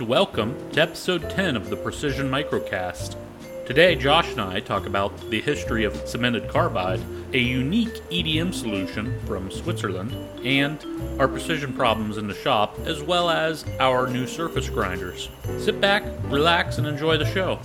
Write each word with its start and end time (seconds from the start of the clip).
and 0.00 0.08
welcome 0.08 0.56
to 0.70 0.80
episode 0.80 1.28
10 1.28 1.56
of 1.56 1.68
the 1.68 1.76
Precision 1.76 2.30
Microcast. 2.30 3.16
Today, 3.66 3.94
Josh 3.94 4.30
and 4.30 4.40
I 4.40 4.58
talk 4.58 4.86
about 4.86 5.14
the 5.28 5.42
history 5.42 5.84
of 5.84 5.94
cemented 6.08 6.48
carbide, 6.48 7.02
a 7.34 7.38
unique 7.38 7.92
EDM 8.08 8.54
solution 8.54 9.20
from 9.26 9.50
Switzerland, 9.50 10.10
and 10.42 10.82
our 11.20 11.28
precision 11.28 11.74
problems 11.74 12.16
in 12.16 12.28
the 12.28 12.34
shop, 12.34 12.78
as 12.86 13.02
well 13.02 13.28
as 13.28 13.66
our 13.78 14.06
new 14.06 14.26
surface 14.26 14.70
grinders. 14.70 15.28
Sit 15.58 15.82
back, 15.82 16.02
relax, 16.24 16.78
and 16.78 16.86
enjoy 16.86 17.18
the 17.18 17.26
show. 17.26 17.60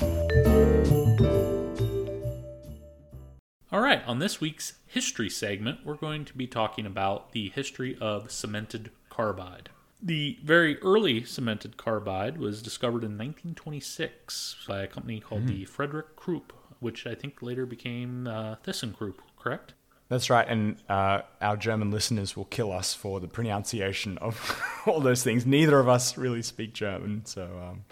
All 3.71 3.79
right, 3.79 4.05
on 4.05 4.19
this 4.19 4.41
week's 4.41 4.73
history 4.87 5.29
segment, 5.29 5.85
we're 5.85 5.95
going 5.95 6.25
to 6.25 6.33
be 6.33 6.47
talking 6.47 6.85
about 6.85 7.31
the 7.31 7.47
history 7.51 7.97
of 8.01 8.29
cemented 8.29 8.91
carbide. 9.09 9.69
The 10.05 10.37
very 10.43 10.79
early 10.83 11.23
cemented 11.23 11.77
carbide 11.77 12.37
was 12.37 12.61
discovered 12.61 13.03
in 13.03 13.17
1926 13.17 14.57
by 14.67 14.83
a 14.83 14.87
company 14.87 15.19
called 15.19 15.47
the 15.47 15.65
Frederick 15.65 16.15
Krupp, 16.15 16.53
which 16.79 17.07
I 17.07 17.15
think 17.15 17.41
later 17.41 17.65
became 17.65 18.27
uh, 18.27 18.57
ThyssenKrupp, 18.63 19.15
correct? 19.35 19.73
That's 20.07 20.29
right, 20.29 20.47
and 20.47 20.77
uh, 20.87 21.21
our 21.41 21.57
German 21.57 21.89
listeners 21.89 22.37
will 22.37 22.45
kill 22.45 22.71
us 22.71 22.93
for 22.93 23.19
the 23.19 23.27
pronunciation 23.27 24.19
of 24.19 24.61
all 24.85 24.99
those 24.99 25.23
things. 25.23 25.43
Neither 25.47 25.79
of 25.79 25.89
us 25.89 26.15
really 26.15 26.43
speak 26.43 26.73
German, 26.75 27.25
so 27.25 27.43
um, 27.43 27.85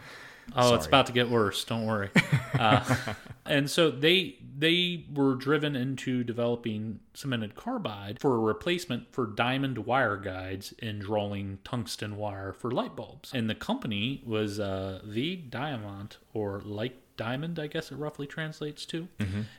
Oh, 0.55 0.75
it's 0.75 0.85
about 0.85 1.07
to 1.07 1.13
get 1.13 1.29
worse. 1.29 1.63
Don't 1.63 1.85
worry. 1.85 2.09
Uh, 2.53 2.83
and 3.45 3.69
so 3.69 3.89
they 3.89 4.37
they 4.55 5.05
were 5.13 5.35
driven 5.35 5.75
into 5.75 6.23
developing 6.23 6.99
cemented 7.13 7.55
carbide 7.55 8.19
for 8.19 8.35
a 8.35 8.39
replacement 8.39 9.11
for 9.11 9.25
diamond 9.25 9.79
wire 9.79 10.17
guides 10.17 10.73
in 10.79 10.99
drawing 10.99 11.57
tungsten 11.63 12.17
wire 12.17 12.53
for 12.53 12.71
light 12.71 12.95
bulbs. 12.95 13.31
And 13.33 13.49
the 13.49 13.55
company 13.55 14.21
was 14.25 14.59
uh, 14.59 15.01
the 15.03 15.35
Diamond 15.37 16.17
or 16.33 16.61
Light 16.61 16.95
Diamond, 17.17 17.59
I 17.59 17.67
guess 17.67 17.91
it 17.91 17.95
roughly 17.95 18.27
translates 18.27 18.85
to. 18.87 19.07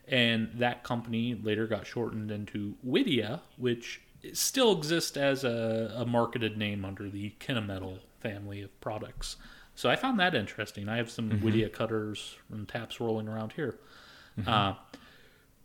And 0.08 0.50
that 0.54 0.84
company 0.84 1.34
later 1.34 1.66
got 1.66 1.86
shortened 1.86 2.30
into 2.30 2.74
Widia, 2.86 3.40
which 3.56 4.00
still 4.32 4.72
exists 4.72 5.16
as 5.16 5.44
a, 5.44 5.92
a 5.96 6.06
marketed 6.06 6.56
name 6.56 6.84
under 6.84 7.10
the 7.10 7.34
Kennametal 7.40 7.98
family 8.20 8.62
of 8.62 8.80
products. 8.80 9.36
So 9.74 9.90
I 9.90 9.96
found 9.96 10.18
that 10.20 10.34
interesting. 10.34 10.88
I 10.88 10.96
have 10.98 11.10
some 11.10 11.30
Widia 11.30 11.72
cutters 11.72 12.36
and 12.52 12.68
taps 12.68 13.00
rolling 13.00 13.28
around 13.28 13.52
here. 13.54 13.76
Uh, 14.46 14.74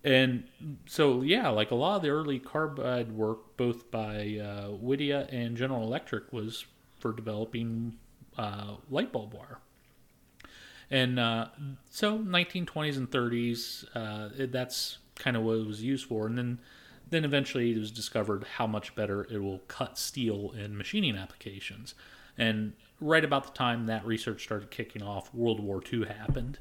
and 0.04 0.44
so, 0.86 1.22
yeah, 1.22 1.50
like 1.50 1.72
a 1.72 1.76
lot 1.76 1.98
of 1.98 2.02
the 2.02 2.10
early 2.10 2.40
carbide 2.40 3.12
work, 3.12 3.58
both 3.58 3.90
by 3.92 4.38
uh, 4.42 4.70
Widia 4.70 5.28
and 5.34 5.58
General 5.58 5.84
Electric, 5.84 6.32
was 6.32 6.66
for 7.00 7.12
developing 7.14 7.98
uh, 8.38 8.76
light 8.90 9.12
bulb 9.12 9.34
wire. 9.34 9.58
And 10.92 11.20
uh, 11.20 11.48
so, 11.90 12.18
1920s 12.18 12.98
and 12.98 13.10
30s, 13.12 13.86
uh, 13.96 14.30
it- 14.38 14.52
that's 14.52 14.98
kind 15.16 15.36
of 15.38 15.44
what 15.44 15.58
it 15.58 15.68
was 15.68 15.84
used 15.84 16.06
for. 16.08 16.26
And 16.26 16.38
then, 16.38 16.60
then 17.10 17.26
eventually, 17.26 17.72
it 17.72 17.78
was 17.78 17.92
discovered 17.92 18.46
how 18.58 18.66
much 18.68 18.96
better 18.96 19.28
it 19.30 19.40
will 19.40 19.60
cut 19.68 19.98
steel 19.98 20.52
in 20.58 20.78
machining 20.78 21.16
applications. 21.18 21.94
And 22.40 22.74
right 23.02 23.24
about 23.24 23.44
the 23.44 23.52
time 23.52 23.86
that 23.88 24.06
research 24.06 24.44
started 24.44 24.72
kicking 24.72 25.04
off, 25.04 25.32
World 25.34 25.60
War 25.60 25.82
II 25.92 26.06
happened. 26.06 26.58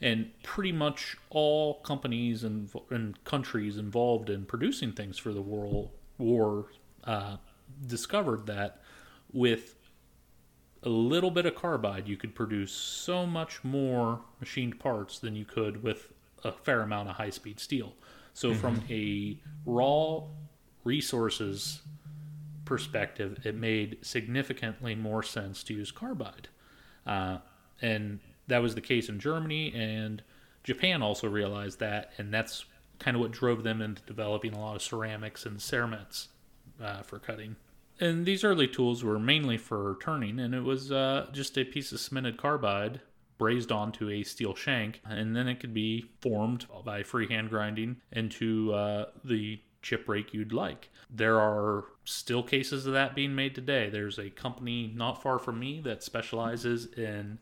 And 0.00 0.30
pretty 0.42 0.72
much 0.72 1.16
all 1.30 1.74
companies 1.80 2.44
and, 2.44 2.70
and 2.90 3.22
countries 3.24 3.76
involved 3.76 4.30
in 4.30 4.46
producing 4.46 4.92
things 4.92 5.18
for 5.18 5.32
the 5.32 5.42
world 5.42 5.90
war 6.18 6.66
uh, 7.04 7.36
discovered 7.86 8.46
that 8.46 8.80
with 9.32 9.76
a 10.82 10.88
little 10.88 11.30
bit 11.30 11.46
of 11.46 11.54
carbide, 11.54 12.08
you 12.08 12.16
could 12.16 12.34
produce 12.34 12.72
so 12.72 13.26
much 13.26 13.64
more 13.64 14.20
machined 14.40 14.78
parts 14.78 15.18
than 15.18 15.34
you 15.34 15.44
could 15.44 15.82
with 15.82 16.12
a 16.44 16.52
fair 16.52 16.82
amount 16.82 17.08
of 17.08 17.16
high 17.16 17.30
speed 17.30 17.58
steel. 17.58 17.94
So, 18.34 18.54
from 18.54 18.82
a 18.88 19.36
raw 19.66 20.22
resources 20.84 21.82
perspective, 22.68 23.40
it 23.44 23.54
made 23.54 23.96
significantly 24.02 24.94
more 24.94 25.22
sense 25.22 25.64
to 25.64 25.74
use 25.74 25.90
carbide. 25.90 26.48
Uh, 27.06 27.38
and 27.80 28.20
that 28.46 28.60
was 28.60 28.74
the 28.74 28.80
case 28.82 29.08
in 29.08 29.18
Germany, 29.18 29.72
and 29.74 30.22
Japan 30.64 31.02
also 31.02 31.28
realized 31.28 31.80
that, 31.80 32.12
and 32.18 32.32
that's 32.32 32.66
kind 32.98 33.16
of 33.16 33.22
what 33.22 33.30
drove 33.30 33.62
them 33.62 33.80
into 33.80 34.02
developing 34.02 34.52
a 34.52 34.60
lot 34.60 34.76
of 34.76 34.82
ceramics 34.82 35.46
and 35.46 35.58
ceramets 35.58 36.28
uh, 36.82 37.00
for 37.02 37.18
cutting. 37.18 37.56
And 38.00 38.26
these 38.26 38.44
early 38.44 38.68
tools 38.68 39.02
were 39.02 39.18
mainly 39.18 39.56
for 39.56 39.96
turning, 40.02 40.38
and 40.38 40.54
it 40.54 40.62
was 40.62 40.92
uh, 40.92 41.26
just 41.32 41.56
a 41.56 41.64
piece 41.64 41.90
of 41.90 42.00
cemented 42.00 42.36
carbide 42.36 43.00
brazed 43.38 43.72
onto 43.72 44.10
a 44.10 44.22
steel 44.24 44.54
shank, 44.54 45.00
and 45.08 45.34
then 45.34 45.48
it 45.48 45.60
could 45.60 45.72
be 45.72 46.04
formed 46.20 46.66
by 46.84 47.02
freehand 47.02 47.48
grinding 47.48 47.96
into 48.12 48.72
uh, 48.74 49.06
the 49.24 49.60
chip 49.82 50.08
rake 50.08 50.34
you'd 50.34 50.52
like. 50.52 50.90
There 51.10 51.40
are 51.40 51.84
still 52.04 52.42
cases 52.42 52.86
of 52.86 52.92
that 52.92 53.14
being 53.14 53.34
made 53.34 53.54
today. 53.54 53.88
There's 53.88 54.18
a 54.18 54.30
company 54.30 54.92
not 54.94 55.22
far 55.22 55.38
from 55.38 55.58
me 55.58 55.80
that 55.80 56.02
specializes 56.02 56.86
in 56.86 57.38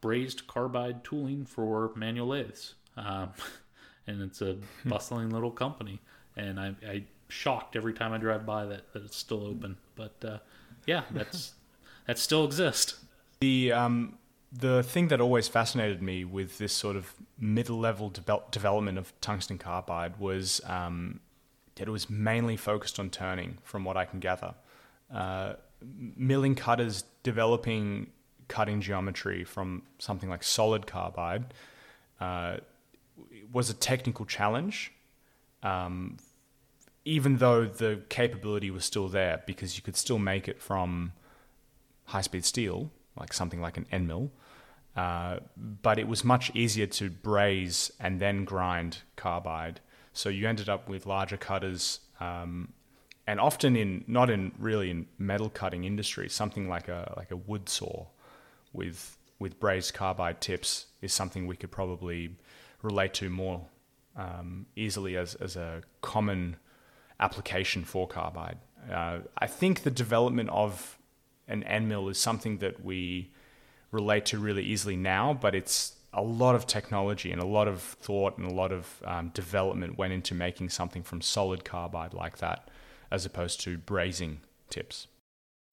brazed 0.00 0.46
carbide 0.46 1.04
tooling 1.04 1.44
for 1.44 1.92
manual 1.94 2.28
lathes. 2.28 2.74
Um, 2.96 3.30
and 4.06 4.22
it's 4.22 4.42
a 4.42 4.56
bustling 4.84 5.30
little 5.30 5.50
company. 5.50 6.00
And 6.36 6.60
I, 6.60 6.74
I 6.86 7.04
shocked 7.28 7.76
every 7.76 7.92
time 7.92 8.12
I 8.12 8.18
drive 8.18 8.46
by 8.46 8.66
that, 8.66 8.92
that 8.92 9.04
it's 9.04 9.16
still 9.16 9.46
open. 9.46 9.76
But 9.94 10.24
uh, 10.24 10.38
yeah, 10.86 11.02
that's 11.10 11.54
that 12.06 12.18
still 12.18 12.44
exists. 12.44 13.00
the 13.40 13.72
um, 13.72 14.18
the 14.52 14.82
thing 14.82 15.08
that 15.08 15.20
always 15.20 15.48
fascinated 15.48 16.02
me 16.02 16.24
with 16.24 16.58
this 16.58 16.72
sort 16.72 16.96
of 16.96 17.14
middle 17.38 17.78
level 17.78 18.10
devel- 18.10 18.50
development 18.50 18.96
of 18.98 19.12
tungsten 19.20 19.58
carbide 19.58 20.18
was 20.18 20.60
um, 20.64 21.20
it 21.78 21.88
was 21.88 22.08
mainly 22.08 22.56
focused 22.56 22.98
on 22.98 23.10
turning, 23.10 23.58
from 23.62 23.84
what 23.84 23.96
I 23.96 24.04
can 24.04 24.20
gather. 24.20 24.54
Uh, 25.12 25.54
milling 26.16 26.54
cutters 26.54 27.04
developing 27.22 28.08
cutting 28.48 28.80
geometry 28.80 29.44
from 29.44 29.82
something 29.98 30.28
like 30.28 30.42
solid 30.42 30.86
carbide 30.86 31.52
uh, 32.20 32.56
was 33.52 33.70
a 33.70 33.74
technical 33.74 34.24
challenge, 34.24 34.92
um, 35.62 36.16
even 37.04 37.36
though 37.38 37.64
the 37.64 38.02
capability 38.08 38.70
was 38.70 38.84
still 38.84 39.08
there 39.08 39.42
because 39.46 39.76
you 39.76 39.82
could 39.82 39.96
still 39.96 40.18
make 40.18 40.48
it 40.48 40.60
from 40.60 41.12
high 42.04 42.20
speed 42.20 42.44
steel, 42.44 42.90
like 43.18 43.32
something 43.32 43.60
like 43.60 43.76
an 43.76 43.86
end 43.92 44.08
mill. 44.08 44.30
Uh, 44.96 45.38
but 45.82 45.98
it 45.98 46.08
was 46.08 46.24
much 46.24 46.50
easier 46.54 46.86
to 46.86 47.10
braze 47.10 47.90
and 48.00 48.18
then 48.18 48.44
grind 48.44 48.98
carbide. 49.14 49.80
So 50.16 50.30
you 50.30 50.48
ended 50.48 50.70
up 50.70 50.88
with 50.88 51.04
larger 51.04 51.36
cutters, 51.36 52.00
um, 52.20 52.72
and 53.26 53.38
often 53.38 53.76
in 53.76 54.02
not 54.06 54.30
in 54.30 54.52
really 54.58 54.90
in 54.90 55.06
metal 55.18 55.50
cutting 55.50 55.84
industry, 55.84 56.28
something 56.30 56.68
like 56.68 56.88
a 56.88 57.12
like 57.16 57.30
a 57.30 57.36
wood 57.36 57.68
saw 57.68 58.06
with 58.72 59.18
with 59.38 59.60
brazed 59.60 59.92
carbide 59.92 60.40
tips 60.40 60.86
is 61.02 61.12
something 61.12 61.46
we 61.46 61.54
could 61.54 61.70
probably 61.70 62.34
relate 62.80 63.12
to 63.14 63.28
more 63.28 63.66
um, 64.16 64.64
easily 64.74 65.18
as 65.18 65.34
as 65.34 65.54
a 65.54 65.82
common 66.00 66.56
application 67.20 67.84
for 67.84 68.08
carbide. 68.08 68.56
Uh, 68.90 69.18
I 69.36 69.46
think 69.46 69.82
the 69.82 69.90
development 69.90 70.48
of 70.48 70.96
an 71.46 71.62
end 71.64 71.90
mill 71.90 72.08
is 72.08 72.18
something 72.18 72.58
that 72.58 72.82
we 72.82 73.32
relate 73.90 74.24
to 74.26 74.38
really 74.38 74.64
easily 74.64 74.96
now, 74.96 75.34
but 75.34 75.54
it's 75.54 75.95
a 76.16 76.22
lot 76.22 76.54
of 76.54 76.66
technology 76.66 77.30
and 77.30 77.40
a 77.40 77.46
lot 77.46 77.68
of 77.68 77.80
thought 77.80 78.38
and 78.38 78.50
a 78.50 78.54
lot 78.54 78.72
of 78.72 79.02
um, 79.04 79.28
development 79.34 79.98
went 79.98 80.12
into 80.12 80.34
making 80.34 80.70
something 80.70 81.02
from 81.02 81.20
solid 81.20 81.64
carbide 81.64 82.14
like 82.14 82.38
that, 82.38 82.68
as 83.10 83.24
opposed 83.24 83.60
to 83.60 83.78
brazing 83.78 84.38
tips. 84.70 85.06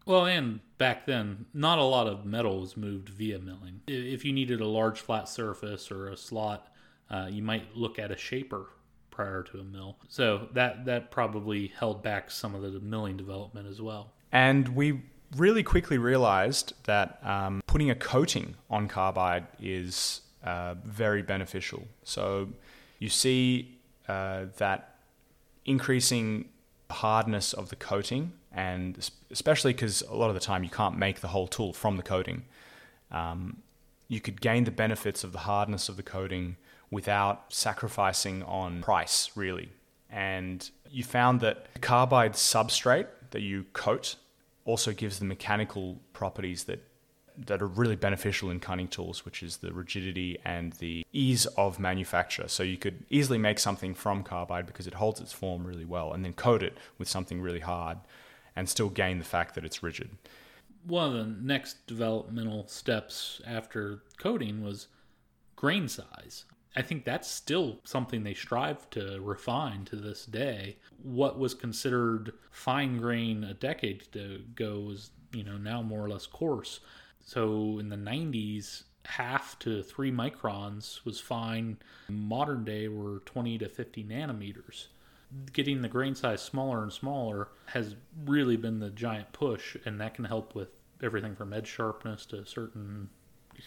Well, 0.06 0.26
and 0.26 0.60
back 0.78 1.06
then, 1.06 1.46
not 1.54 1.80
a 1.80 1.84
lot 1.84 2.08
of 2.08 2.26
metal 2.26 2.60
was 2.60 2.76
moved 2.76 3.08
via 3.08 3.40
milling. 3.40 3.82
If 3.88 4.26
you 4.26 4.34
needed 4.34 4.60
a 4.60 4.68
large 4.68 5.00
flat 5.00 5.30
surface 5.30 5.90
or 5.90 6.10
a 6.10 6.18
slot, 6.18 6.68
uh, 7.10 7.28
you 7.32 7.42
might 7.42 7.76
look 7.76 7.98
at 7.98 8.12
a 8.12 8.18
shaper 8.18 8.68
prior 9.12 9.44
to 9.44 9.60
a 9.60 9.64
mill. 9.64 9.98
So 10.10 10.50
that 10.54 10.86
that 10.86 11.12
probably 11.12 11.68
held 11.68 12.04
back 12.04 12.32
some 12.32 12.54
of 12.54 12.62
the 12.62 12.80
milling 12.82 13.16
development 13.16 13.68
as 13.68 13.82
well. 13.82 14.12
And 14.32 14.70
we 14.70 15.04
really 15.38 15.64
quickly 15.64 15.98
realized 15.98 16.74
that 16.84 17.26
um, 17.26 17.62
putting 17.66 17.90
a 17.90 17.96
coating 17.96 18.56
on 18.70 18.88
carbide 18.88 19.48
is 19.62 20.22
uh, 20.44 20.76
very 20.84 21.22
beneficial. 21.22 21.88
So 22.04 22.50
you 23.00 23.10
see 23.10 23.78
uh, 24.08 24.46
that 24.58 24.96
increasing 25.66 26.50
hardness 26.90 27.54
of 27.54 27.70
the 27.70 27.76
coating, 27.76 28.34
and 28.52 29.10
especially 29.32 29.74
because 29.74 30.02
a 30.04 30.16
lot 30.16 30.30
of 30.30 30.36
the 30.36 30.40
time 30.40 30.64
you 30.64 30.70
can't 30.70 30.98
make 30.98 31.22
the 31.22 31.30
whole 31.30 31.48
tool 31.48 31.74
from 31.74 31.98
the 31.98 32.04
coating, 32.04 32.44
um, 33.12 33.58
you 34.08 34.22
could 34.22 34.42
gain 34.42 34.64
the 34.64 34.72
benefits 34.72 35.24
of 35.24 35.32
the 35.32 35.40
hardness 35.40 35.90
of 35.90 35.98
the 35.98 36.04
coating 36.04 36.58
without 36.92 37.52
sacrificing 37.52 38.44
on 38.44 38.82
price, 38.82 39.32
really. 39.36 39.70
And 40.10 40.70
you 40.90 41.04
found 41.04 41.42
that 41.42 41.74
the 41.74 41.80
carbide 41.80 42.34
substrate 42.34 43.08
that 43.32 43.42
you 43.42 43.66
coat 43.74 44.16
also 44.66 44.94
gives 44.94 45.18
the 45.20 45.26
mechanical 45.26 46.00
properties 46.14 46.66
that 46.66 46.80
that 47.38 47.62
are 47.62 47.68
really 47.68 47.96
beneficial 47.96 48.50
in 48.52 48.60
cutting 48.60 48.88
tools, 48.88 49.26
which 49.26 49.42
is 49.42 49.58
the 49.58 49.74
rigidity 49.74 50.38
and 50.46 50.74
the 50.74 51.06
ease 51.12 51.46
of 51.58 51.80
manufacture. 51.80 52.48
So 52.48 52.64
you 52.64 52.78
could 52.78 53.06
easily 53.10 53.38
make 53.38 53.60
something 53.60 53.94
from 53.94 54.24
carbide 54.24 54.66
because 54.66 54.88
it 54.88 54.96
holds 54.96 55.20
its 55.20 55.34
form 55.34 55.66
really 55.66 55.86
well, 55.86 56.14
and 56.14 56.24
then 56.24 56.34
coat 56.34 56.62
it 56.62 56.78
with 56.98 57.08
something 57.08 57.42
really 57.42 57.62
hard, 57.62 57.98
and 58.56 58.70
still 58.70 58.90
gain 58.90 59.20
the 59.20 59.26
fact 59.26 59.56
that 59.56 59.66
it's 59.66 59.82
rigid. 59.82 60.10
One 60.86 61.08
of 61.08 61.14
the 61.14 61.36
next 61.42 61.88
developmental 61.88 62.68
steps 62.68 63.42
after 63.48 64.04
coating 64.18 64.64
was 64.64 64.88
grain 65.56 65.88
size. 65.88 66.46
I 66.76 66.82
think 66.82 67.06
that's 67.06 67.30
still 67.30 67.80
something 67.84 68.24
they 68.24 68.34
strive 68.34 68.90
to 68.92 69.20
refine 69.22 69.86
to 69.86 69.96
this 69.96 70.26
day. 70.26 70.78
What 71.02 71.38
was 71.38 71.54
considered 71.54 72.34
fine 72.52 72.98
grain 72.98 73.44
a 73.44 73.54
decade 73.54 74.08
ago 74.16 74.90
is, 74.92 75.12
you 75.32 75.44
know, 75.44 75.58
now 75.58 75.82
more 75.82 76.04
or 76.04 76.10
less 76.10 76.26
coarse. 76.26 76.80
So 77.24 77.80
in 77.80 77.90
the 77.90 77.96
90s, 77.96 78.84
half 79.06 79.58
to 79.60 79.82
three 79.84 80.12
microns 80.12 81.04
was 81.06 81.20
fine. 81.20 81.78
Modern 82.10 82.64
day, 82.64 82.88
were 82.88 83.20
20 83.26 83.58
to 83.60 83.70
50 83.70 84.04
nanometers. 84.04 84.88
Getting 85.52 85.82
the 85.82 85.90
grain 85.90 86.16
size 86.16 86.42
smaller 86.42 86.84
and 86.84 86.94
smaller 86.94 87.50
has 87.68 87.96
really 88.26 88.56
been 88.56 88.80
the 88.80 88.92
giant 88.92 89.32
push, 89.34 89.76
and 89.86 90.00
that 90.00 90.14
can 90.14 90.26
help 90.26 90.54
with 90.54 90.70
everything 91.02 91.36
from 91.36 91.54
edge 91.54 91.68
sharpness 91.68 92.26
to 92.28 92.46
certain 92.46 93.10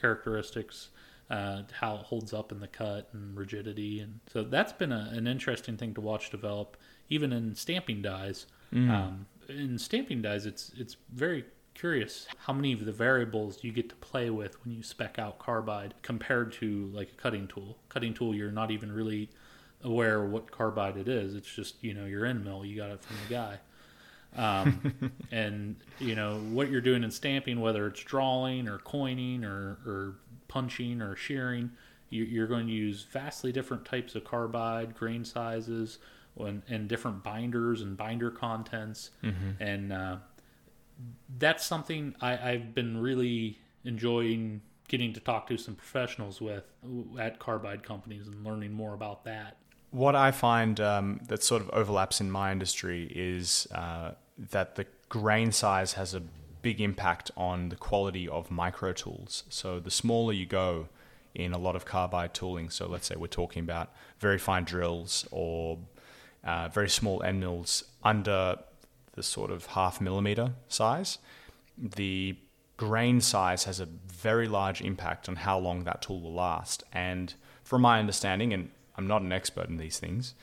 characteristics 0.01 0.91
uh, 1.31 1.63
how 1.73 1.97
it 1.97 2.03
holds 2.03 2.33
up 2.33 2.53
in 2.53 2.61
the 2.61 2.69
cut 2.69 3.09
and 3.13 3.37
rigidity. 3.37 4.01
And 4.01 4.21
so 4.33 4.43
that's 4.43 4.73
been 4.73 4.93
a, 4.93 5.11
an 5.13 5.27
interesting 5.27 5.77
thing 5.77 5.95
to 5.95 6.01
watch 6.01 6.31
develop, 6.31 6.77
even 7.09 7.33
in 7.33 7.55
stamping 7.55 8.03
dies. 8.03 8.47
Mm. 8.73 8.91
Um, 8.91 9.27
in 9.49 9.79
stamping 9.79 10.23
dies, 10.23 10.47
it's 10.47 10.73
it's 10.77 10.97
very 11.13 11.45
curious 11.77 12.27
how 12.39 12.53
many 12.53 12.73
of 12.73 12.85
the 12.85 12.93
variables 12.93 13.63
you 13.63 13.71
get 13.71 13.89
to 13.89 13.95
play 13.97 14.31
with 14.31 14.63
when 14.65 14.75
you 14.75 14.83
spec 14.83 15.19
out 15.19 15.39
carbide 15.39 15.95
compared 16.03 16.53
to 16.53 16.91
like 16.93 17.11
a 17.11 17.15
cutting 17.15 17.47
tool. 17.47 17.79
Cutting 17.89 18.15
tool, 18.15 18.35
you're 18.35 18.51
not 18.51 18.71
even 18.71 18.91
really 18.91 19.29
aware 19.85 20.25
what 20.25 20.51
carbide 20.51 20.97
it 20.97 21.09
is. 21.09 21.35
It's 21.35 21.55
just 21.55 21.83
you 21.83 21.95
know 21.95 22.07
your 22.07 22.25
end 22.25 22.45
mill. 22.45 22.65
You 22.65 22.77
got 22.77 22.91
it 22.91 23.03
from 23.03 23.17
the 23.29 23.35
guy. 23.35 23.59
Um, 24.37 25.13
and 25.31 25.77
you 25.99 26.15
know 26.15 26.39
what 26.51 26.71
you're 26.71 26.81
doing 26.81 27.05
in 27.05 27.11
stamping, 27.11 27.61
whether 27.61 27.87
it's 27.87 28.03
drawing 28.03 28.69
or 28.69 28.79
coining 28.79 29.45
or, 29.45 29.79
or 29.87 30.17
punching 30.49 31.03
or 31.03 31.17
shearing, 31.17 31.71
you're 32.09 32.47
going 32.47 32.67
to 32.67 32.73
use 32.73 33.03
vastly 33.11 33.53
different 33.53 33.85
types 33.85 34.15
of 34.15 34.25
carbide, 34.25 34.95
grain 34.95 35.25
sizes, 35.25 35.99
and, 36.39 36.63
and 36.69 36.89
different 36.89 37.23
binders 37.23 37.83
and 37.83 37.97
binder 37.97 38.31
contents. 38.31 39.11
Mm-hmm. 39.23 39.63
And 39.63 39.93
uh, 39.93 40.17
that's 41.39 41.65
something 41.65 42.15
I, 42.21 42.51
I've 42.51 42.75
been 42.75 42.99
really 42.99 43.59
enjoying 43.85 44.61
getting 44.89 45.13
to 45.13 45.21
talk 45.21 45.49
to 45.49 45.57
some 45.57 45.75
professionals 45.75 46.41
with 46.41 46.65
at 47.19 47.39
carbide 47.39 47.83
companies 47.83 48.27
and 48.27 48.45
learning 48.45 48.73
more 48.73 48.95
about 48.95 49.25
that. 49.25 49.57
What 49.91 50.15
I 50.15 50.31
find 50.31 50.79
um, 50.81 51.21
that 51.29 51.43
sort 51.43 51.63
of 51.63 51.71
overlaps 51.71 52.21
in 52.21 52.31
my 52.31 52.53
industry 52.53 53.11
is 53.15 53.67
uh, 53.75 54.13
that 54.51 54.77
the 54.77 54.87
grain 55.09 55.53
size 55.53 55.95
has 55.95 56.15
a 56.15 56.23
big 56.63 56.81
impact 56.81 57.31
on 57.37 57.69
the 57.69 57.77
quality 57.77 58.29
of 58.29 58.51
micro 58.51 58.93
tools. 58.93 59.45
So 59.49 59.79
the 59.79 59.91
smaller 59.91 60.33
you 60.33 60.47
go 60.47 60.89
in 61.35 61.53
a 61.53 61.59
lot 61.59 61.77
of 61.77 61.85
carbide 61.85 62.35
tooling, 62.35 62.71
so 62.71 62.89
let's 62.89 63.07
say 63.07 63.15
we're 63.17 63.27
talking 63.29 63.63
about 63.63 63.93
very 64.19 64.39
fine 64.39 64.65
drills 64.65 65.27
or 65.31 65.79
uh, 66.45 66.69
very 66.69 66.89
small 66.89 67.23
end 67.23 67.41
mills 67.41 67.85
under 68.03 68.59
the 69.17 69.23
sort 69.23 69.51
of 69.51 69.67
half 69.67 70.01
millimeter 70.01 70.53
size, 70.69 71.19
the 71.77 72.37
grain 72.77 73.21
size 73.21 73.65
has 73.65 73.81
a 73.81 73.87
very 73.87 74.47
large 74.47 74.81
impact 74.81 75.29
on 75.29 75.37
how 75.37 75.59
long 75.59 75.85
that 75.85 76.03
tool 76.03 76.21
will 76.21 76.35
last. 76.35 76.85
And 76.93 77.35
from 77.65 77.83
my 77.83 77.99
understanding, 77.99 78.53
and 78.53 78.71
I'm 78.97 79.07
not 79.07 79.23
an 79.23 79.33
expert 79.33 79.69
in 79.69 79.79
these 79.79 79.99
things, 79.99 80.35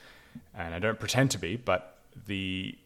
and 0.54 0.74
I 0.74 0.78
don't 0.78 0.98
pretend 0.98 1.30
to 1.30 1.38
be, 1.38 1.56
but 1.56 1.98
the 2.26 2.76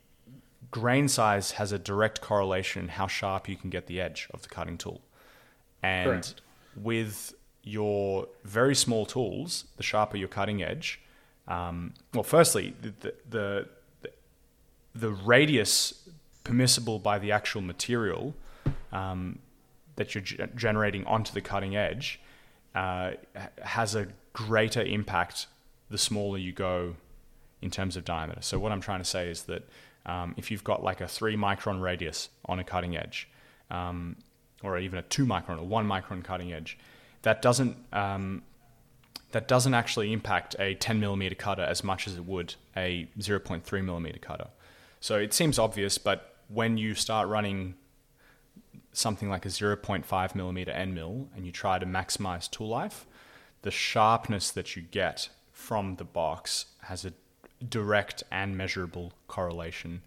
grain 0.71 1.09
size 1.09 1.53
has 1.53 1.73
a 1.73 1.79
direct 1.79 2.21
correlation 2.21 2.83
in 2.83 2.89
how 2.91 3.07
sharp 3.07 3.49
you 3.49 3.57
can 3.57 3.71
get 3.71 3.87
the 3.87 4.01
edge 4.01 4.29
of 4.33 4.43
the 4.43 4.49
cutting 4.49 4.77
tool. 4.77 5.01
And 5.83 6.07
Correct. 6.07 6.41
with 6.77 7.35
your 7.63 8.29
very 8.45 8.75
small 8.75 9.07
tools, 9.07 9.65
the 9.77 9.83
sharper 9.83 10.17
your 10.17 10.29
cutting 10.29 10.63
edge, 10.63 11.01
um, 11.47 11.95
well, 12.13 12.23
firstly, 12.23 12.75
the, 12.83 12.95
the, 13.01 13.15
the, 13.31 13.69
the, 15.01 15.11
radius 15.11 16.09
permissible 16.45 16.99
by 16.99 17.19
the 17.19 17.33
actual 17.33 17.61
material 17.61 18.35
um, 18.93 19.39
that 19.97 20.15
you're 20.15 20.23
g- 20.23 20.39
generating 20.55 21.05
onto 21.05 21.33
the 21.33 21.41
cutting 21.41 21.77
edge 21.77 22.21
uh, 22.75 23.13
has 23.63 23.95
a 23.95 24.09
greater 24.33 24.83
impact 24.83 25.47
the 25.91 25.99
smaller 25.99 26.39
you 26.39 26.53
go 26.53 26.95
in 27.61 27.71
terms 27.71 27.97
of 27.97 28.05
diameter. 28.05 28.41
So, 28.41 28.59
what 28.59 28.73
I'm 28.73 28.81
trying 28.81 29.01
to 29.01 29.05
say 29.05 29.29
is 29.29 29.43
that 29.45 29.69
um, 30.07 30.35
if 30.37 30.51
you've 30.51 30.65
got 30.65 30.83
like 30.83 31.01
a 31.01 31.09
three 31.09 31.37
micron 31.37 31.81
radius 31.81 32.29
on 32.47 32.59
a 32.59 32.65
cutting 32.65 32.97
edge, 32.97 33.29
um, 33.71 34.17
or 34.63 34.79
even 34.79 34.99
a 34.99 35.03
two 35.03 35.27
micron 35.27 35.59
or 35.59 35.67
one 35.67 35.87
micron 35.87 36.23
cutting 36.23 36.53
edge, 36.53 36.79
that 37.23 37.43
doesn't 37.43 37.77
um, 37.93 38.43
that 39.33 39.47
doesn't 39.49 39.75
actually 39.75 40.13
impact 40.13 40.57
a 40.59 40.75
10 40.75 41.01
millimeter 41.01 41.35
cutter 41.35 41.63
as 41.63 41.85
much 41.85 42.07
as 42.07 42.17
it 42.17 42.25
would 42.25 42.55
a 42.77 43.07
0.3 43.19 43.85
millimeter 43.85 44.19
cutter. 44.19 44.49
So 45.01 45.17
it 45.17 45.33
seems 45.33 45.59
obvious, 45.59 45.99
but 45.99 46.37
when 46.49 46.77
you 46.77 46.95
start 46.95 47.29
running 47.29 47.75
something 48.93 49.29
like 49.29 49.47
a 49.47 49.49
0.5 49.49 50.35
millimeter 50.35 50.73
end 50.73 50.95
mill 50.95 51.29
and 51.37 51.47
you 51.47 51.53
try 51.53 51.79
to 51.79 51.87
maximize 51.87 52.51
tool 52.51 52.69
life, 52.69 53.07
the 53.63 53.71
sharpness 53.71 54.51
that 54.51 54.77
you 54.77 54.83
get 54.83 55.29
from 55.53 55.97
the 55.97 56.05
box 56.05 56.67
has 56.83 57.05
a 57.05 57.13
direct 57.69 58.23
and 58.31 58.57
measurable 58.57 59.13
correlation 59.27 60.03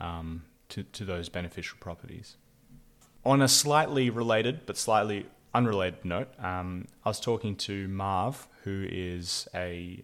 um, 0.00 0.42
to, 0.68 0.82
to 0.84 1.04
those 1.04 1.28
beneficial 1.28 1.76
properties. 1.80 2.36
On 3.24 3.40
a 3.42 3.48
slightly 3.48 4.10
related 4.10 4.66
but 4.66 4.76
slightly 4.76 5.26
unrelated 5.54 6.04
note, 6.04 6.28
um, 6.42 6.88
I 7.04 7.10
was 7.10 7.20
talking 7.20 7.56
to 7.56 7.86
Marv, 7.88 8.48
who 8.64 8.86
is 8.88 9.46
a 9.54 10.02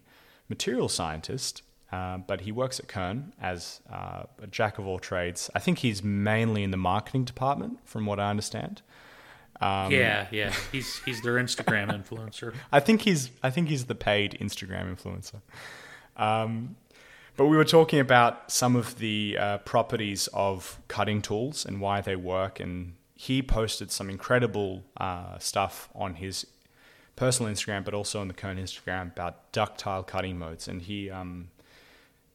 material 0.48 0.88
scientist, 0.88 1.62
uh, 1.92 2.18
but 2.18 2.42
he 2.42 2.52
works 2.52 2.78
at 2.78 2.88
Kern 2.88 3.32
as 3.40 3.80
uh, 3.90 4.24
a 4.42 4.46
jack 4.46 4.78
of 4.78 4.86
all 4.86 4.98
trades. 4.98 5.50
I 5.54 5.58
think 5.58 5.78
he's 5.78 6.02
mainly 6.02 6.62
in 6.62 6.70
the 6.70 6.76
marketing 6.76 7.24
department, 7.24 7.78
from 7.84 8.06
what 8.06 8.20
I 8.20 8.30
understand. 8.30 8.82
Um, 9.60 9.90
yeah, 9.90 10.28
yeah, 10.30 10.52
he's 10.70 10.98
he's 11.00 11.22
their 11.22 11.34
Instagram 11.34 11.90
influencer. 11.90 12.54
I 12.72 12.80
think 12.80 13.02
he's 13.02 13.30
I 13.42 13.50
think 13.50 13.68
he's 13.68 13.86
the 13.86 13.94
paid 13.94 14.36
Instagram 14.40 14.94
influencer. 14.94 15.40
Um, 16.16 16.76
but 17.38 17.46
we 17.46 17.56
were 17.56 17.64
talking 17.64 18.00
about 18.00 18.50
some 18.50 18.74
of 18.74 18.98
the 18.98 19.36
uh, 19.38 19.58
properties 19.58 20.26
of 20.34 20.80
cutting 20.88 21.22
tools 21.22 21.64
and 21.64 21.80
why 21.80 22.00
they 22.00 22.16
work. 22.16 22.58
And 22.58 22.94
he 23.14 23.42
posted 23.42 23.92
some 23.92 24.10
incredible 24.10 24.82
uh, 24.96 25.38
stuff 25.38 25.88
on 25.94 26.14
his 26.14 26.48
personal 27.14 27.52
Instagram, 27.52 27.84
but 27.84 27.94
also 27.94 28.20
on 28.20 28.26
the 28.26 28.34
Kern 28.34 28.58
Instagram 28.58 29.12
about 29.12 29.52
ductile 29.52 30.02
cutting 30.02 30.36
modes. 30.36 30.66
And 30.66 30.82
he 30.82 31.10
um, 31.10 31.50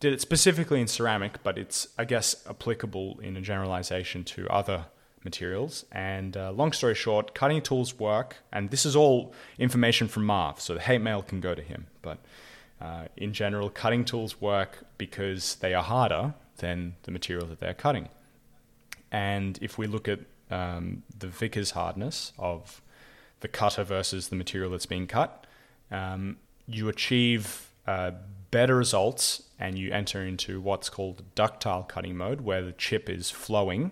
did 0.04 0.12
it 0.12 0.20
specifically 0.20 0.82
in 0.82 0.88
ceramic, 0.88 1.42
but 1.44 1.58
it's, 1.58 1.88
I 1.98 2.04
guess, 2.04 2.36
applicable 2.50 3.22
in 3.22 3.38
a 3.38 3.42
generalization 3.42 4.26
to 4.26 4.46
other 4.50 4.88
materials. 5.24 5.86
And 5.94 6.36
uh, 6.36 6.52
long 6.52 6.74
story 6.74 6.94
short, 6.94 7.34
cutting 7.34 7.62
tools 7.62 7.98
work. 7.98 8.36
And 8.52 8.70
this 8.70 8.86
is 8.86 8.98
all 8.98 9.34
information 9.58 10.10
from 10.10 10.26
Marv, 10.26 10.60
so 10.60 10.74
the 10.74 10.82
hate 10.82 11.00
mail 11.00 11.22
can 11.22 11.40
go 11.40 11.56
to 11.56 11.62
him. 11.62 11.88
But 12.02 12.18
uh, 12.82 13.06
in 13.16 13.32
general, 13.32 13.70
cutting 13.70 14.04
tools 14.04 14.42
work 14.42 14.84
because 14.98 15.56
they 15.62 15.74
are 15.74 15.84
harder 15.84 16.34
than 16.58 16.96
the 17.04 17.12
material 17.12 17.48
that 17.48 17.62
they're 17.62 17.74
cutting. 17.74 18.10
And 19.10 19.58
if 19.62 19.78
we 19.78 19.88
look 19.88 20.10
at 20.10 20.20
um, 20.52 21.04
the 21.18 21.28
Vickers 21.28 21.72
hardness 21.72 22.34
of 22.38 22.82
the 23.40 23.48
cutter 23.48 23.86
versus 23.86 24.28
the 24.28 24.36
material 24.36 24.72
that's 24.72 24.86
being 24.86 25.08
cut, 25.08 25.48
um, 25.92 26.40
you 26.68 26.90
achieve 26.90 27.70
uh, 27.88 28.12
better 28.54 28.76
results 28.76 29.44
and 29.60 29.78
you 29.78 29.92
enter 29.92 30.22
into 30.24 30.62
what's 30.62 30.88
called 30.88 31.24
ductile 31.34 31.84
cutting 31.84 32.16
mode, 32.16 32.42
where 32.42 32.62
the 32.62 32.72
chip 32.72 33.10
is 33.10 33.32
flowing 33.32 33.92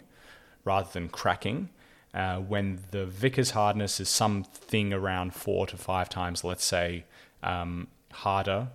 rather 0.63 0.87
than 0.93 1.09
cracking. 1.09 1.69
Uh, 2.13 2.37
when 2.37 2.79
the 2.91 3.05
Vickers 3.05 3.51
hardness 3.51 3.99
is 3.99 4.07
something 4.07 4.93
around 4.93 5.33
four 5.33 5.65
to 5.65 5.77
five 5.77 6.09
times, 6.09 6.43
let's 6.43 6.63
say, 6.63 7.05
um, 7.41 7.87
harder 8.11 8.67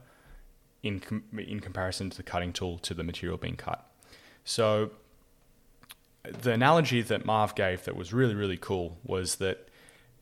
in 0.82 0.98
com- 1.00 1.24
in 1.38 1.60
comparison 1.60 2.10
to 2.10 2.16
the 2.16 2.22
cutting 2.22 2.52
tool 2.52 2.78
to 2.78 2.92
the 2.92 3.04
material 3.04 3.38
being 3.38 3.56
cut. 3.56 3.88
So 4.44 4.90
the 6.24 6.52
analogy 6.52 7.02
that 7.02 7.24
Marv 7.24 7.54
gave 7.54 7.84
that 7.84 7.94
was 7.94 8.12
really 8.12 8.34
really 8.34 8.56
cool 8.56 8.98
was 9.04 9.36
that 9.36 9.68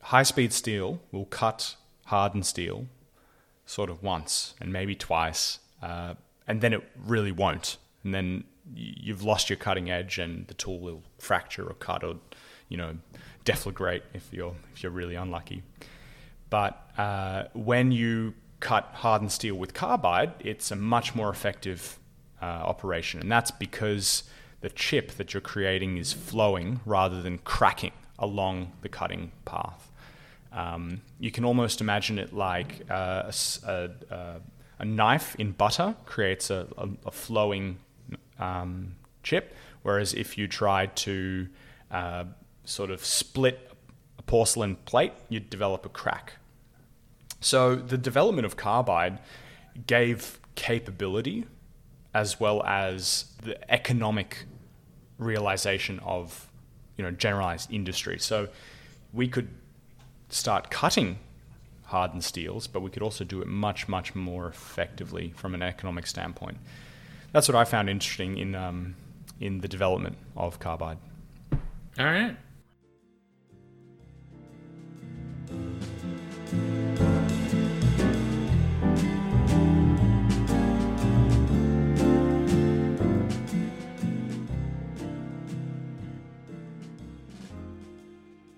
high 0.01 0.23
speed 0.23 0.53
steel 0.53 0.99
will 1.11 1.25
cut 1.25 1.75
hardened 2.05 2.45
steel 2.45 2.87
sort 3.65 3.89
of 3.89 4.03
once 4.03 4.53
and 4.59 4.71
maybe 4.71 4.95
twice, 4.95 5.59
uh, 5.81 6.15
and 6.47 6.61
then 6.61 6.73
it 6.73 6.83
really 7.05 7.31
won't, 7.31 7.77
and 8.03 8.13
then 8.13 8.43
you've 8.73 9.23
lost 9.23 9.49
your 9.49 9.57
cutting 9.57 9.91
edge 9.91 10.17
and 10.17 10.47
the 10.47 10.53
tool 10.55 10.79
will 10.79 11.03
fracture 11.19 11.67
or 11.67 11.75
cut 11.75 12.03
or 12.03 12.15
you 12.69 12.77
know, 12.77 12.97
deflagrate 13.43 14.01
if 14.13 14.27
you're 14.31 14.55
if 14.73 14.83
you're 14.83 14.91
really 14.91 15.15
unlucky. 15.15 15.63
But 16.49 16.89
uh, 16.97 17.45
when 17.53 17.91
you 17.91 18.33
cut 18.59 18.89
hardened 18.93 19.31
steel 19.31 19.55
with 19.55 19.73
carbide, 19.73 20.33
it's 20.39 20.71
a 20.71 20.75
much 20.75 21.15
more 21.15 21.29
effective 21.29 21.99
uh, 22.41 22.45
operation, 22.45 23.21
and 23.21 23.31
that's 23.31 23.51
because 23.51 24.23
the 24.61 24.69
chip 24.69 25.11
that 25.13 25.33
you're 25.33 25.41
creating 25.41 25.97
is 25.97 26.13
flowing 26.13 26.79
rather 26.85 27.21
than 27.21 27.37
cracking 27.39 27.91
along 28.17 28.71
the 28.81 28.89
cutting 28.89 29.31
path. 29.43 29.84
Um, 30.55 31.01
you 31.19 31.31
can 31.31 31.43
almost 31.43 31.81
imagine 31.81 32.17
it 32.17 32.33
like 32.33 32.89
uh, 32.89 33.29
a, 33.67 33.89
a, 34.09 34.41
a, 34.79 34.85
knife 34.85 35.35
in 35.35 35.51
butter 35.51 35.95
creates 36.05 36.49
a, 36.49 36.65
a 37.05 37.11
flowing 37.11 37.77
um, 38.39 38.95
chip, 39.21 39.53
whereas 39.83 40.13
if 40.13 40.37
you 40.37 40.47
tried 40.47 40.95
to 40.95 41.49
uh, 41.91 42.23
sort 42.63 42.89
of 42.89 43.03
split 43.03 43.69
a 44.17 44.21
porcelain 44.21 44.77
plate, 44.77 45.11
you'd 45.27 45.49
develop 45.49 45.85
a 45.85 45.89
crack. 45.89 46.37
So 47.41 47.75
the 47.75 47.97
development 47.97 48.45
of 48.45 48.55
carbide 48.55 49.19
gave 49.87 50.39
capability 50.55 51.45
as 52.13 52.39
well 52.39 52.63
as 52.63 53.25
the 53.43 53.71
economic 53.71 54.45
realization 55.17 55.99
of 55.99 56.49
you 56.97 57.03
know 57.03 57.11
generalized 57.11 57.71
industry. 57.73 58.19
So 58.19 58.47
we 59.11 59.27
could 59.27 59.49
start 60.35 60.69
cutting 60.69 61.19
hardened 61.85 62.23
steels, 62.23 62.67
but 62.67 62.81
we 62.81 62.89
could 62.89 63.03
also 63.03 63.23
do 63.23 63.41
it 63.41 63.47
much 63.47 63.87
much 63.87 64.15
more 64.15 64.47
effectively 64.47 65.33
from 65.35 65.53
an 65.53 65.61
economic 65.61 66.07
standpoint. 66.07 66.57
That's 67.31 67.47
what 67.47 67.55
I 67.55 67.65
found 67.65 67.89
interesting 67.89 68.37
in 68.37 68.55
um, 68.55 68.95
in 69.39 69.61
the 69.61 69.67
development 69.67 70.17
of 70.35 70.59
carbide. 70.59 70.97
All 71.97 72.05
right. 72.05 72.35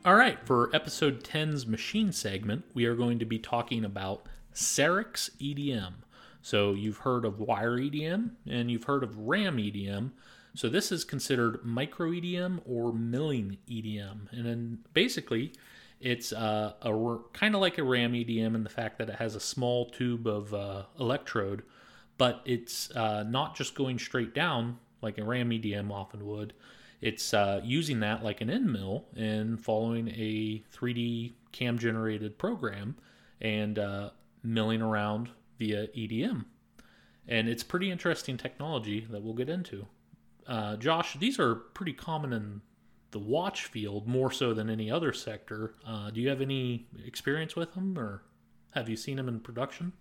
All 0.08 0.16
right, 0.16 0.40
for 0.46 0.74
episode 0.74 1.22
10's 1.22 1.68
machine 1.68 2.14
segment, 2.14 2.64
we 2.74 2.86
are 2.86 2.96
going 2.96 3.20
to 3.20 3.26
be 3.26 3.40
talking 3.40 3.84
about 3.84 4.26
Sarix 4.54 5.30
EDM. 5.38 5.96
So 6.42 6.72
you've 6.72 7.00
heard 7.00 7.26
of 7.26 7.42
wire 7.42 7.78
EDM 7.78 8.30
and 8.50 8.72
you've 8.72 8.86
heard 8.86 9.04
of 9.04 9.18
RAM 9.18 9.58
EDM. 9.58 10.12
So 10.56 10.70
this 10.70 10.94
is 10.94 11.04
considered 11.04 11.60
micro 11.66 12.12
EDM 12.12 12.62
or 12.66 12.94
milling 12.94 13.58
EDM. 13.70 14.32
And 14.32 14.46
then 14.46 14.78
basically, 14.94 15.52
it's 16.00 16.32
uh, 16.32 16.76
a 16.82 17.18
kind 17.34 17.54
of 17.54 17.60
like 17.60 17.78
a 17.78 17.84
RAM 17.84 18.14
EDM 18.14 18.56
in 18.56 18.64
the 18.64 18.70
fact 18.70 19.00
that 19.00 19.10
it 19.10 19.16
has 19.16 19.36
a 19.36 19.42
small 19.42 19.88
tube 19.88 20.26
of 20.26 20.54
uh, 20.54 20.84
electrode, 20.98 21.64
but 22.18 22.42
it's 22.46 22.90
uh, 22.92 23.24
not 23.24 23.58
just 23.58 23.76
going 23.76 24.00
straight 24.00 24.34
down 24.34 24.78
like 25.02 25.18
a 25.18 25.26
RAM 25.26 25.50
EDM 25.50 25.92
often 25.92 26.26
would 26.26 26.54
it's 27.02 27.34
uh, 27.34 27.62
using 27.64 28.00
that 28.00 28.24
like 28.24 28.42
an 28.42 28.50
end 28.50 28.72
mill 28.72 29.06
and 29.16 29.64
following 29.64 30.10
a 30.10 30.64
3D 30.74 31.34
cam 31.52 31.78
generated 31.78 32.38
program 32.38 32.96
and 33.42 33.78
uh, 33.78 34.10
milling 34.44 34.82
around 34.82 35.30
via 35.60 35.88
EDM. 35.88 36.46
And 37.28 37.50
it's 37.50 37.64
pretty 37.64 37.92
interesting 37.92 38.38
technology 38.38 39.06
that 39.10 39.22
we'll 39.22 39.34
get 39.34 39.50
into. 39.50 39.86
Uh, 40.48 40.78
Josh, 40.78 41.18
these 41.20 41.40
are 41.40 41.56
pretty 41.56 41.94
common 41.94 42.34
in 42.34 42.62
the 43.12 43.20
watch 43.20 43.66
field 43.66 44.08
more 44.08 44.32
so 44.32 44.54
than 44.54 44.70
any 44.70 44.90
other 44.90 45.14
sector. 45.14 45.74
Uh, 45.86 46.10
do 46.10 46.22
you 46.22 46.30
have 46.30 46.42
any 46.42 46.88
experience 47.06 47.56
with 47.56 47.74
them 47.74 47.98
or 47.98 48.24
have 48.72 48.90
you 48.90 48.96
seen 48.96 49.18
them 49.18 49.28
in 49.28 49.40
production? 49.40 49.94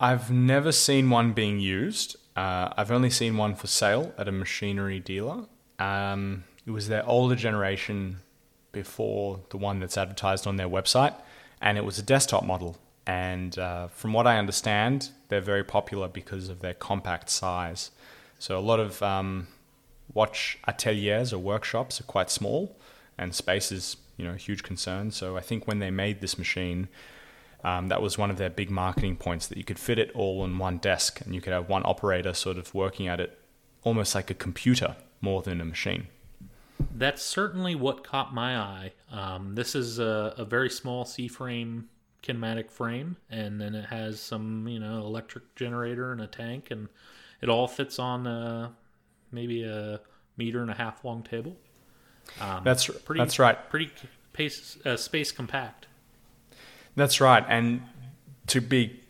I've 0.00 0.30
never 0.30 0.72
seen 0.72 1.10
one 1.10 1.32
being 1.32 1.60
used. 1.60 2.16
Uh, 2.34 2.72
I've 2.76 2.90
only 2.90 3.10
seen 3.10 3.36
one 3.36 3.54
for 3.54 3.66
sale 3.66 4.12
at 4.18 4.28
a 4.28 4.32
machinery 4.32 4.98
dealer. 4.98 5.46
Um, 5.82 6.44
it 6.64 6.70
was 6.70 6.86
their 6.86 7.04
older 7.06 7.34
generation 7.34 8.18
before 8.70 9.40
the 9.50 9.56
one 9.56 9.80
that's 9.80 9.98
advertised 9.98 10.46
on 10.46 10.56
their 10.56 10.68
website, 10.68 11.14
and 11.60 11.76
it 11.76 11.84
was 11.84 11.98
a 11.98 12.02
desktop 12.02 12.44
model. 12.44 12.76
And 13.04 13.58
uh, 13.58 13.88
from 13.88 14.12
what 14.12 14.28
I 14.28 14.38
understand, 14.38 15.10
they're 15.28 15.40
very 15.40 15.64
popular 15.64 16.06
because 16.06 16.48
of 16.48 16.60
their 16.60 16.74
compact 16.74 17.28
size. 17.30 17.90
So 18.38 18.56
a 18.56 18.60
lot 18.60 18.78
of 18.78 19.02
um, 19.02 19.48
watch 20.14 20.58
ateliers 20.68 21.32
or 21.32 21.38
workshops 21.38 22.00
are 22.00 22.04
quite 22.04 22.30
small, 22.30 22.76
and 23.18 23.34
space 23.34 23.72
is 23.72 23.96
you 24.16 24.24
know 24.24 24.34
a 24.34 24.36
huge 24.36 24.62
concern. 24.62 25.10
So 25.10 25.36
I 25.36 25.40
think 25.40 25.66
when 25.66 25.80
they 25.80 25.90
made 25.90 26.20
this 26.20 26.38
machine, 26.38 26.88
um, 27.64 27.88
that 27.88 28.00
was 28.00 28.16
one 28.16 28.30
of 28.30 28.38
their 28.38 28.50
big 28.50 28.70
marketing 28.70 29.16
points 29.16 29.48
that 29.48 29.58
you 29.58 29.64
could 29.64 29.80
fit 29.80 29.98
it 29.98 30.12
all 30.14 30.42
on 30.42 30.58
one 30.58 30.78
desk, 30.78 31.20
and 31.22 31.34
you 31.34 31.40
could 31.40 31.52
have 31.52 31.68
one 31.68 31.82
operator 31.84 32.34
sort 32.34 32.56
of 32.56 32.72
working 32.72 33.08
at 33.08 33.18
it, 33.18 33.36
almost 33.82 34.14
like 34.14 34.30
a 34.30 34.34
computer 34.34 34.94
more 35.22 35.40
than 35.40 35.60
a 35.60 35.64
machine. 35.64 36.08
That's 36.94 37.22
certainly 37.22 37.74
what 37.74 38.04
caught 38.04 38.34
my 38.34 38.58
eye. 38.58 38.92
Um, 39.10 39.54
this 39.54 39.74
is 39.74 39.98
a, 39.98 40.34
a 40.36 40.44
very 40.44 40.68
small 40.68 41.04
C-frame 41.04 41.88
kinematic 42.22 42.70
frame, 42.70 43.16
and 43.30 43.60
then 43.60 43.74
it 43.74 43.86
has 43.86 44.20
some, 44.20 44.68
you 44.68 44.78
know, 44.78 44.98
electric 44.98 45.54
generator 45.54 46.12
and 46.12 46.20
a 46.20 46.26
tank, 46.26 46.70
and 46.70 46.88
it 47.40 47.48
all 47.48 47.66
fits 47.66 47.98
on 47.98 48.26
uh, 48.26 48.70
maybe 49.30 49.64
a 49.64 50.00
meter 50.36 50.60
and 50.60 50.70
a 50.70 50.74
half 50.74 51.04
long 51.04 51.22
table. 51.22 51.56
Um, 52.40 52.62
that's 52.64 52.86
pretty. 52.86 53.20
That's 53.20 53.38
right. 53.38 53.58
Pretty 53.70 53.90
pace, 54.32 54.78
uh, 54.84 54.96
space 54.96 55.32
compact. 55.32 55.86
That's 56.94 57.20
right, 57.20 57.44
and 57.48 57.82
to 58.48 58.60
be 58.60 59.00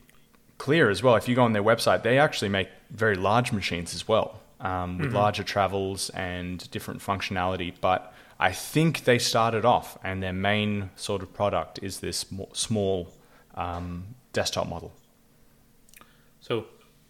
clear 0.59 0.89
as 0.89 1.03
well, 1.03 1.17
if 1.17 1.29
you 1.29 1.35
go 1.35 1.43
on 1.43 1.53
their 1.53 1.65
website, 1.65 2.03
they 2.03 2.19
actually 2.19 2.49
make 2.49 2.69
very 2.91 3.17
large 3.17 3.53
machines 3.53 3.95
as 3.95 4.07
well 4.07 4.42
um, 4.63 4.97
with 4.97 5.09
mm-hmm. 5.09 5.17
larger 5.17 5.43
travels 5.43 6.09
and 6.11 6.71
different 6.71 7.01
functionality. 7.01 7.75
But 7.81 8.15
I 8.41 8.53
think 8.53 9.05
they 9.05 9.19
started 9.19 9.65
off, 9.65 9.99
and 10.03 10.23
their 10.23 10.33
main 10.33 10.91
sort 10.97 11.23
of 11.23 11.35
product 11.35 11.79
is 11.83 12.01
this 12.01 12.25
small 12.55 13.13
um, 13.55 14.15
desktop 14.33 14.69
model. 14.69 14.93
So, 16.41 16.67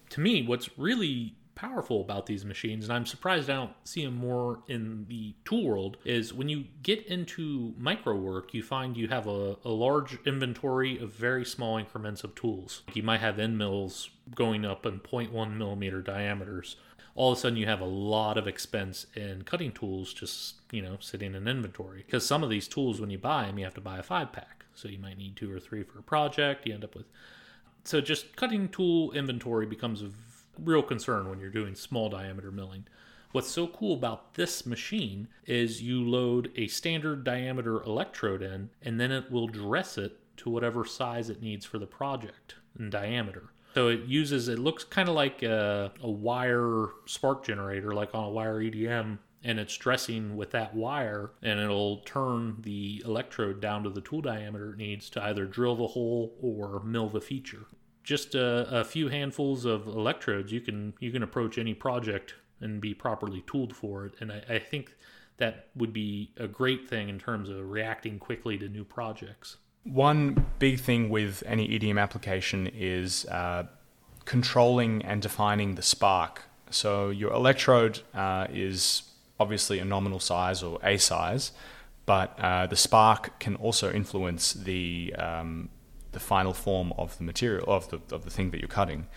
to 0.09 0.19
me, 0.19 0.45
what's 0.45 0.77
really 0.77 1.35
powerful 1.55 2.01
about 2.01 2.25
these 2.25 2.43
machines, 2.43 2.83
and 2.83 2.93
I'm 2.93 3.05
surprised 3.05 3.49
I 3.49 3.55
don't 3.55 3.73
see 3.83 4.05
them 4.05 4.15
more 4.15 4.59
in 4.67 5.05
the 5.07 5.33
tool 5.45 5.65
world, 5.65 5.97
is 6.05 6.33
when 6.33 6.49
you 6.49 6.65
get 6.81 7.05
into 7.07 7.73
micro 7.77 8.15
work, 8.15 8.53
you 8.53 8.61
find 8.61 8.97
you 8.97 9.07
have 9.07 9.27
a, 9.27 9.57
a 9.63 9.69
large 9.69 10.17
inventory 10.25 10.99
of 10.99 11.13
very 11.13 11.45
small 11.45 11.77
increments 11.77 12.23
of 12.23 12.35
tools. 12.35 12.81
You 12.93 13.03
might 13.03 13.21
have 13.21 13.39
end 13.39 13.57
mills 13.57 14.09
going 14.35 14.65
up 14.65 14.85
in 14.85 14.99
0.1 14.99 15.55
millimeter 15.55 16.01
diameters 16.01 16.75
all 17.15 17.31
of 17.31 17.37
a 17.37 17.41
sudden 17.41 17.57
you 17.57 17.65
have 17.65 17.81
a 17.81 17.85
lot 17.85 18.37
of 18.37 18.47
expense 18.47 19.05
in 19.15 19.43
cutting 19.43 19.71
tools 19.71 20.13
just 20.13 20.55
you 20.71 20.81
know 20.81 20.97
sitting 20.99 21.35
in 21.35 21.47
inventory. 21.47 22.03
Because 22.05 22.25
some 22.25 22.43
of 22.43 22.49
these 22.49 22.67
tools 22.67 22.99
when 22.99 23.09
you 23.09 23.17
buy 23.17 23.45
them 23.45 23.57
you 23.57 23.65
have 23.65 23.75
to 23.75 23.81
buy 23.81 23.99
a 23.99 24.03
five 24.03 24.31
pack. 24.31 24.65
So 24.75 24.87
you 24.87 24.97
might 24.97 25.17
need 25.17 25.35
two 25.35 25.51
or 25.51 25.59
three 25.59 25.83
for 25.83 25.99
a 25.99 26.03
project. 26.03 26.65
You 26.65 26.73
end 26.73 26.83
up 26.83 26.95
with 26.95 27.05
so 27.83 28.01
just 28.01 28.35
cutting 28.35 28.69
tool 28.69 29.11
inventory 29.11 29.65
becomes 29.65 30.01
a 30.01 30.09
real 30.63 30.83
concern 30.83 31.29
when 31.29 31.39
you're 31.39 31.49
doing 31.49 31.75
small 31.75 32.09
diameter 32.09 32.51
milling. 32.51 32.85
What's 33.31 33.49
so 33.49 33.67
cool 33.67 33.95
about 33.95 34.35
this 34.35 34.65
machine 34.65 35.27
is 35.47 35.81
you 35.81 36.07
load 36.07 36.51
a 36.55 36.67
standard 36.67 37.23
diameter 37.23 37.81
electrode 37.81 38.43
in 38.43 38.69
and 38.81 38.99
then 38.99 39.11
it 39.11 39.31
will 39.31 39.47
dress 39.47 39.97
it 39.97 40.19
to 40.37 40.49
whatever 40.49 40.85
size 40.85 41.29
it 41.29 41.41
needs 41.41 41.65
for 41.65 41.79
the 41.79 41.87
project 41.87 42.55
in 42.77 42.89
diameter 42.89 43.52
so 43.73 43.87
it 43.87 44.01
uses, 44.05 44.47
it 44.47 44.59
looks 44.59 44.83
kind 44.83 45.09
of 45.09 45.15
like 45.15 45.43
a, 45.43 45.91
a 46.01 46.09
wire 46.09 46.87
spark 47.05 47.45
generator, 47.45 47.93
like 47.93 48.13
on 48.13 48.25
a 48.25 48.29
wire 48.29 48.59
EDM, 48.59 49.17
and 49.43 49.59
it's 49.59 49.75
dressing 49.75 50.37
with 50.37 50.51
that 50.51 50.73
wire, 50.73 51.31
and 51.41 51.59
it'll 51.59 51.97
turn 51.99 52.57
the 52.61 53.01
electrode 53.05 53.59
down 53.59 53.83
to 53.83 53.89
the 53.89 54.01
tool 54.01 54.21
diameter 54.21 54.71
it 54.71 54.77
needs 54.77 55.09
to 55.09 55.23
either 55.23 55.45
drill 55.45 55.75
the 55.75 55.87
hole 55.87 56.35
or 56.41 56.81
mill 56.83 57.09
the 57.09 57.19
feature. 57.19 57.65
Just 58.03 58.35
a, 58.35 58.79
a 58.79 58.83
few 58.83 59.09
handfuls 59.09 59.65
of 59.65 59.87
electrodes, 59.87 60.51
you 60.51 60.61
can 60.61 60.93
you 60.99 61.11
can 61.11 61.23
approach 61.23 61.57
any 61.57 61.73
project 61.73 62.35
and 62.61 62.79
be 62.79 62.93
properly 62.93 63.43
tooled 63.47 63.75
for 63.75 64.05
it. 64.05 64.13
And 64.19 64.31
I, 64.31 64.43
I 64.49 64.59
think 64.59 64.95
that 65.37 65.67
would 65.75 65.93
be 65.93 66.31
a 66.37 66.47
great 66.47 66.87
thing 66.87 67.09
in 67.09 67.19
terms 67.19 67.49
of 67.49 67.69
reacting 67.69 68.19
quickly 68.19 68.57
to 68.57 68.69
new 68.69 68.83
projects. 68.83 69.57
One 69.83 70.45
big 70.59 70.79
thing 70.79 71.09
with 71.09 71.43
any 71.45 71.67
EDM 71.67 72.01
application 72.01 72.67
is 72.67 73.25
uh, 73.25 73.65
controlling 74.25 75.03
and 75.03 75.21
defining 75.21 75.75
the 75.75 75.81
spark. 75.81 76.43
So 76.69 77.09
your 77.09 77.33
electrode 77.33 77.99
uh, 78.13 78.47
is 78.51 79.03
obviously 79.39 79.79
a 79.79 79.85
nominal 79.85 80.19
size 80.19 80.63
or 80.63 80.79
a 80.83 80.97
size, 80.97 81.51
but 82.05 82.37
uh, 82.39 82.67
the 82.67 82.75
spark 82.75 83.39
can 83.39 83.55
also 83.55 83.91
influence 83.91 84.53
the 84.53 85.13
um, 85.17 85.69
the 86.13 86.19
final 86.19 86.53
form 86.53 86.93
of 86.97 87.17
the 87.17 87.23
material 87.23 87.65
of 87.67 87.89
the 87.89 87.99
of 88.15 88.23
the 88.23 88.29
thing 88.29 88.51
that 88.51 88.59
you're 88.59 88.67
cutting. 88.67 89.07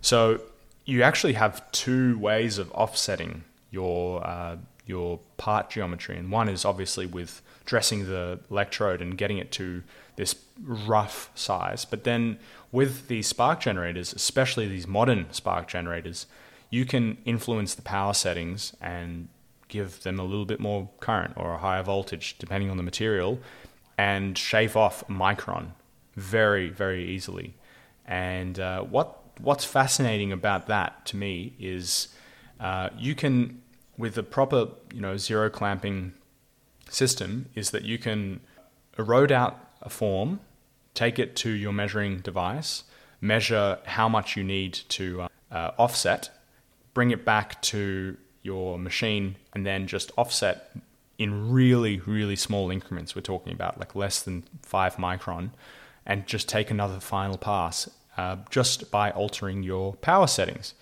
So 0.00 0.40
you 0.84 1.02
actually 1.02 1.32
have 1.34 1.70
two 1.72 2.18
ways 2.18 2.58
of 2.58 2.70
offsetting 2.72 3.44
your 3.70 4.24
uh, 4.26 4.56
your 4.86 5.20
part 5.36 5.70
geometry, 5.70 6.16
and 6.16 6.30
one 6.30 6.48
is 6.48 6.64
obviously 6.64 7.06
with 7.06 7.42
dressing 7.64 8.06
the 8.06 8.40
electrode 8.50 9.00
and 9.00 9.16
getting 9.16 9.38
it 9.38 9.52
to 9.52 9.82
this 10.16 10.34
rough 10.62 11.30
size. 11.34 11.84
But 11.84 12.04
then 12.04 12.38
with 12.70 13.08
these 13.08 13.26
spark 13.26 13.60
generators, 13.60 14.12
especially 14.12 14.68
these 14.68 14.86
modern 14.86 15.32
spark 15.32 15.68
generators, 15.68 16.26
you 16.70 16.84
can 16.84 17.18
influence 17.24 17.74
the 17.74 17.82
power 17.82 18.14
settings 18.14 18.74
and 18.80 19.28
give 19.68 20.02
them 20.02 20.18
a 20.18 20.24
little 20.24 20.44
bit 20.44 20.60
more 20.60 20.88
current 21.00 21.34
or 21.36 21.54
a 21.54 21.58
higher 21.58 21.82
voltage, 21.82 22.36
depending 22.38 22.70
on 22.70 22.76
the 22.76 22.82
material, 22.82 23.38
and 23.98 24.36
shave 24.36 24.76
off 24.76 25.06
micron 25.08 25.68
very, 26.14 26.68
very 26.68 27.08
easily. 27.08 27.54
And 28.06 28.58
uh, 28.58 28.82
what 28.82 29.18
what's 29.40 29.64
fascinating 29.64 30.30
about 30.32 30.66
that 30.66 31.06
to 31.06 31.16
me 31.16 31.54
is 31.58 32.08
uh, 32.60 32.90
you 32.98 33.14
can, 33.14 33.62
with 33.96 34.14
the 34.14 34.22
proper 34.22 34.68
you 34.92 35.00
know 35.00 35.16
zero 35.16 35.48
clamping 35.48 36.12
system, 36.88 37.48
is 37.54 37.70
that 37.70 37.84
you 37.84 37.98
can 37.98 38.40
erode 38.98 39.32
out 39.32 39.71
a 39.82 39.90
form, 39.90 40.40
take 40.94 41.18
it 41.18 41.36
to 41.36 41.50
your 41.50 41.72
measuring 41.72 42.18
device, 42.18 42.84
measure 43.20 43.78
how 43.84 44.08
much 44.08 44.36
you 44.36 44.44
need 44.44 44.74
to 44.88 45.22
uh, 45.22 45.28
uh, 45.50 45.70
offset, 45.78 46.30
bring 46.94 47.10
it 47.10 47.24
back 47.24 47.60
to 47.62 48.16
your 48.42 48.78
machine, 48.78 49.36
and 49.54 49.64
then 49.64 49.86
just 49.86 50.10
offset 50.16 50.74
in 51.18 51.52
really, 51.52 52.00
really 52.00 52.36
small 52.36 52.70
increments. 52.70 53.14
We're 53.14 53.22
talking 53.22 53.52
about 53.52 53.78
like 53.78 53.94
less 53.94 54.22
than 54.22 54.44
five 54.62 54.96
micron, 54.96 55.50
and 56.04 56.26
just 56.26 56.48
take 56.48 56.70
another 56.70 56.98
final 57.00 57.38
pass 57.38 57.88
uh, 58.16 58.36
just 58.50 58.90
by 58.90 59.10
altering 59.12 59.62
your 59.62 59.94
power 59.94 60.26
settings. 60.26 60.74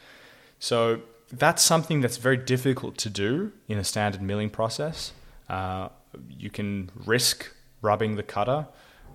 So 0.59 1.03
that's 1.31 1.63
something 1.63 2.01
that's 2.01 2.17
very 2.17 2.37
difficult 2.37 2.97
to 2.99 3.11
do 3.11 3.53
in 3.69 3.79
a 3.79 3.85
standard 3.85 4.23
milling 4.23 4.51
process. 4.51 5.13
Uh, 5.49 5.89
you 6.29 6.51
can 6.51 6.91
risk 7.05 7.53
rubbing 7.83 8.17
the 8.17 8.23
cutter. 8.23 8.67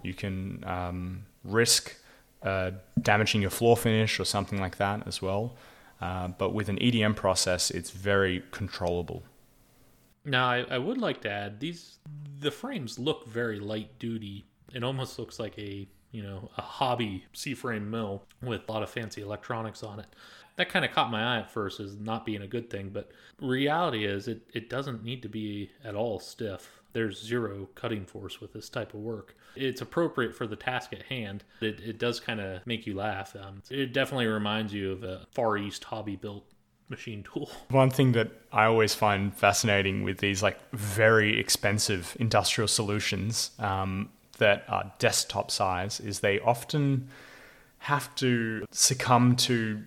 You 0.06 0.14
can 0.14 0.64
um, 0.66 1.26
risk 1.44 1.96
uh, 2.44 2.72
damaging 3.02 3.42
your 3.42 3.50
floor 3.50 3.76
finish 3.76 4.20
or 4.20 4.26
something 4.26 4.60
like 4.60 4.78
that 4.78 5.08
as 5.08 5.22
well. 5.22 5.56
Uh, 6.02 6.28
but 6.28 6.54
with 6.54 6.70
an 6.70 6.78
EDM 6.78 7.16
process, 7.16 7.72
it's 7.72 7.90
very 7.90 8.44
controllable. 8.52 9.24
Now, 10.26 10.48
I, 10.48 10.66
I 10.70 10.78
would 10.78 10.98
like 10.98 11.22
to 11.22 11.30
add 11.30 11.60
these 11.60 11.98
the 12.40 12.52
frames 12.52 13.00
look 13.00 13.28
very 13.28 13.60
light 13.60 13.98
duty. 14.00 14.46
It 14.74 14.84
almost 14.84 15.18
looks 15.18 15.40
like 15.40 15.58
a 15.58 15.88
you 16.12 16.24
know 16.24 16.50
a 16.58 16.62
hobby 16.62 17.26
C-frame 17.34 17.90
mill 17.90 18.24
with 18.42 18.68
a 18.68 18.72
lot 18.72 18.84
of 18.84 18.90
fancy 18.90 19.22
electronics 19.22 19.84
on 19.84 20.00
it. 20.00 20.08
That 20.58 20.70
kind 20.70 20.86
of 20.86 20.92
caught 20.92 21.12
my 21.12 21.36
eye 21.36 21.40
at 21.40 21.52
first 21.52 21.80
as 21.80 21.98
not 21.98 22.26
being 22.26 22.42
a 22.42 22.48
good 22.48 22.70
thing, 22.70 22.90
but 22.90 23.12
reality 23.42 24.06
is 24.06 24.28
it, 24.28 24.42
it 24.54 24.70
doesn't 24.70 25.04
need 25.04 25.22
to 25.24 25.30
be 25.30 25.70
at 25.84 25.96
all 25.96 26.20
stiff 26.20 26.82
there's 26.96 27.22
zero 27.22 27.68
cutting 27.76 28.06
force 28.06 28.40
with 28.40 28.54
this 28.54 28.70
type 28.70 28.94
of 28.94 29.02
work. 29.02 29.36
It's 29.58 29.82
appropriate 29.82 30.34
for 30.34 30.48
the 30.48 30.56
task 30.56 30.94
at 30.94 31.04
hand. 31.04 31.44
It, 31.60 31.82
it 31.82 32.00
does 32.00 32.22
kind 32.22 32.40
of 32.40 32.66
make 32.66 32.88
you 32.88 32.96
laugh. 32.96 33.36
Um, 33.36 33.62
it 33.70 33.92
definitely 33.92 34.28
reminds 34.28 34.74
you 34.74 34.94
of 34.94 35.04
a 35.04 35.28
Far 35.32 35.58
East 35.58 35.84
hobby 35.84 36.16
built 36.16 36.46
machine 36.88 37.22
tool. 37.22 37.52
One 37.70 37.90
thing 37.90 38.14
that 38.14 38.32
I 38.54 38.64
always 38.64 38.96
find 38.96 39.36
fascinating 39.36 40.04
with 40.04 40.20
these 40.20 40.42
like 40.42 40.58
very 40.72 41.38
expensive 41.38 42.16
industrial 42.18 42.70
solutions 42.70 43.52
um, 43.60 44.10
that 44.38 44.64
are 44.70 44.90
desktop 44.98 45.52
size 45.52 46.00
is 46.00 46.22
they 46.22 46.40
often 46.40 47.10
have 47.80 48.16
to 48.16 48.66
succumb 48.72 49.36
to, 49.36 49.84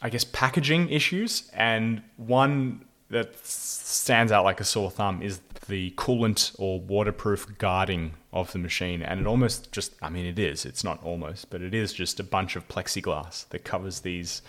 I 0.00 0.10
guess, 0.10 0.22
packaging 0.22 0.90
issues. 0.90 1.50
And 1.54 2.02
one 2.18 2.84
that 3.12 3.46
stands 3.46 4.32
out 4.32 4.42
like 4.42 4.60
a 4.60 4.64
sore 4.64 4.90
thumb 4.90 5.22
is 5.22 5.40
the 5.68 5.90
coolant 5.92 6.56
or 6.58 6.80
waterproof 6.80 7.46
guarding 7.58 8.14
of 8.32 8.50
the 8.52 8.58
machine. 8.58 9.02
And 9.02 9.20
it 9.20 9.26
almost 9.26 9.70
just, 9.70 9.94
I 10.02 10.08
mean, 10.08 10.26
it 10.26 10.38
is, 10.38 10.64
it's 10.64 10.82
not 10.82 11.02
almost, 11.04 11.50
but 11.50 11.62
it 11.62 11.74
is 11.74 11.92
just 11.92 12.18
a 12.18 12.24
bunch 12.24 12.56
of 12.56 12.66
plexiglass 12.68 13.48
that 13.50 13.64
covers 13.64 14.00
these 14.00 14.42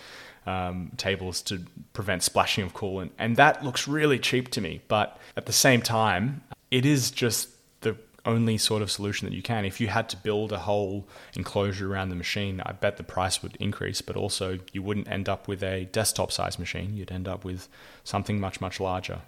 um, 0.48 0.92
tables 0.98 1.42
to 1.44 1.64
prevent 1.92 2.24
splashing 2.24 2.64
of 2.64 2.74
coolant. 2.74 3.12
And 3.20 3.36
that 3.36 3.64
looks 3.64 3.88
really 3.88 4.18
cheap 4.18 4.50
to 4.52 4.62
me. 4.62 4.82
But 4.88 5.20
at 5.36 5.46
the 5.46 5.54
same 5.54 5.82
time, 5.82 6.42
it 6.72 6.86
is 6.86 7.12
just 7.12 7.50
only 8.26 8.58
sort 8.58 8.82
of 8.82 8.90
solution 8.90 9.28
that 9.28 9.36
you 9.36 9.42
can. 9.42 9.66
If 9.66 9.82
you 9.82 9.88
had 9.88 10.10
to 10.10 10.18
build 10.18 10.52
a 10.52 10.60
whole 10.60 11.08
enclosure 11.36 11.92
around 11.92 12.10
the 12.10 12.16
machine, 12.16 12.62
I 12.66 12.72
bet 12.72 12.98
the 12.98 13.04
price 13.04 13.44
would 13.44 13.56
increase, 13.58 14.02
but 14.02 14.16
also 14.16 14.60
you 14.72 14.82
wouldn't 14.82 15.10
end 15.10 15.28
up 15.28 15.48
with 15.48 15.64
a 15.64 15.86
desktop 15.86 16.32
size 16.32 16.58
machine. 16.58 16.96
You'd 16.96 17.12
end 17.12 17.28
up 17.28 17.44
with 17.44 17.68
something 18.04 18.40
much, 18.40 18.62
much 18.62 18.80
larger. 18.80 19.22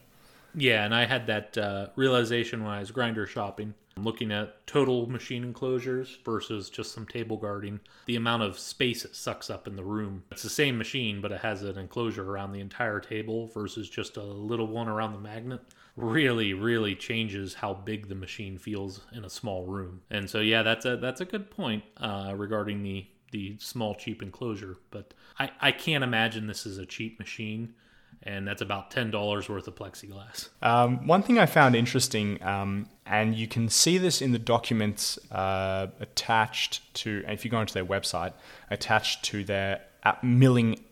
Yeah, 0.57 0.85
and 0.85 0.95
I 0.95 1.05
had 1.05 1.27
that 1.27 1.57
uh, 1.57 1.87
realization 1.95 2.63
when 2.63 2.71
I 2.71 2.79
was 2.79 2.91
grinder 2.91 3.27
shopping, 3.27 3.73
looking 3.97 4.31
at 4.31 4.65
total 4.65 5.09
machine 5.09 5.43
enclosures 5.43 6.17
versus 6.23 6.69
just 6.69 6.93
some 6.93 7.05
table 7.05 7.35
guarding. 7.35 7.81
The 8.05 8.15
amount 8.15 8.43
of 8.43 8.57
space 8.57 9.03
it 9.03 9.15
sucks 9.15 9.49
up 9.49 9.67
in 9.67 9.75
the 9.75 9.83
room. 9.83 10.23
It's 10.31 10.43
the 10.43 10.49
same 10.49 10.77
machine, 10.77 11.19
but 11.19 11.33
it 11.33 11.41
has 11.41 11.63
an 11.63 11.77
enclosure 11.77 12.29
around 12.29 12.53
the 12.53 12.61
entire 12.61 13.01
table 13.01 13.47
versus 13.47 13.89
just 13.89 14.15
a 14.15 14.23
little 14.23 14.67
one 14.67 14.87
around 14.87 15.11
the 15.11 15.19
magnet. 15.19 15.59
Really, 15.95 16.53
really 16.53 16.95
changes 16.95 17.53
how 17.53 17.73
big 17.73 18.09
the 18.09 18.15
machine 18.15 18.57
feels 18.57 19.01
in 19.13 19.23
a 19.23 19.29
small 19.29 19.65
room. 19.65 20.01
And 20.09 20.29
so, 20.29 20.39
yeah, 20.39 20.61
that's 20.61 20.85
a 20.85 20.97
that's 20.97 21.21
a 21.21 21.25
good 21.25 21.49
point 21.49 21.83
uh, 21.97 22.33
regarding 22.35 22.83
the 22.83 23.07
the 23.31 23.57
small 23.59 23.95
cheap 23.95 24.21
enclosure. 24.21 24.75
But 24.91 25.13
I 25.39 25.51
I 25.61 25.71
can't 25.71 26.03
imagine 26.03 26.47
this 26.47 26.65
is 26.65 26.77
a 26.77 26.85
cheap 26.85 27.17
machine 27.19 27.75
and 28.23 28.47
that's 28.47 28.61
about 28.61 28.91
ten 28.91 29.11
dollars 29.11 29.47
worth 29.47 29.67
of 29.67 29.75
plexiglass. 29.75 30.49
Um, 30.61 31.05
one 31.07 31.21
thing 31.21 31.37
I 31.37 31.45
found 31.45 31.75
interesting, 31.75 32.41
um, 32.43 32.87
and 33.05 33.35
you 33.35 33.47
can 33.47 33.69
see 33.69 33.97
this 33.97 34.21
in 34.21 34.31
the 34.31 34.39
documents 34.39 35.19
uh, 35.31 35.87
attached 35.99 36.93
to, 36.95 37.23
if 37.27 37.45
you 37.45 37.51
go 37.51 37.57
onto 37.57 37.73
their 37.73 37.85
website, 37.85 38.33
attached 38.69 39.23
to 39.25 39.43
their 39.43 39.81
milling 40.23 40.83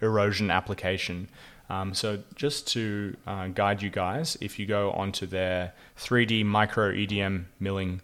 erosion 0.00 0.50
application. 0.50 1.28
Um, 1.70 1.94
so 1.94 2.22
just 2.34 2.66
to 2.68 3.16
uh, 3.26 3.48
guide 3.48 3.80
you 3.80 3.88
guys, 3.88 4.36
if 4.40 4.58
you 4.58 4.66
go 4.66 4.90
onto 4.92 5.26
their 5.26 5.72
3D 5.98 6.44
micro 6.44 6.92
EDM 6.92 7.44
milling 7.58 8.02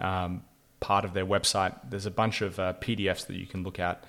um, 0.00 0.42
part 0.80 1.04
of 1.04 1.12
their 1.12 1.26
website, 1.26 1.78
there's 1.88 2.06
a 2.06 2.10
bunch 2.10 2.40
of 2.40 2.58
uh, 2.58 2.72
PDFs 2.80 3.26
that 3.26 3.36
you 3.36 3.46
can 3.46 3.62
look 3.62 3.78
at, 3.78 4.02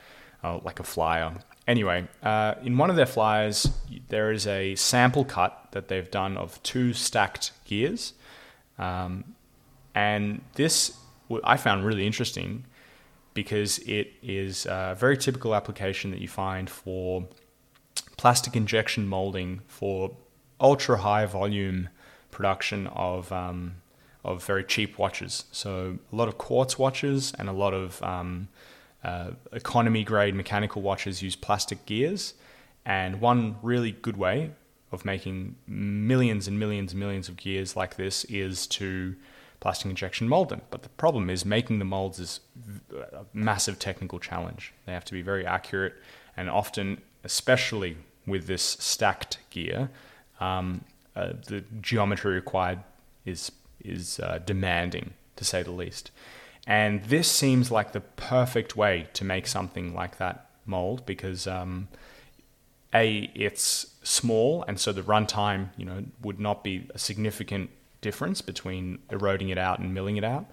uh, 0.44 0.60
like 0.64 0.80
a 0.80 0.84
flyer 0.84 1.34
Anyway, 1.68 2.08
uh, 2.22 2.56
in 2.64 2.78
one 2.78 2.90
of 2.90 2.98
their 2.98 3.06
flyers, 3.06 3.70
there 4.10 4.32
is 4.32 4.46
a 4.48 4.76
sample 4.76 5.24
cut 5.24 5.70
that 5.72 5.88
they've 5.88 6.12
done 6.12 6.36
of 6.36 6.62
two 6.62 6.92
stacked 6.92 7.52
gears. 7.66 8.14
Um, 8.78 9.36
and 9.96 10.42
this 10.56 10.98
I 11.44 11.58
found 11.58 11.86
really 11.86 12.06
interesting 12.06 12.66
because 13.34 13.80
it 13.80 14.12
is 14.22 14.66
a 14.66 14.96
very 15.00 15.18
typical 15.18 15.56
application 15.56 16.12
that 16.12 16.20
you 16.20 16.28
find 16.28 16.70
for 16.70 17.26
plastic 18.18 18.56
injection 18.56 19.08
molding 19.08 19.62
for 19.68 20.16
ultra 20.60 20.98
high 20.98 21.26
volume 21.26 21.90
production 22.32 22.88
of 22.88 23.32
um, 23.32 23.76
of 24.24 24.44
very 24.46 24.64
cheap 24.64 24.98
watches. 24.98 25.46
So 25.52 26.00
a 26.12 26.16
lot 26.16 26.28
of 26.28 26.38
quartz 26.38 26.80
watches 26.80 27.34
and 27.38 27.50
a 27.50 27.54
lot 27.54 27.74
of 27.74 28.02
um, 28.02 28.48
uh, 29.04 29.32
economy 29.52 30.04
grade 30.04 30.34
mechanical 30.34 30.82
watches 30.82 31.22
use 31.22 31.36
plastic 31.36 31.86
gears, 31.86 32.34
and 32.86 33.20
one 33.20 33.58
really 33.62 33.92
good 33.92 34.18
way 34.18 34.52
of 34.92 35.04
making 35.06 35.56
millions 35.68 36.48
and 36.48 36.60
millions 36.60 36.92
and 36.94 37.00
millions 37.00 37.28
of 37.28 37.36
gears 37.36 37.76
like 37.76 37.96
this 37.96 38.24
is 38.26 38.68
to 38.68 39.16
plastic 39.60 39.90
injection 39.90 40.28
mold 40.28 40.50
them. 40.50 40.62
But 40.70 40.84
the 40.84 40.90
problem 40.90 41.30
is 41.30 41.46
making 41.46 41.80
the 41.80 41.86
molds 41.86 42.20
is 42.20 42.40
a 42.96 43.26
massive 43.34 43.80
technical 43.80 44.20
challenge. 44.20 44.74
They 44.86 44.94
have 44.94 45.06
to 45.06 45.14
be 45.14 45.22
very 45.22 45.46
accurate, 45.46 45.96
and 46.38 46.50
often, 46.50 47.02
especially 47.24 47.98
with 48.26 48.48
this 48.48 48.62
stacked 48.62 49.38
gear, 49.50 49.90
um, 50.40 50.84
uh, 51.16 51.34
the 51.48 51.64
geometry 51.82 52.34
required 52.34 52.80
is 53.26 53.52
is 53.84 54.20
uh, 54.20 54.40
demanding 54.46 55.14
to 55.36 55.44
say 55.44 55.62
the 55.62 55.72
least. 55.72 56.12
And 56.66 57.04
this 57.06 57.30
seems 57.30 57.72
like 57.72 57.92
the 57.92 58.00
perfect 58.00 58.78
way 58.78 59.08
to 59.14 59.26
make 59.26 59.48
something 59.48 59.94
like 59.94 60.18
that 60.18 60.50
mold 60.66 61.06
because 61.06 61.46
um, 61.46 61.90
a 62.94 63.30
it's 63.36 63.88
small 64.04 64.64
and 64.68 64.80
so 64.80 64.92
the 64.92 65.02
runtime 65.02 65.70
you 65.78 65.86
know 65.86 66.04
would 66.22 66.40
not 66.40 66.64
be 66.64 66.90
a 66.94 67.00
significant 67.00 67.70
difference 68.02 68.42
between 68.42 69.00
eroding 69.10 69.50
it 69.50 69.58
out 69.58 69.80
and 69.80 69.94
milling 69.94 70.18
it 70.18 70.24
out. 70.24 70.46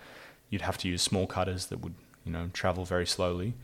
You'd 0.50 0.62
have 0.62 0.78
to 0.78 0.88
use 0.88 1.02
small 1.02 1.26
cutters 1.26 1.66
that 1.66 1.80
would 1.80 1.94
you 2.24 2.32
know 2.32 2.50
travel 2.52 2.84
very 2.84 3.06
slowly, 3.06 3.54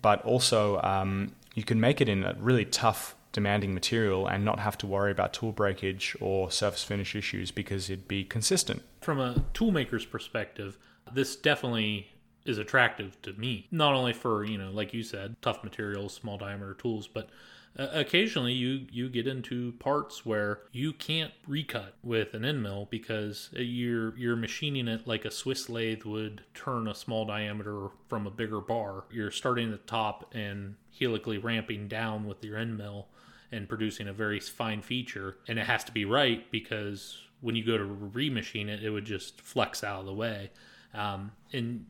but 0.00 0.24
also 0.24 0.80
um, 0.82 1.32
you 1.54 1.64
can 1.64 1.80
make 1.80 2.00
it 2.00 2.08
in 2.08 2.24
a 2.24 2.34
really 2.38 2.64
tough 2.64 3.14
demanding 3.32 3.72
material 3.72 4.26
and 4.26 4.44
not 4.44 4.60
have 4.60 4.76
to 4.78 4.86
worry 4.86 5.10
about 5.10 5.32
tool 5.32 5.52
breakage 5.52 6.14
or 6.20 6.50
surface 6.50 6.84
finish 6.84 7.14
issues 7.16 7.50
because 7.50 7.88
it'd 7.88 8.06
be 8.06 8.24
consistent. 8.24 8.82
From 9.00 9.18
a 9.18 9.42
toolmaker's 9.54 10.04
perspective, 10.04 10.78
this 11.12 11.34
definitely 11.36 12.08
is 12.44 12.58
attractive 12.58 13.20
to 13.22 13.32
me. 13.34 13.66
Not 13.70 13.94
only 13.94 14.12
for, 14.12 14.44
you 14.44 14.58
know, 14.58 14.70
like 14.70 14.92
you 14.92 15.02
said, 15.02 15.36
tough 15.40 15.64
materials, 15.64 16.12
small 16.12 16.36
diameter 16.36 16.74
tools, 16.74 17.08
but 17.08 17.30
Uh, 17.78 17.88
occasionally, 17.92 18.52
you 18.52 18.86
you 18.90 19.08
get 19.08 19.26
into 19.26 19.72
parts 19.72 20.26
where 20.26 20.60
you 20.72 20.92
can't 20.92 21.32
recut 21.46 21.94
with 22.02 22.34
an 22.34 22.44
end 22.44 22.62
mill 22.62 22.86
because 22.90 23.48
you're 23.52 24.16
you're 24.18 24.36
machining 24.36 24.88
it 24.88 25.06
like 25.06 25.24
a 25.24 25.30
Swiss 25.30 25.70
lathe 25.70 26.04
would 26.04 26.42
turn 26.52 26.86
a 26.86 26.94
small 26.94 27.24
diameter 27.24 27.88
from 28.08 28.26
a 28.26 28.30
bigger 28.30 28.60
bar. 28.60 29.04
You're 29.10 29.30
starting 29.30 29.72
at 29.72 29.86
the 29.86 29.90
top 29.90 30.34
and 30.34 30.74
helically 30.98 31.38
ramping 31.38 31.88
down 31.88 32.26
with 32.26 32.44
your 32.44 32.58
end 32.58 32.76
mill 32.76 33.08
and 33.50 33.68
producing 33.68 34.08
a 34.08 34.12
very 34.12 34.40
fine 34.40 34.82
feature, 34.82 35.36
and 35.48 35.58
it 35.58 35.66
has 35.66 35.82
to 35.84 35.92
be 35.92 36.04
right 36.04 36.50
because 36.50 37.18
when 37.40 37.56
you 37.56 37.64
go 37.64 37.78
to 37.78 37.84
remachine 37.84 38.68
it, 38.68 38.84
it 38.84 38.90
would 38.90 39.04
just 39.04 39.40
flex 39.40 39.82
out 39.82 40.00
of 40.00 40.06
the 40.06 40.14
way. 40.14 40.50
Um, 40.94 41.32
and 41.52 41.86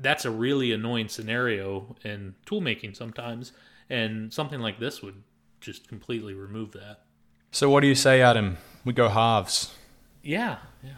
that's 0.00 0.24
a 0.24 0.30
really 0.30 0.72
annoying 0.72 1.08
scenario 1.08 1.96
in 2.04 2.34
tool 2.46 2.60
making 2.60 2.94
sometimes 2.94 3.52
and 3.90 4.32
something 4.32 4.60
like 4.60 4.78
this 4.78 5.02
would 5.02 5.22
just 5.60 5.88
completely 5.88 6.32
remove 6.32 6.72
that 6.72 7.00
So 7.50 7.68
what 7.68 7.80
do 7.80 7.88
you 7.88 7.94
say, 7.94 8.22
Adam? 8.22 8.56
We 8.84 8.92
go 8.94 9.08
halves. 9.10 9.74
yeah 10.22 10.56
yeah 10.82 10.94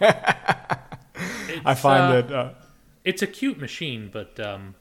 I 1.64 1.74
find 1.74 2.02
uh, 2.04 2.12
that 2.20 2.32
uh, 2.32 2.50
it's 3.04 3.22
a 3.22 3.26
cute 3.26 3.58
machine 3.58 4.10
but 4.12 4.38
um, 4.40 4.74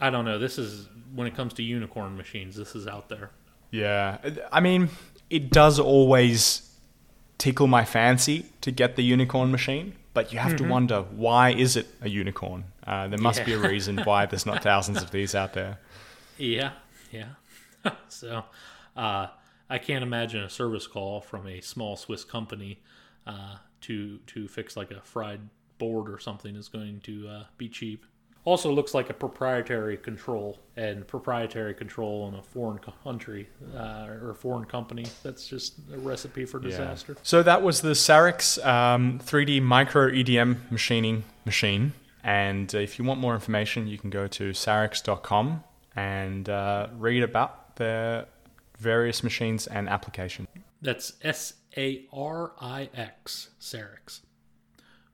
i 0.00 0.08
don't 0.10 0.24
know 0.24 0.38
this 0.38 0.58
is 0.58 0.88
when 1.14 1.26
it 1.26 1.34
comes 1.34 1.52
to 1.54 1.62
unicorn 1.62 2.16
machines 2.16 2.56
this 2.56 2.74
is 2.74 2.86
out 2.86 3.08
there 3.08 3.30
yeah. 3.72 4.18
I 4.50 4.58
mean, 4.60 4.88
it 5.28 5.50
does 5.50 5.78
always 5.78 6.68
tickle 7.38 7.68
my 7.68 7.84
fancy 7.84 8.46
to 8.62 8.72
get 8.72 8.96
the 8.96 9.02
unicorn 9.04 9.52
machine, 9.52 9.94
but 10.12 10.32
you 10.32 10.40
have 10.40 10.56
to 10.56 10.64
wonder 10.64 11.02
why 11.02 11.50
is 11.52 11.76
it 11.76 11.86
a 12.02 12.08
unicorn? 12.08 12.64
Uh, 12.84 13.06
there 13.06 13.18
must 13.20 13.44
be 13.44 13.52
a 13.52 13.58
reason 13.58 13.98
why 13.98 14.26
there's 14.26 14.44
not 14.44 14.62
thousands 14.62 15.02
of 15.02 15.12
these 15.12 15.36
out 15.36 15.52
there. 15.52 15.78
Yeah 16.40 16.72
yeah. 17.12 17.30
So 18.08 18.44
uh, 18.96 19.28
i 19.68 19.78
can't 19.78 20.02
imagine 20.02 20.42
a 20.42 20.50
service 20.50 20.86
call 20.86 21.20
from 21.20 21.46
a 21.46 21.60
small 21.60 21.96
swiss 21.96 22.24
company 22.24 22.80
uh, 23.26 23.56
to 23.82 24.18
to 24.26 24.48
fix 24.48 24.76
like 24.76 24.90
a 24.90 25.00
fried 25.02 25.40
board 25.78 26.08
or 26.08 26.18
something 26.18 26.54
is 26.54 26.68
going 26.68 27.00
to 27.00 27.28
uh, 27.28 27.44
be 27.58 27.68
cheap. 27.68 28.04
Also 28.44 28.72
looks 28.72 28.94
like 28.94 29.10
a 29.10 29.14
proprietary 29.14 29.98
control 29.98 30.58
and 30.76 31.06
proprietary 31.06 31.74
control 31.74 32.26
in 32.28 32.34
a 32.34 32.42
foreign 32.42 32.78
country 33.04 33.48
uh, 33.76 34.06
or 34.08 34.30
a 34.30 34.34
foreign 34.34 34.64
company. 34.64 35.04
That's 35.22 35.46
just 35.46 35.74
a 35.92 35.98
recipe 35.98 36.46
for 36.46 36.58
disaster. 36.58 37.16
So 37.22 37.42
that 37.42 37.62
was 37.62 37.82
the 37.82 37.90
Sarix 37.90 38.64
um, 38.64 39.20
3D 39.22 39.60
micro 39.60 40.10
EDM 40.10 40.70
machining 40.70 41.24
machine. 41.44 41.92
And 42.24 42.72
if 42.72 42.98
you 42.98 43.04
want 43.04 43.20
more 43.20 43.34
information, 43.34 43.86
you 43.86 43.98
can 43.98 44.08
go 44.08 44.26
to 44.28 44.50
sarix.com 44.52 45.64
and 45.96 46.48
uh, 46.48 46.88
read 46.96 47.22
about 47.22 47.76
their 47.76 48.26
various 48.78 49.22
machines 49.22 49.66
and 49.66 49.88
application. 49.88 50.46
That's 50.82 51.14
S 51.22 51.54
A 51.76 52.06
R 52.12 52.52
I 52.60 52.88
X, 52.94 53.50
Sarix. 53.60 54.20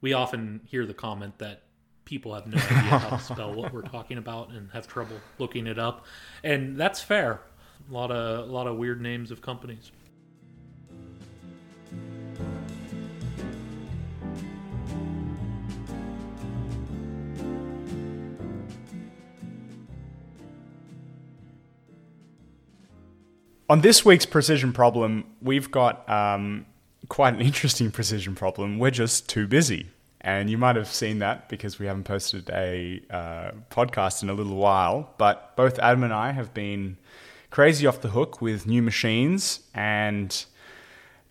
We 0.00 0.12
often 0.12 0.60
hear 0.66 0.86
the 0.86 0.94
comment 0.94 1.38
that 1.38 1.62
people 2.04 2.34
have 2.34 2.46
no 2.46 2.56
idea 2.56 2.98
how 2.98 3.16
to 3.16 3.22
spell 3.22 3.54
what 3.54 3.72
we're 3.72 3.82
talking 3.82 4.18
about 4.18 4.50
and 4.50 4.70
have 4.70 4.86
trouble 4.86 5.16
looking 5.38 5.66
it 5.66 5.78
up, 5.78 6.06
and 6.44 6.76
that's 6.76 7.00
fair. 7.00 7.40
A 7.90 7.92
lot 7.92 8.10
of 8.10 8.48
a 8.48 8.52
lot 8.52 8.66
of 8.66 8.76
weird 8.76 9.00
names 9.00 9.30
of 9.30 9.40
companies. 9.40 9.90
On 23.68 23.80
this 23.80 24.04
week's 24.04 24.26
precision 24.26 24.72
problem, 24.72 25.24
we've 25.42 25.72
got 25.72 26.08
um, 26.08 26.66
quite 27.08 27.34
an 27.34 27.40
interesting 27.50 27.90
precision 27.90 28.34
problem. 28.36 28.78
We're 28.78 28.92
just 28.92 29.28
too 29.28 29.48
busy. 29.48 29.88
And 30.20 30.48
you 30.48 30.58
might 30.58 30.76
have 30.76 30.88
seen 30.88 31.18
that 31.20 31.48
because 31.48 31.78
we 31.78 31.86
haven't 31.86 32.04
posted 32.04 32.48
a 32.50 33.00
uh, 33.10 33.50
podcast 33.70 34.22
in 34.22 34.30
a 34.30 34.34
little 34.34 34.56
while. 34.56 35.14
But 35.18 35.56
both 35.56 35.78
Adam 35.78 36.04
and 36.04 36.12
I 36.12 36.32
have 36.32 36.54
been 36.54 36.96
crazy 37.50 37.86
off 37.86 38.00
the 38.00 38.08
hook 38.08 38.40
with 38.40 38.66
new 38.66 38.82
machines. 38.82 39.60
And 39.74 40.44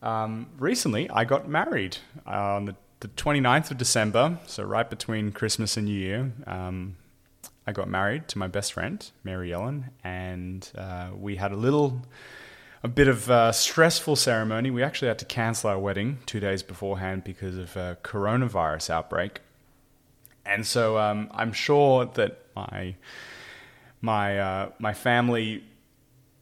um, 0.01 0.47
recently, 0.57 1.09
I 1.09 1.23
got 1.23 1.47
married 1.47 1.97
uh, 2.27 2.55
on 2.55 2.65
the, 2.65 2.75
the 2.99 3.07
29th 3.09 3.71
of 3.71 3.77
December, 3.77 4.39
so 4.45 4.63
right 4.63 4.89
between 4.89 5.31
Christmas 5.31 5.77
and 5.77 5.87
New 5.87 5.99
Year. 5.99 6.31
Um, 6.47 6.95
I 7.67 7.71
got 7.71 7.89
married 7.89 8.27
to 8.29 8.37
my 8.37 8.47
best 8.47 8.73
friend, 8.73 9.09
Mary 9.23 9.51
Ellen, 9.51 9.91
and 10.03 10.69
uh, 10.77 11.09
we 11.17 11.37
had 11.37 11.51
a 11.51 11.55
little, 11.55 12.03
a 12.83 12.87
bit 12.87 13.07
of 13.07 13.29
a 13.29 13.51
stressful 13.53 14.15
ceremony. 14.15 14.69
We 14.69 14.83
actually 14.83 15.07
had 15.07 15.19
to 15.19 15.25
cancel 15.25 15.71
our 15.71 15.79
wedding 15.79 16.19
two 16.25 16.39
days 16.39 16.61
beforehand 16.61 17.23
because 17.23 17.57
of 17.57 17.75
a 17.75 17.97
coronavirus 18.03 18.91
outbreak. 18.91 19.41
And 20.45 20.65
so 20.65 20.99
um, 20.99 21.29
I'm 21.33 21.53
sure 21.53 22.05
that 22.05 22.37
my 22.55 22.95
my 24.01 24.39
uh, 24.39 24.69
my 24.77 24.93
family 24.93 25.63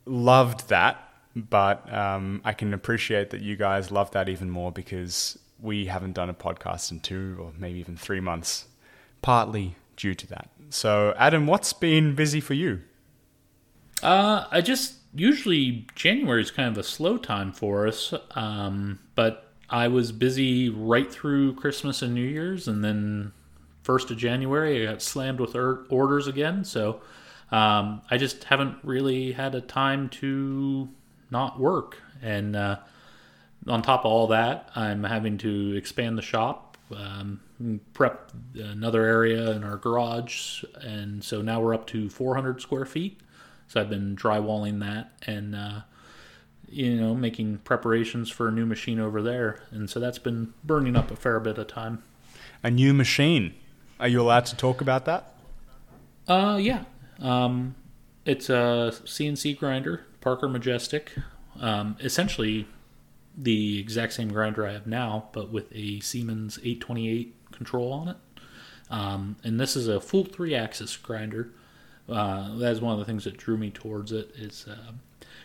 loved 0.05 0.67
that, 0.67 0.97
but 1.35 1.91
um, 1.93 2.41
I 2.43 2.51
can 2.51 2.73
appreciate 2.73 3.29
that 3.29 3.41
you 3.41 3.55
guys 3.55 3.91
love 3.91 4.11
that 4.11 4.27
even 4.27 4.49
more 4.49 4.73
because 4.73 5.39
we 5.61 5.85
haven't 5.85 6.11
done 6.11 6.29
a 6.29 6.33
podcast 6.33 6.91
in 6.91 6.99
two 6.99 7.37
or 7.39 7.53
maybe 7.57 7.79
even 7.79 7.95
three 7.95 8.19
months, 8.19 8.65
partly 9.21 9.77
due 9.95 10.13
to 10.13 10.27
that. 10.27 10.49
So, 10.73 11.13
Adam, 11.17 11.45
what's 11.45 11.71
been 11.71 12.15
busy 12.15 12.39
for 12.39 12.55
you? 12.55 12.81
Uh, 14.01 14.47
I 14.49 14.61
just 14.61 14.95
usually 15.13 15.85
January 15.93 16.41
is 16.41 16.49
kind 16.49 16.67
of 16.67 16.77
a 16.79 16.83
slow 16.83 17.17
time 17.17 17.51
for 17.51 17.87
us, 17.87 18.11
um, 18.31 18.99
but 19.13 19.53
I 19.69 19.87
was 19.87 20.11
busy 20.11 20.69
right 20.69 21.09
through 21.11 21.55
Christmas 21.55 22.01
and 22.01 22.15
New 22.15 22.25
Year's, 22.25 22.67
and 22.67 22.83
then 22.83 23.33
first 23.83 24.09
of 24.09 24.17
January 24.17 24.81
I 24.81 24.91
got 24.91 25.03
slammed 25.03 25.39
with 25.39 25.55
or- 25.55 25.85
orders 25.89 26.25
again. 26.25 26.63
So 26.63 27.01
um, 27.51 28.01
I 28.09 28.17
just 28.17 28.45
haven't 28.45 28.77
really 28.81 29.33
had 29.33 29.53
a 29.53 29.61
time 29.61 30.09
to 30.09 30.89
not 31.29 31.59
work, 31.59 32.01
and 32.19 32.55
uh, 32.55 32.79
on 33.67 33.83
top 33.83 34.01
of 34.01 34.05
all 34.07 34.25
that, 34.27 34.71
I'm 34.75 35.03
having 35.03 35.37
to 35.39 35.75
expand 35.75 36.17
the 36.17 36.23
shop, 36.23 36.72
um, 36.97 37.39
prep 37.93 38.31
another 38.55 39.03
area 39.03 39.51
in 39.51 39.63
our 39.63 39.77
garage, 39.77 40.63
and 40.81 41.23
so 41.23 41.41
now 41.41 41.61
we're 41.61 41.73
up 41.73 41.87
to 41.87 42.09
400 42.09 42.61
square 42.61 42.85
feet. 42.85 43.19
So 43.67 43.81
I've 43.81 43.89
been 43.89 44.15
drywalling 44.15 44.79
that 44.81 45.11
and 45.25 45.55
uh, 45.55 45.81
you 46.69 46.95
know 46.95 47.15
making 47.15 47.59
preparations 47.59 48.29
for 48.29 48.47
a 48.47 48.51
new 48.51 48.65
machine 48.65 48.99
over 48.99 49.21
there, 49.21 49.63
and 49.71 49.89
so 49.89 49.99
that's 49.99 50.19
been 50.19 50.53
burning 50.63 50.95
up 50.95 51.11
a 51.11 51.15
fair 51.15 51.39
bit 51.39 51.57
of 51.57 51.67
time. 51.67 52.03
A 52.63 52.71
new 52.71 52.93
machine. 52.93 53.53
Are 53.99 54.07
you 54.07 54.21
allowed 54.21 54.45
to 54.47 54.55
talk 54.55 54.81
about 54.81 55.05
that? 55.05 55.33
Uh, 56.27 56.57
yeah. 56.61 56.83
Um, 57.19 57.75
it's 58.25 58.49
a 58.49 58.91
CNC 59.05 59.57
grinder, 59.57 60.05
Parker 60.21 60.47
Majestic. 60.47 61.11
Um, 61.59 61.97
essentially, 61.99 62.67
the 63.37 63.79
exact 63.79 64.13
same 64.13 64.29
grinder 64.29 64.65
I 64.65 64.73
have 64.73 64.87
now, 64.87 65.29
but 65.31 65.51
with 65.51 65.71
a 65.73 65.99
Siemens 65.99 66.57
828 66.59 67.51
control 67.51 67.91
on 67.93 68.07
it. 68.09 68.17
Um, 68.89 69.37
and 69.43 69.59
this 69.59 69.75
is 69.75 69.87
a 69.87 69.99
full 69.99 70.23
three-axis 70.23 70.97
grinder. 70.97 71.49
Uh, 72.07 72.55
that 72.57 72.71
is 72.71 72.81
one 72.81 72.93
of 72.93 72.99
the 72.99 73.05
things 73.05 73.23
that 73.23 73.37
drew 73.37 73.57
me 73.57 73.69
towards 73.71 74.11
it. 74.11 74.31
Is 74.35 74.65
uh, 74.69 74.91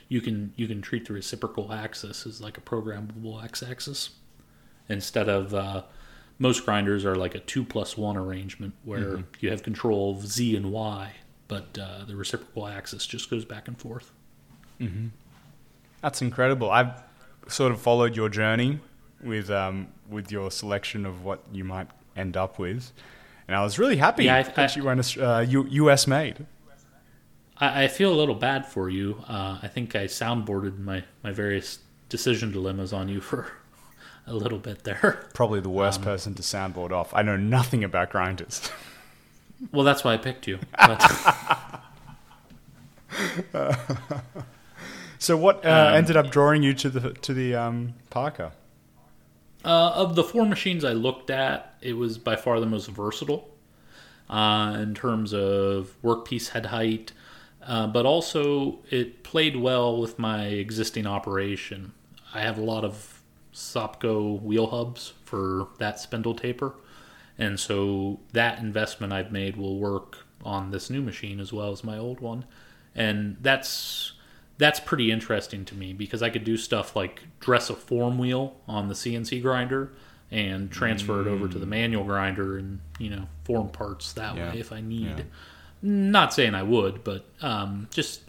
you 0.08 0.20
can 0.20 0.52
you 0.56 0.66
can 0.66 0.82
treat 0.82 1.06
the 1.06 1.12
reciprocal 1.12 1.72
axis 1.72 2.26
as 2.26 2.40
like 2.40 2.58
a 2.58 2.60
programmable 2.60 3.42
x-axis 3.42 4.10
instead 4.88 5.28
of 5.28 5.54
uh, 5.54 5.82
most 6.38 6.64
grinders 6.64 7.04
are 7.04 7.14
like 7.14 7.34
a 7.34 7.40
two 7.40 7.64
plus 7.64 7.96
one 7.96 8.16
arrangement 8.16 8.74
where 8.84 9.24
you 9.40 9.50
have 9.50 9.62
control 9.62 10.16
of 10.16 10.26
z 10.26 10.56
and 10.56 10.72
y, 10.72 11.12
but 11.46 11.78
uh, 11.80 12.04
the 12.06 12.16
reciprocal 12.16 12.66
axis 12.66 13.06
just 13.06 13.30
goes 13.30 13.44
back 13.44 13.68
and 13.68 13.78
forth. 13.78 14.10
That's 16.02 16.22
incredible. 16.22 16.70
I've 16.70 17.02
sort 17.48 17.72
of 17.72 17.80
followed 17.80 18.14
your 18.16 18.28
journey 18.28 18.78
with 19.22 19.50
um, 19.50 19.88
with 20.08 20.30
your 20.32 20.50
selection 20.50 21.04
of 21.06 21.24
what 21.24 21.40
you 21.52 21.64
might 21.64 21.88
end 22.16 22.36
up 22.36 22.58
with, 22.58 22.92
and 23.46 23.56
I 23.56 23.62
was 23.62 23.78
really 23.78 23.96
happy 23.96 24.24
Yeah, 24.24 24.36
I- 24.36 24.42
that 24.44 24.76
I- 24.76 24.80
you 24.80 24.88
in 24.88 25.00
uh, 25.22 25.40
U.S. 25.70 26.06
made. 26.06 26.46
I, 27.58 27.84
I 27.84 27.88
feel 27.88 28.12
a 28.12 28.14
little 28.16 28.34
bad 28.36 28.66
for 28.66 28.88
you. 28.88 29.24
Uh, 29.28 29.58
I 29.62 29.68
think 29.68 29.96
I 29.96 30.04
soundboarded 30.04 30.78
my, 30.78 31.02
my 31.24 31.32
various 31.32 31.80
decision 32.08 32.52
dilemmas 32.52 32.92
on 32.92 33.08
you 33.08 33.20
for 33.20 33.50
a 34.26 34.34
little 34.34 34.58
bit 34.58 34.84
there. 34.84 35.26
Probably 35.34 35.60
the 35.60 35.68
Um, 35.68 35.74
worst 35.74 36.02
person 36.02 36.34
to 36.34 36.42
soundboard 36.42 36.92
off. 36.92 37.12
I 37.14 37.22
know 37.22 37.36
nothing 37.36 37.82
about 37.82 38.10
grinders. 38.10 38.70
Well, 39.72 39.84
that's 39.84 40.04
why 40.04 40.14
I 40.14 40.18
picked 40.18 40.46
you. 40.46 40.58
But, 40.78 41.02
so, 45.18 45.36
what 45.36 45.64
uh, 45.64 45.68
Um, 45.68 45.94
ended 45.94 46.16
up 46.16 46.30
drawing 46.30 46.62
you 46.62 46.74
to 46.74 46.88
the 46.90 47.12
to 47.12 47.34
the 47.34 47.54
um, 47.54 47.94
Parker? 48.10 48.52
Uh, 49.64 49.90
of 49.94 50.14
the 50.14 50.22
four 50.22 50.46
machines 50.46 50.84
I 50.84 50.92
looked 50.92 51.30
at, 51.30 51.74
it 51.80 51.94
was 51.94 52.16
by 52.16 52.36
far 52.36 52.60
the 52.60 52.66
most 52.66 52.88
versatile 52.88 53.48
uh, 54.30 54.76
in 54.80 54.94
terms 54.94 55.34
of 55.34 55.96
workpiece 56.02 56.50
head 56.50 56.66
height, 56.66 57.12
uh, 57.66 57.88
but 57.88 58.06
also 58.06 58.78
it 58.90 59.24
played 59.24 59.56
well 59.56 60.00
with 60.00 60.18
my 60.18 60.46
existing 60.46 61.06
operation. 61.06 61.92
I 62.32 62.40
have 62.42 62.56
a 62.56 62.62
lot 62.62 62.84
of 62.84 63.20
Sopko 63.52 64.40
wheel 64.40 64.68
hubs 64.68 65.12
for 65.24 65.68
that 65.78 65.98
spindle 65.98 66.34
taper, 66.34 66.74
and 67.36 67.58
so 67.58 68.20
that 68.32 68.60
investment 68.60 69.12
I've 69.12 69.32
made 69.32 69.56
will 69.56 69.78
work 69.78 70.18
on 70.44 70.70
this 70.70 70.88
new 70.88 71.02
machine 71.02 71.40
as 71.40 71.52
well 71.52 71.72
as 71.72 71.82
my 71.82 71.98
old 71.98 72.20
one, 72.20 72.44
and 72.94 73.36
that's 73.40 74.12
that's 74.58 74.80
pretty 74.80 75.10
interesting 75.10 75.64
to 75.66 75.74
me 75.74 75.92
because 75.92 76.22
I 76.22 76.30
could 76.30 76.44
do 76.44 76.56
stuff 76.56 76.94
like 76.96 77.22
dress 77.40 77.70
a 77.70 77.74
form 77.74 78.18
wheel 78.18 78.56
on 78.66 78.88
the 78.88 78.94
CNC 78.94 79.40
grinder 79.42 79.90
and 80.30 80.70
transfer 80.70 81.20
it 81.22 81.26
over 81.26 81.48
to 81.48 81.58
the 81.58 81.64
manual 81.66 82.04
grinder 82.04 82.58
and 82.58 82.80
you 82.98 83.08
know 83.10 83.28
form 83.44 83.68
parts 83.70 84.12
that 84.14 84.36
Yeah. 84.36 84.52
way 84.52 84.58
if 84.60 84.72
I 84.72 84.80
need. 84.80 85.18
Yeah. 85.18 85.24
Not 85.80 86.34
saying 86.34 86.54
I 86.54 86.64
would, 86.64 87.04
but 87.04 87.24
um, 87.40 87.88
just 87.92 88.22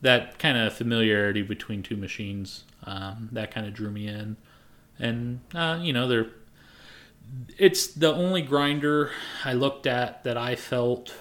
that 0.00 0.38
kind 0.38 0.56
of 0.58 0.72
familiarity 0.72 1.42
between 1.42 1.82
two 1.82 1.96
machines 1.96 2.64
um, 2.84 3.28
that 3.32 3.50
kind 3.50 3.66
of 3.66 3.74
drew 3.74 3.90
me 3.90 4.06
in, 4.08 4.36
and 4.98 5.40
uh, 5.54 5.78
you 5.80 5.92
know 5.92 6.08
they're 6.08 6.30
it's 7.58 7.88
the 7.88 8.14
only 8.14 8.40
grinder 8.42 9.10
I 9.44 9.52
looked 9.52 9.86
at 9.86 10.24
that 10.24 10.36
I 10.36 10.54
felt 10.56 11.14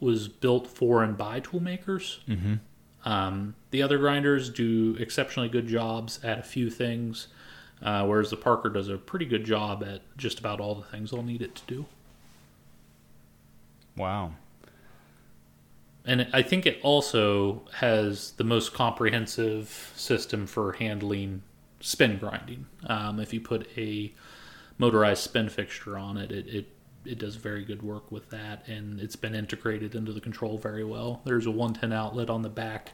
was 0.00 0.28
built 0.28 0.66
for 0.66 1.02
and 1.02 1.16
by 1.16 1.40
tool 1.40 1.60
makers. 1.60 2.20
Mm-hmm. 2.28 2.54
Um, 3.04 3.54
the 3.70 3.82
other 3.82 3.98
grinders 3.98 4.48
do 4.50 4.96
exceptionally 4.98 5.48
good 5.48 5.68
jobs 5.68 6.20
at 6.24 6.38
a 6.38 6.42
few 6.42 6.70
things, 6.70 7.28
uh, 7.82 8.04
whereas 8.06 8.30
the 8.30 8.36
Parker 8.36 8.70
does 8.70 8.88
a 8.88 8.96
pretty 8.96 9.26
good 9.26 9.44
job 9.44 9.84
at 9.84 10.02
just 10.16 10.38
about 10.38 10.60
all 10.60 10.74
the 10.74 10.84
things 10.84 11.12
I'll 11.12 11.22
need 11.22 11.42
it 11.42 11.54
to 11.56 11.62
do. 11.66 11.86
Wow. 13.96 14.32
And 16.06 16.28
I 16.32 16.42
think 16.42 16.66
it 16.66 16.78
also 16.82 17.62
has 17.74 18.32
the 18.32 18.44
most 18.44 18.74
comprehensive 18.74 19.92
system 19.96 20.46
for 20.46 20.72
handling 20.72 21.42
spin 21.80 22.18
grinding. 22.18 22.66
Um, 22.86 23.20
if 23.20 23.32
you 23.32 23.40
put 23.40 23.68
a 23.76 24.12
motorized 24.78 25.22
spin 25.22 25.48
fixture 25.48 25.96
on 25.96 26.16
it, 26.16 26.30
it, 26.30 26.46
it 26.48 26.66
it 27.04 27.18
does 27.18 27.36
very 27.36 27.64
good 27.64 27.82
work 27.82 28.10
with 28.10 28.30
that, 28.30 28.66
and 28.68 29.00
it's 29.00 29.16
been 29.16 29.34
integrated 29.34 29.94
into 29.94 30.12
the 30.12 30.20
control 30.20 30.58
very 30.58 30.84
well. 30.84 31.20
There's 31.24 31.46
a 31.46 31.50
110 31.50 31.92
outlet 31.92 32.30
on 32.30 32.42
the 32.42 32.48
back, 32.48 32.92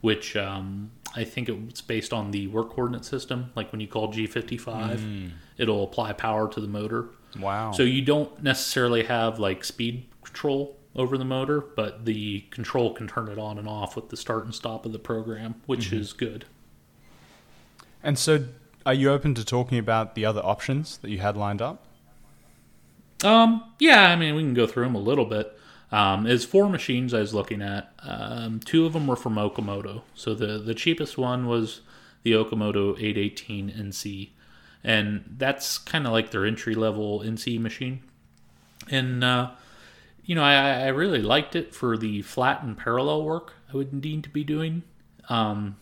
which 0.00 0.36
um, 0.36 0.90
I 1.16 1.24
think 1.24 1.48
it's 1.48 1.80
based 1.80 2.12
on 2.12 2.30
the 2.30 2.46
work 2.48 2.70
coordinate 2.70 3.04
system. 3.04 3.52
Like 3.54 3.72
when 3.72 3.80
you 3.80 3.88
call 3.88 4.12
G55, 4.12 5.30
it'll 5.56 5.84
apply 5.84 6.12
power 6.12 6.48
to 6.48 6.60
the 6.60 6.68
motor. 6.68 7.06
Wow. 7.38 7.72
So 7.72 7.82
you 7.82 8.02
don't 8.02 8.42
necessarily 8.42 9.04
have 9.04 9.38
like 9.38 9.64
speed 9.64 10.06
control 10.22 10.76
over 10.96 11.18
the 11.18 11.24
motor, 11.24 11.60
but 11.60 12.04
the 12.04 12.40
control 12.50 12.92
can 12.94 13.08
turn 13.08 13.28
it 13.28 13.38
on 13.38 13.58
and 13.58 13.66
off 13.68 13.96
with 13.96 14.10
the 14.10 14.16
start 14.16 14.44
and 14.44 14.54
stop 14.54 14.86
of 14.86 14.92
the 14.92 14.98
program, 14.98 15.56
which 15.66 15.92
is 15.92 16.12
good. 16.12 16.44
and 18.02 18.18
so, 18.18 18.44
are 18.86 18.94
you 18.94 19.10
open 19.10 19.34
to 19.34 19.44
talking 19.44 19.78
about 19.78 20.14
the 20.14 20.24
other 20.24 20.44
options 20.44 20.98
that 20.98 21.10
you 21.10 21.18
had 21.18 21.36
lined 21.36 21.62
up? 21.62 21.86
Um, 23.24 23.64
yeah, 23.78 24.10
I 24.10 24.16
mean 24.16 24.34
we 24.34 24.42
can 24.42 24.54
go 24.54 24.66
through 24.66 24.84
them 24.84 24.94
a 24.94 25.00
little 25.00 25.24
bit. 25.24 25.58
Um, 25.90 26.26
as 26.26 26.44
four 26.44 26.68
machines 26.68 27.14
I 27.14 27.20
was 27.20 27.34
looking 27.34 27.62
at, 27.62 27.92
um, 28.02 28.60
two 28.60 28.84
of 28.84 28.92
them 28.92 29.06
were 29.06 29.16
from 29.16 29.36
Okamoto. 29.36 30.02
So 30.14 30.34
the 30.34 30.58
the 30.58 30.74
cheapest 30.74 31.16
one 31.16 31.46
was 31.46 31.80
the 32.22 32.32
Okamoto 32.32 32.96
818 32.98 33.70
NC, 33.70 34.30
and 34.82 35.24
that's 35.38 35.78
kind 35.78 36.06
of 36.06 36.12
like 36.12 36.30
their 36.30 36.44
entry 36.44 36.74
level 36.74 37.20
NC 37.20 37.60
machine. 37.60 38.02
And 38.90 39.22
uh, 39.22 39.50
you 40.24 40.34
know, 40.34 40.42
I, 40.42 40.82
I 40.82 40.88
really 40.88 41.22
liked 41.22 41.54
it 41.54 41.74
for 41.74 41.96
the 41.96 42.22
flat 42.22 42.62
and 42.62 42.76
parallel 42.76 43.24
work 43.24 43.54
I 43.72 43.76
would 43.76 43.92
need 43.92 44.24
to 44.24 44.30
be 44.30 44.44
doing. 44.44 44.82
Um, 45.28 45.76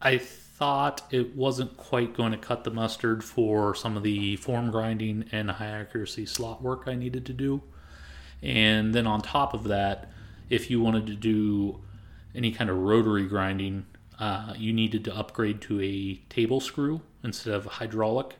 I 0.00 0.20
thought 0.60 1.00
it 1.10 1.34
wasn't 1.34 1.74
quite 1.78 2.14
going 2.14 2.32
to 2.32 2.36
cut 2.36 2.64
the 2.64 2.70
mustard 2.70 3.24
for 3.24 3.74
some 3.74 3.96
of 3.96 4.02
the 4.02 4.36
form 4.36 4.70
grinding 4.70 5.24
and 5.32 5.50
high 5.50 5.68
accuracy 5.68 6.26
slot 6.26 6.60
work 6.60 6.82
I 6.86 6.94
needed 6.94 7.24
to 7.24 7.32
do. 7.32 7.62
And 8.42 8.94
then 8.94 9.06
on 9.06 9.22
top 9.22 9.54
of 9.54 9.64
that, 9.64 10.10
if 10.50 10.70
you 10.70 10.78
wanted 10.78 11.06
to 11.06 11.14
do 11.14 11.80
any 12.34 12.52
kind 12.52 12.68
of 12.68 12.76
rotary 12.76 13.26
grinding, 13.26 13.86
uh, 14.18 14.52
you 14.54 14.74
needed 14.74 15.02
to 15.06 15.16
upgrade 15.16 15.62
to 15.62 15.80
a 15.80 16.16
table 16.28 16.60
screw 16.60 17.00
instead 17.24 17.54
of 17.54 17.64
a 17.64 17.70
hydraulic. 17.70 18.34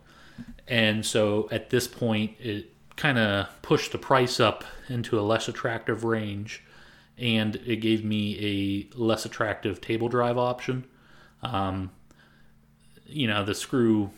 And 0.69 1.07
so 1.07 1.49
at 1.51 1.71
this 1.71 1.89
point, 1.89 2.33
it 2.39 2.71
kind 2.97 3.17
of 3.17 3.49
pushed 3.63 3.93
the 3.93 3.99
price 3.99 4.39
up 4.39 4.63
into 4.91 5.19
a 5.19 5.23
less 5.23 5.49
attractive 5.49 6.05
range, 6.05 6.63
and 7.17 7.57
it 7.65 7.77
gave 7.77 8.05
me 8.05 8.91
a 8.93 8.99
less 8.99 9.25
attractive 9.25 9.81
table 9.81 10.11
drive 10.11 10.37
option. 10.37 10.85
Um, 11.43 11.93
you 13.11 13.27
know, 13.27 13.45
the 13.45 13.55
screw. 13.55 14.11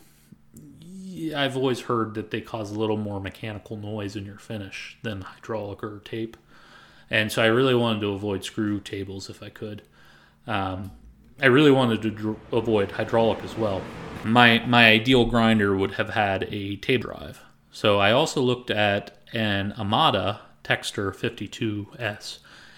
I've 1.35 1.55
always 1.55 1.81
heard 1.81 2.15
that 2.15 2.31
they 2.31 2.41
cause 2.41 2.71
a 2.71 2.79
little 2.79 2.97
more 2.97 3.19
mechanical 3.19 3.77
noise 3.77 4.15
in 4.15 4.25
your 4.25 4.39
finish 4.39 4.97
than 5.03 5.21
hydraulic 5.21 5.83
or 5.83 6.01
tape, 6.03 6.37
and 7.09 7.31
so 7.31 7.41
I 7.43 7.47
really 7.47 7.75
wanted 7.75 8.01
to 8.01 8.09
avoid 8.09 8.43
screw 8.43 8.79
tables 8.79 9.29
if 9.29 9.43
I 9.43 9.49
could. 9.49 9.83
Um, 10.47 10.91
I 11.41 11.47
really 11.47 11.71
wanted 11.71 12.01
to 12.03 12.11
dr- 12.11 12.37
avoid 12.51 12.91
hydraulic 12.91 13.43
as 13.43 13.57
well. 13.57 13.81
My 14.23 14.63
my 14.65 14.87
ideal 14.87 15.25
grinder 15.25 15.75
would 15.75 15.93
have 15.93 16.09
had 16.09 16.47
a 16.51 16.75
tape 16.77 17.01
drive. 17.01 17.43
So 17.71 17.99
I 17.99 18.11
also 18.11 18.41
looked 18.41 18.69
at 18.69 19.17
an 19.33 19.73
Amada 19.79 20.41
Techster 20.63 21.11
52S, 21.13 22.37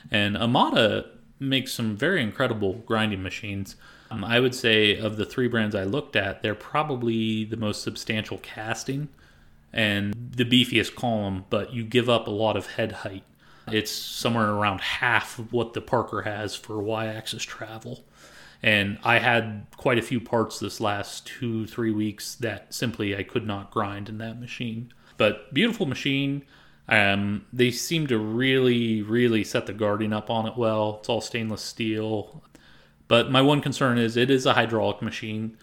and 0.09 0.37
Amada 0.37 1.05
makes 1.39 1.73
some 1.73 1.97
very 1.97 2.21
incredible 2.21 2.73
grinding 2.85 3.21
machines. 3.21 3.75
Um, 4.11 4.23
I 4.23 4.39
would 4.39 4.55
say 4.55 4.97
of 4.97 5.17
the 5.17 5.25
three 5.25 5.47
brands 5.47 5.75
I 5.75 5.83
looked 5.83 6.15
at, 6.15 6.41
they're 6.41 6.55
probably 6.55 7.43
the 7.43 7.57
most 7.57 7.81
substantial 7.81 8.37
casting 8.37 9.09
and 9.73 10.13
the 10.35 10.45
beefiest 10.45 10.95
column, 10.95 11.45
but 11.49 11.73
you 11.73 11.83
give 11.83 12.09
up 12.09 12.27
a 12.27 12.31
lot 12.31 12.55
of 12.55 12.67
head 12.67 12.91
height. 12.91 13.23
It's 13.67 13.91
somewhere 13.91 14.51
around 14.51 14.79
half 14.79 15.39
of 15.39 15.51
what 15.51 15.73
the 15.73 15.81
Parker 15.81 16.21
has 16.21 16.55
for 16.55 16.81
y-axis 16.81 17.43
travel. 17.43 18.03
And 18.61 18.99
I 19.03 19.19
had 19.19 19.65
quite 19.75 19.97
a 19.97 20.03
few 20.03 20.19
parts 20.19 20.59
this 20.59 20.79
last 20.79 21.27
two, 21.27 21.67
three 21.67 21.91
weeks 21.91 22.35
that 22.35 22.73
simply 22.73 23.15
I 23.15 23.23
could 23.23 23.45
not 23.45 23.71
grind 23.71 24.07
in 24.07 24.17
that 24.19 24.39
machine. 24.39 24.93
But 25.17 25.53
beautiful 25.53 25.85
machine. 25.85 26.43
Um, 26.87 27.45
they 27.51 27.71
seem 27.71 28.07
to 28.07 28.17
really, 28.17 29.01
really 29.01 29.43
set 29.43 29.65
the 29.65 29.73
guarding 29.73 30.13
up 30.13 30.29
on 30.29 30.47
it 30.47 30.55
well. 30.55 30.97
It's 30.99 31.09
all 31.09 31.21
stainless 31.21 31.61
steel. 31.61 32.43
But 33.07 33.31
my 33.31 33.41
one 33.41 33.61
concern 33.61 33.97
is 33.97 34.17
it 34.17 34.29
is 34.29 34.45
a 34.45 34.53
hydraulic 34.53 35.01
machine. 35.01 35.57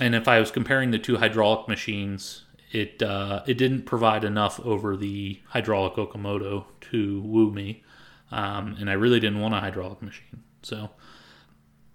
And 0.00 0.14
if 0.14 0.28
I 0.28 0.40
was 0.40 0.50
comparing 0.50 0.90
the 0.90 0.98
two 0.98 1.16
hydraulic 1.16 1.68
machines, 1.68 2.42
it 2.72 3.02
uh, 3.02 3.42
it 3.46 3.54
didn't 3.54 3.82
provide 3.82 4.24
enough 4.24 4.58
over 4.60 4.96
the 4.96 5.40
hydraulic 5.46 5.94
Okamoto 5.94 6.64
to 6.90 7.20
woo 7.22 7.52
me, 7.52 7.84
um, 8.32 8.76
and 8.80 8.90
I 8.90 8.94
really 8.94 9.20
didn't 9.20 9.40
want 9.40 9.54
a 9.54 9.60
hydraulic 9.60 10.02
machine. 10.02 10.42
So, 10.62 10.90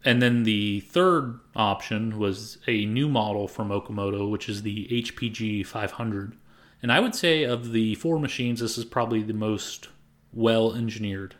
and 0.05 0.21
then 0.21 0.43
the 0.43 0.79
third 0.79 1.39
option 1.55 2.17
was 2.17 2.59
a 2.67 2.85
new 2.85 3.09
model 3.09 3.49
from 3.49 3.69
Okamoto, 3.69 4.29
which 4.29 4.47
is 4.47 4.61
the 4.61 4.87
HPG 4.87 5.65
500. 5.65 6.37
And 6.81 6.93
I 6.93 7.01
would 7.01 7.13
say 7.13 7.43
of 7.43 7.73
the 7.73 7.95
four 7.95 8.17
machines, 8.17 8.61
this 8.61 8.77
is 8.77 8.85
probably 8.85 9.21
the 9.21 9.33
most 9.33 9.89
well 10.31 10.73
engineered. 10.73 11.35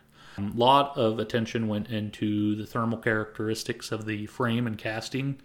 A 0.48 0.56
lot 0.56 0.96
of 0.96 1.18
attention 1.18 1.68
went 1.68 1.88
into 1.88 2.54
the 2.56 2.66
thermal 2.66 2.98
characteristics 2.98 3.92
of 3.92 4.06
the 4.06 4.26
frame 4.26 4.66
and 4.66 4.78
casting 4.78 5.40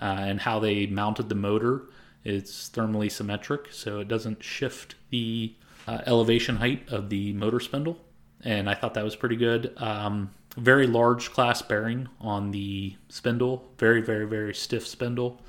uh, 0.00 0.16
and 0.20 0.40
how 0.40 0.58
they 0.58 0.86
mounted 0.86 1.28
the 1.28 1.34
motor. 1.34 1.82
It's 2.24 2.68
thermally 2.70 3.10
symmetric, 3.10 3.72
so 3.72 4.00
it 4.00 4.08
doesn't 4.08 4.42
shift 4.42 4.94
the 5.10 5.54
uh, 5.86 6.02
elevation 6.06 6.56
height 6.56 6.88
of 6.90 7.08
the 7.08 7.32
motor 7.32 7.60
spindle. 7.60 7.98
And 8.44 8.68
I 8.68 8.74
thought 8.74 8.94
that 8.94 9.04
was 9.04 9.16
pretty 9.16 9.36
good. 9.36 9.72
Um, 9.76 10.30
very 10.56 10.86
large 10.86 11.32
class 11.32 11.62
bearing 11.62 12.08
on 12.20 12.50
the 12.50 12.96
spindle, 13.08 13.64
very, 13.78 14.00
very, 14.00 14.26
very 14.26 14.54
stiff 14.54 14.86
spindle. 14.86 15.40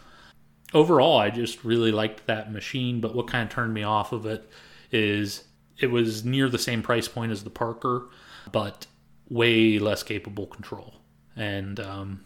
Overall, 0.74 1.18
I 1.20 1.30
just 1.30 1.64
really 1.64 1.92
liked 1.92 2.26
that 2.28 2.52
machine, 2.52 3.02
but 3.02 3.14
what 3.14 3.28
kind 3.28 3.44
of 3.44 3.54
turned 3.54 3.74
me 3.74 3.84
off 3.84 4.12
of 4.12 4.26
it 4.26 4.50
is 4.92 5.44
it 5.78 5.88
was 5.88 6.24
near 6.24 6.50
the 6.50 6.58
same 6.58 6.82
price 6.82 7.08
point 7.08 7.32
as 7.32 7.44
the 7.44 7.50
Parker, 7.50 8.06
but 8.52 8.86
way 9.30 9.80
less 9.80 10.04
capable 10.04 10.48
control. 10.48 10.96
And 11.36 11.80
um, 11.80 12.26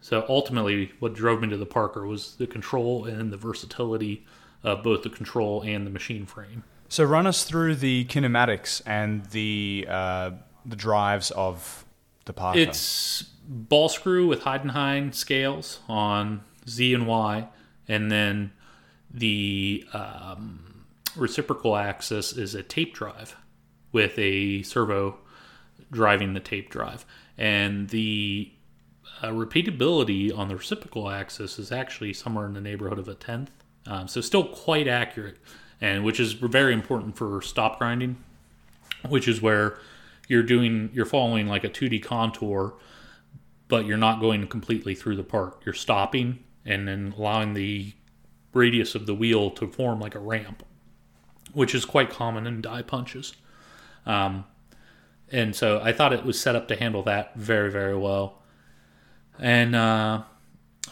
so 0.00 0.24
ultimately, 0.28 0.92
what 0.98 1.14
drove 1.14 1.40
me 1.40 1.48
to 1.48 1.56
the 1.56 1.66
Parker 1.66 2.06
was 2.06 2.36
the 2.36 2.46
control 2.46 3.04
and 3.04 3.32
the 3.32 3.36
versatility 3.36 4.24
of 4.62 4.82
both 4.82 5.02
the 5.02 5.10
control 5.10 5.62
and 5.62 5.86
the 5.86 5.90
machine 5.90 6.26
frame. 6.26 6.64
So 6.88 7.04
run 7.04 7.26
us 7.26 7.44
through 7.44 7.76
the 7.76 8.04
kinematics 8.06 8.82
and 8.84 9.24
the 9.26 9.86
uh, 9.88 10.30
the 10.66 10.76
drives 10.76 11.30
of 11.30 11.84
the 12.24 12.32
Parker. 12.32 12.58
It's 12.58 13.22
ball 13.46 13.88
screw 13.88 14.26
with 14.26 14.40
Heidenhain 14.40 15.14
scales 15.14 15.80
on 15.88 16.42
Z 16.68 16.92
and 16.94 17.06
Y, 17.06 17.48
and 17.86 18.10
then 18.10 18.52
the 19.12 19.84
um, 19.92 20.84
reciprocal 21.16 21.76
axis 21.76 22.32
is 22.32 22.54
a 22.54 22.62
tape 22.62 22.94
drive 22.94 23.36
with 23.92 24.18
a 24.18 24.62
servo 24.62 25.18
driving 25.90 26.34
the 26.34 26.40
tape 26.40 26.70
drive. 26.70 27.04
And 27.36 27.88
the 27.88 28.52
uh, 29.22 29.28
repeatability 29.28 30.36
on 30.36 30.48
the 30.48 30.56
reciprocal 30.56 31.10
axis 31.10 31.58
is 31.58 31.72
actually 31.72 32.12
somewhere 32.12 32.46
in 32.46 32.54
the 32.54 32.60
neighborhood 32.60 32.98
of 32.98 33.08
a 33.08 33.14
tenth. 33.14 33.50
Um, 33.86 34.08
so 34.08 34.20
still 34.20 34.44
quite 34.44 34.88
accurate, 34.88 35.38
and 35.80 36.04
which 36.04 36.20
is 36.20 36.32
very 36.32 36.72
important 36.72 37.16
for 37.16 37.40
stop 37.42 37.78
grinding, 37.78 38.16
which 39.08 39.26
is 39.26 39.40
where 39.40 39.78
you're 40.28 40.42
doing 40.42 40.90
you're 40.92 41.06
following 41.06 41.48
like 41.48 41.64
a 41.64 41.68
2D 41.68 42.02
contour, 42.02 42.74
but 43.68 43.86
you're 43.86 43.98
not 43.98 44.20
going 44.20 44.46
completely 44.46 44.94
through 44.94 45.16
the 45.16 45.24
part. 45.24 45.60
You're 45.64 45.74
stopping 45.74 46.40
and 46.64 46.86
then 46.86 47.14
allowing 47.16 47.54
the 47.54 47.94
radius 48.52 48.94
of 48.94 49.06
the 49.06 49.14
wheel 49.14 49.50
to 49.50 49.66
form 49.66 50.00
like 50.00 50.14
a 50.14 50.18
ramp, 50.18 50.62
which 51.52 51.74
is 51.74 51.84
quite 51.84 52.10
common 52.10 52.46
in 52.46 52.60
die 52.60 52.82
punches. 52.82 53.34
Um, 54.06 54.44
and 55.30 55.54
so 55.54 55.80
I 55.82 55.92
thought 55.92 56.12
it 56.12 56.24
was 56.24 56.40
set 56.40 56.56
up 56.56 56.68
to 56.68 56.76
handle 56.76 57.02
that 57.04 57.36
very 57.36 57.70
very 57.70 57.96
well. 57.96 58.38
And 59.38 59.74
uh, 59.74 60.22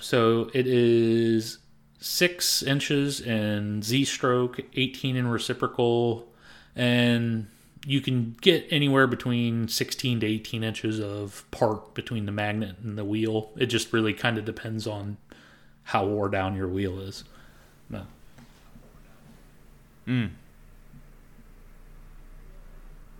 so 0.01 0.51
it 0.55 0.67
is 0.67 1.59
six 2.01 2.63
inches 2.63 3.21
in 3.21 3.83
Z 3.83 4.05
stroke, 4.05 4.61
18 4.75 5.17
in 5.17 5.29
reciprocal, 5.29 6.29
and 6.77 7.49
you 7.87 8.01
can 8.01 8.37
get 8.41 8.67
anywhere 8.71 9.07
between 9.07 9.69
16 9.69 10.21
to 10.21 10.27
18 10.27 10.63
inches 10.63 11.01
of 11.01 11.45
part 11.51 11.95
between 11.95 12.27
the 12.27 12.33
magnet 12.33 12.77
and 12.83 12.99
the 12.99 13.05
wheel. 13.05 13.51
It 13.57 13.67
just 13.67 13.93
really 13.93 14.15
kind 14.15 14.39
of 14.39 14.45
depends 14.45 14.87
on 14.87 15.17
how 15.85 16.07
wore 16.07 16.29
down 16.29 16.55
your 16.55 16.69
wheel 16.69 17.01
is. 17.01 17.25
No. 17.89 18.03
Mm. 20.07 20.31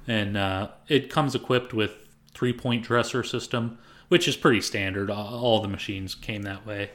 And 0.09 0.37
uh, 0.37 0.69
it 0.89 1.11
comes 1.11 1.35
equipped 1.35 1.73
with 1.73 1.93
three 2.33 2.53
point 2.53 2.85
dresser 2.85 3.23
system, 3.23 3.79
which 4.09 4.27
is 4.27 4.37
pretty 4.37 4.61
standard. 4.61 5.11
All 5.11 5.61
the 5.61 5.69
machines 5.69 6.15
came 6.15 6.43
that 6.43 6.67
way. 6.67 6.91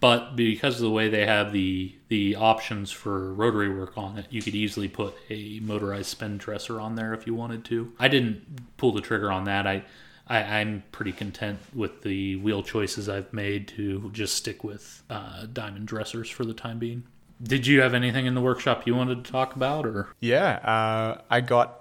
But 0.00 0.36
because 0.36 0.76
of 0.76 0.82
the 0.82 0.90
way 0.90 1.08
they 1.08 1.26
have 1.26 1.52
the 1.52 1.94
the 2.08 2.36
options 2.36 2.90
for 2.90 3.34
rotary 3.34 3.68
work 3.68 3.98
on 3.98 4.16
it, 4.18 4.26
you 4.30 4.42
could 4.42 4.54
easily 4.54 4.88
put 4.88 5.14
a 5.28 5.60
motorized 5.60 6.06
spin 6.06 6.38
dresser 6.38 6.80
on 6.80 6.94
there 6.94 7.14
if 7.14 7.26
you 7.26 7.34
wanted 7.34 7.64
to. 7.66 7.92
I 7.98 8.08
didn't 8.08 8.76
pull 8.76 8.92
the 8.92 9.00
trigger 9.00 9.32
on 9.32 9.44
that. 9.44 9.66
I, 9.66 9.84
I 10.28 10.60
am 10.60 10.84
pretty 10.92 11.12
content 11.12 11.58
with 11.74 12.02
the 12.02 12.36
wheel 12.36 12.62
choices 12.62 13.08
I've 13.08 13.32
made 13.32 13.66
to 13.68 14.10
just 14.12 14.36
stick 14.36 14.62
with 14.62 15.02
uh, 15.10 15.46
diamond 15.52 15.88
dressers 15.88 16.28
for 16.28 16.44
the 16.44 16.54
time 16.54 16.78
being. 16.78 17.04
Did 17.42 17.66
you 17.66 17.80
have 17.80 17.94
anything 17.94 18.26
in 18.26 18.34
the 18.34 18.40
workshop 18.40 18.86
you 18.86 18.94
wanted 18.94 19.24
to 19.24 19.32
talk 19.32 19.56
about, 19.56 19.86
or 19.86 20.08
Yeah, 20.20 20.56
uh, 20.56 21.22
I 21.30 21.40
got 21.40 21.77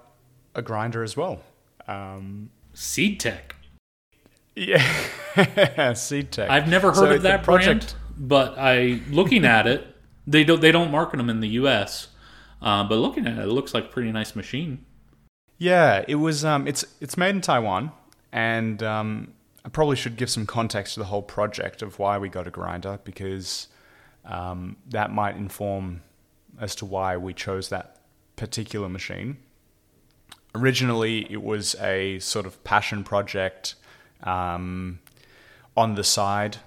a 0.58 0.62
grinder 0.62 1.04
as 1.04 1.15
well. 1.15 1.39
Um, 1.88 2.50
Seedtec? 2.76 3.54
yeah, 4.56 4.80
Seedtec. 5.36 6.50
I've 6.50 6.67
never 6.67 6.88
heard 6.89 6.96
So 6.96 7.12
of 7.12 7.22
that 7.22 7.43
project- 7.43 7.96
brand, 7.96 7.96
but 8.28 8.58
I 8.58 9.00
looking 9.10 9.46
at 9.46 9.67
it, 9.67 9.88
they 10.26 10.43
don't 10.43 10.60
they 10.60 10.72
don't 10.72 10.91
market 10.91 11.17
them 11.17 11.30
in 11.30 11.39
the 11.39 11.50
U.S. 11.62 12.10
Uh, 12.62 12.84
but 12.84 12.96
looking 12.96 13.28
at 13.28 13.38
it, 13.38 13.43
it 13.43 13.48
looks 13.48 13.74
like 13.74 13.86
a 13.86 13.88
pretty 13.88 14.12
nice 14.12 14.36
machine. 14.36 14.84
Yeah, 15.60 16.04
it 16.08 16.15
was. 16.15 16.43
Um, 16.43 16.67
it's 16.67 16.84
it's 17.00 17.15
made 17.17 17.36
in 17.36 17.41
Taiwan, 17.41 17.91
and 18.32 18.82
um, 18.84 19.34
I 19.63 19.70
probably 19.70 19.96
should 19.96 20.17
give 20.17 20.30
some 20.30 20.46
context 20.46 20.96
to 20.96 21.00
the 21.00 21.06
whole 21.06 21.22
project 21.22 21.82
of 21.82 22.00
why 22.00 22.17
we 22.17 22.30
got 22.30 22.48
a 22.48 22.52
grinder 22.52 23.00
because 23.04 23.67
um, 24.26 24.76
that 24.89 25.12
might 25.12 25.36
inform 25.38 26.02
as 26.60 26.74
to 26.76 26.86
why 26.86 27.15
we 27.17 27.34
chose 27.34 27.70
that 27.70 27.98
particular 28.36 28.89
machine. 28.89 29.38
Originally, 30.56 31.32
it 31.32 31.44
was 31.44 31.76
a 31.76 32.20
sort 32.20 32.46
of 32.46 32.64
passion 32.64 33.04
project 33.04 33.76
um, 34.24 35.00
on 35.76 35.96
the 35.96 36.04
side 36.04 36.58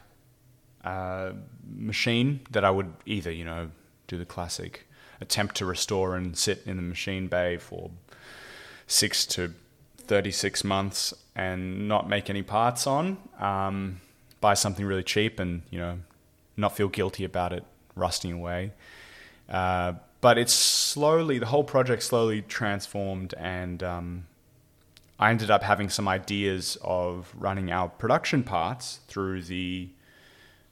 uh, 0.85 1.33
machine 1.77 2.41
that 2.51 2.65
I 2.65 2.71
would 2.71 2.93
either, 3.07 3.31
you 3.31 3.45
know, 3.45 3.71
do 4.07 4.17
the 4.17 4.25
classic 4.25 4.87
attempt 5.21 5.57
to 5.57 5.67
restore 5.67 6.17
and 6.17 6.37
sit 6.37 6.63
in 6.67 6.77
the 6.77 6.83
machine 6.83 7.27
bay 7.27 7.57
for 7.57 7.91
six 8.87 9.27
to 9.27 9.53
36 9.99 10.65
months 10.65 11.15
and 11.37 11.87
not 11.87 12.09
make 12.09 12.31
any 12.31 12.43
parts 12.43 12.87
on. 12.87 13.19
Um, 13.39 14.01
buy 14.41 14.55
something 14.55 14.85
really 14.85 15.03
cheap 15.03 15.39
and, 15.39 15.63
you 15.71 15.79
know, 15.79 15.99
not 16.57 16.77
feel 16.77 16.89
guilty 16.89 17.25
about 17.25 17.53
it 17.53 17.65
rusting 17.95 18.33
away. 18.33 18.73
Uh, 19.49 19.95
but 20.21 20.39
it's 20.39 20.53
slowly, 20.53 21.39
the 21.39 21.47
whole 21.47 21.65
project 21.65 22.03
slowly 22.03 22.43
transformed 22.43 23.35
and 23.39 23.83
um, 23.83 24.27
I 25.21 25.29
ended 25.29 25.51
up 25.51 25.63
having 25.63 25.91
some 25.91 26.09
ideas 26.09 26.79
of 26.83 27.33
running 27.37 27.71
our 27.71 27.91
production 27.91 28.43
parts 28.43 29.01
through 29.07 29.43
the 29.43 29.91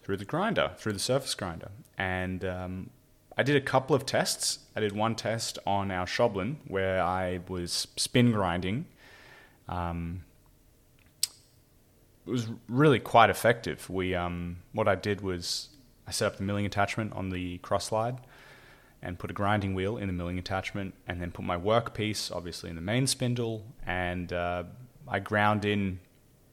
through 0.03 0.17
the 0.17 0.25
grinder, 0.25 0.73
through 0.79 0.95
the 0.95 0.99
surface 0.99 1.35
grinder. 1.35 1.69
And 1.99 2.43
um, 2.47 2.89
I 3.37 3.43
did 3.43 3.57
a 3.57 3.61
couple 3.61 3.95
of 3.95 4.07
tests. 4.07 4.61
I 4.75 4.81
did 4.81 4.93
one 4.93 5.15
test 5.15 5.59
on 5.67 5.91
our 5.91 6.07
Schaublin 6.07 6.57
where 6.67 7.03
I 7.03 7.41
was 7.47 7.89
spin 7.97 8.33
grinding. 8.33 8.87
Um, 9.69 10.25
it 12.27 12.31
was 12.31 12.49
really 12.71 12.99
quite 12.99 13.29
effective. 13.29 13.91
We 13.91 14.15
um, 14.15 14.61
what 14.73 14.89
I 14.89 14.95
did 14.95 15.21
was 15.21 15.69
I 16.07 16.11
set 16.11 16.27
up 16.27 16.37
the 16.39 16.43
milling 16.43 16.65
attachment 16.65 17.13
on 17.13 17.29
the 17.29 17.59
cross 17.59 17.85
slide 17.85 18.17
and 19.03 19.19
put 19.19 19.31
a 19.31 19.35
grinding 19.35 19.75
wheel 19.75 19.97
in 19.97 20.07
the 20.07 20.13
milling 20.13 20.39
attachment, 20.39 20.95
and 21.07 21.21
then 21.21 21.31
put 21.31 21.45
my 21.45 21.57
workpiece 21.57 22.35
obviously 22.35 22.71
in 22.71 22.77
the 22.77 22.83
main 22.83 23.07
spindle, 23.07 23.65
and 23.87 24.33
uh, 24.33 24.65
I 25.07 25.21
ground 25.21 25.65
in 25.65 26.01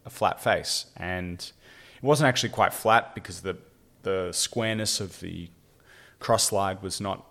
a 0.06 0.10
flat 0.10 0.42
face. 0.42 0.86
And 0.96 1.40
it 1.40 2.04
wasn't 2.04 2.28
actually 2.28 2.50
quite 2.50 2.74
flat 2.74 3.16
because 3.16 3.42
the 3.42 3.58
the 4.04 4.32
squareness 4.32 5.00
of 5.00 5.20
the 5.20 5.50
cross 6.20 6.46
slide 6.46 6.82
was 6.84 7.02
not 7.02 7.26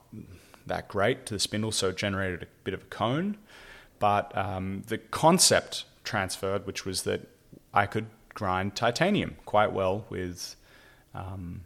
that 0.67 0.89
great 0.89 1.25
to 1.27 1.35
the 1.35 1.41
spindle, 1.41 1.73
so 1.73 1.89
it 1.89 1.97
generated 1.97 2.43
a 2.43 2.47
bit 2.65 2.75
of 2.75 2.83
a 2.83 2.87
cone. 2.87 3.37
But 3.99 4.37
um, 4.37 4.83
the 4.89 4.99
concept 4.99 5.85
transferred, 6.03 6.67
which 6.67 6.85
was 6.85 7.03
that 7.03 7.29
I 7.73 7.87
could 7.87 8.07
grind 8.35 8.75
titanium 8.75 9.37
quite 9.45 9.73
well 9.73 10.05
with, 10.11 10.57
um, 11.15 11.63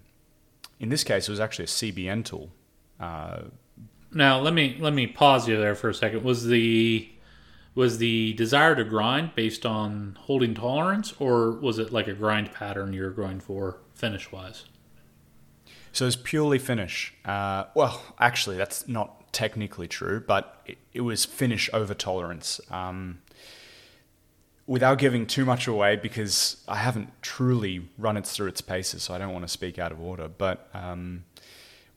in 0.78 0.90
this 0.90 1.04
case, 1.04 1.28
it 1.28 1.32
was 1.32 1.40
actually 1.40 1.64
a 1.64 1.68
CBN 1.68 2.24
tool. 2.24 2.50
Now 3.00 4.40
let 4.40 4.54
me 4.54 4.76
let 4.80 4.94
me 4.94 5.06
pause 5.06 5.48
you 5.48 5.56
there 5.56 5.74
for 5.74 5.88
a 5.88 5.94
second. 5.94 6.24
Was 6.24 6.46
the 6.46 7.08
was 7.74 7.98
the 7.98 8.32
desire 8.32 8.74
to 8.74 8.84
grind 8.84 9.34
based 9.34 9.64
on 9.64 10.18
holding 10.22 10.54
tolerance, 10.54 11.14
or 11.20 11.52
was 11.52 11.78
it 11.78 11.92
like 11.92 12.08
a 12.08 12.12
grind 12.12 12.52
pattern 12.52 12.92
you 12.92 13.02
were 13.02 13.11
going 13.11 13.38
for 13.38 13.78
finish 13.94 14.32
wise? 14.32 14.64
So 15.92 16.06
it's 16.06 16.16
purely 16.16 16.58
finish. 16.58 17.14
Uh, 17.24 17.64
well, 17.74 18.02
actually, 18.18 18.56
that's 18.56 18.88
not 18.88 19.32
technically 19.32 19.88
true, 19.88 20.22
but 20.26 20.61
it, 20.66 20.78
it 20.92 21.00
was 21.02 21.24
finish 21.24 21.70
over 21.72 21.94
tolerance. 21.94 22.61
Um, 22.70 23.20
without 24.66 24.98
giving 24.98 25.26
too 25.26 25.44
much 25.44 25.66
away, 25.66 25.96
because 25.96 26.62
I 26.66 26.76
haven't 26.76 27.11
truly 27.22 27.88
run 27.96 28.16
it 28.16 28.26
through 28.26 28.48
its 28.48 28.61
paces, 28.61 29.04
so 29.04 29.14
I 29.14 29.18
don't 29.18 29.32
want 29.32 29.44
to 29.44 29.48
speak 29.48 29.78
out 29.78 29.92
of 29.92 30.00
order. 30.00 30.28
But 30.28 30.68
um, 30.74 31.24